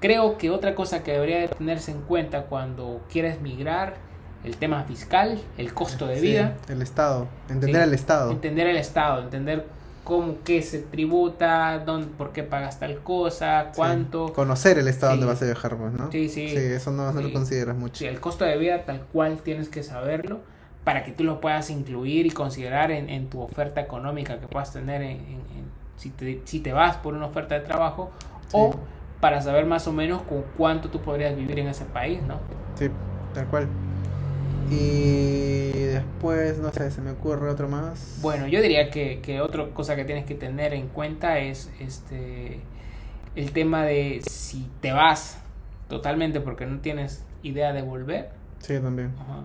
[0.00, 3.96] Creo que otra cosa que debería de tenerse en cuenta cuando quieres migrar,
[4.44, 7.26] el tema fiscal, el costo de Sí, vida, el Estado.
[7.48, 7.88] Entender Sí.
[7.88, 8.30] el Estado.
[8.30, 9.66] entender el Estado, entender
[10.04, 13.72] cómo qué se tributa, dónde, por qué pagas tal cosa, Sí.
[13.76, 14.32] cuánto.
[14.32, 15.18] Conocer el Estado Sí.
[15.18, 16.10] donde vas a viajar, pues, ¿no?
[16.12, 16.46] Sí, sí.
[16.56, 17.32] eso no, no lo Sí.
[17.34, 17.96] consideras mucho.
[17.96, 20.40] Sí, el costo de vida tal cual tienes que saberlo
[20.88, 24.72] para que tú lo puedas incluir y considerar en, en tu oferta económica que puedas
[24.72, 28.10] tener en, en- si, te, si te vas por una oferta de trabajo
[28.52, 28.78] o Sí.
[29.20, 32.36] para saber más o menos con cuánto tú podrías vivir en ese país, ¿no?
[32.76, 32.88] Sí,
[33.34, 33.68] tal cual.
[34.70, 38.20] Y después, no sé, se me ocurre otro más.
[38.22, 42.60] Bueno, yo diría que, que otra cosa que tienes que tener en cuenta es este
[43.36, 45.38] el tema de si te vas
[45.90, 49.12] totalmente porque no tienes idea de volver Sí, también.
[49.20, 49.42] ajá,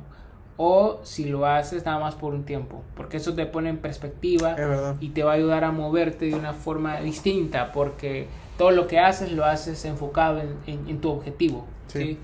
[0.58, 4.56] o si lo haces nada más por un tiempo, porque eso te pone en perspectiva
[5.00, 8.28] y te va a ayudar a moverte de una forma distinta porque
[8.58, 11.66] todo lo que haces lo haces enfocado en, en- en tu objetivo.
[11.88, 12.00] Sí.
[12.00, 12.20] ¿sí?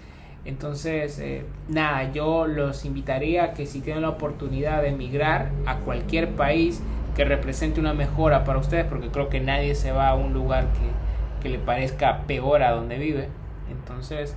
[0.45, 5.77] Entonces, eh, nada, yo los invitaría a que si tienen la oportunidad de emigrar a
[5.79, 6.81] cualquier país
[7.15, 10.65] que represente una mejora para ustedes, porque creo que nadie se va a un lugar
[10.73, 13.27] que, que le parezca peor a donde vive.
[13.69, 14.35] Entonces,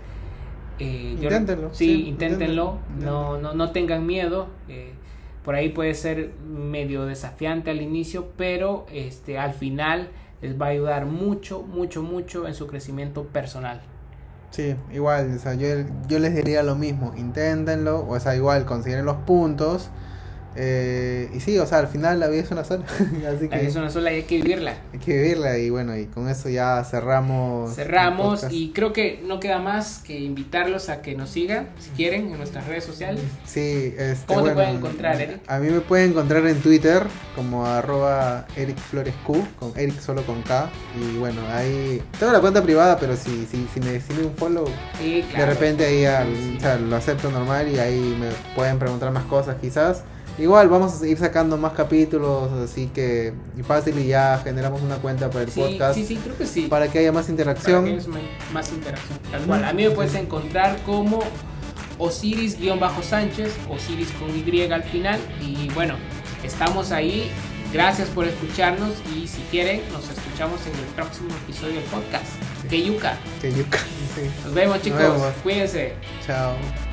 [0.83, 2.79] eh, yo- Inténtenlo, sí, sí, inténtenlo.
[2.91, 3.13] inténtenlo.
[3.13, 4.49] No, no, no tengan miedo.
[4.69, 4.93] eh,
[5.45, 10.09] por ahí puede ser medio desafiante al inicio, pero este, al final
[10.41, 13.81] les va a ayudar mucho, mucho, mucho en su crecimiento personal.
[14.51, 15.67] Sí, igual, o sea, yo,
[16.07, 19.91] yo les diría lo mismo, inténtenlo, o sea, igual, consideren los puntos.
[20.57, 23.47] Eh, y sí, o sea, al final la vida es una sola, así La que
[23.59, 24.75] vida es una sola y hay que vivirla.
[24.93, 27.75] hay que vivirla y bueno, y con eso ya cerramos.
[27.75, 32.31] Cerramos y creo que no queda más que invitarlos a que nos sigan, si quieren,
[32.31, 33.23] en nuestras redes sociales.
[33.45, 35.41] Sí, este, ¿Cómo te bueno, pueden encontrar, Eric?
[35.47, 37.03] A mí me pueden encontrar en Twitter
[37.35, 40.71] como arroba Eric Flores Q, con Eric solo con K.
[41.01, 44.67] Y bueno, ahí tengo la cuenta privada, pero si, si, si me deciden un follow,
[44.99, 45.47] Sí, claro.
[45.47, 46.55] de repente ahí al- Sí.
[46.59, 50.03] o sea, lo acepto normal y ahí me pueden preguntar más cosas quizás.
[50.39, 54.97] Igual vamos a ir sacando más capítulos, así que y fácil y ya generamos una
[54.97, 56.63] cuenta para el Sí, podcast sí, sí, creo que sí.
[56.69, 57.85] para que haya más Para interacción.
[57.85, 58.09] que haya
[58.53, 59.19] más, interacción.
[59.31, 59.65] Tal cual.
[59.65, 61.21] A mí me puedes encontrar como
[61.99, 65.21] Osiris-Sánchez, Osiris con Y al final.
[65.41, 65.95] Y bueno,
[66.43, 67.31] estamos ahí.
[67.73, 72.27] Gracias por escucharnos y si quieren, nos escuchamos en el próximo episodio del podcast.
[72.69, 73.17] Que yuca.
[73.41, 73.79] Que yuca.
[74.15, 74.29] Sí.
[74.45, 74.99] Nos vemos chicos.
[74.99, 75.33] vemos.
[75.43, 75.95] Cuídense.
[76.27, 76.92] Chao.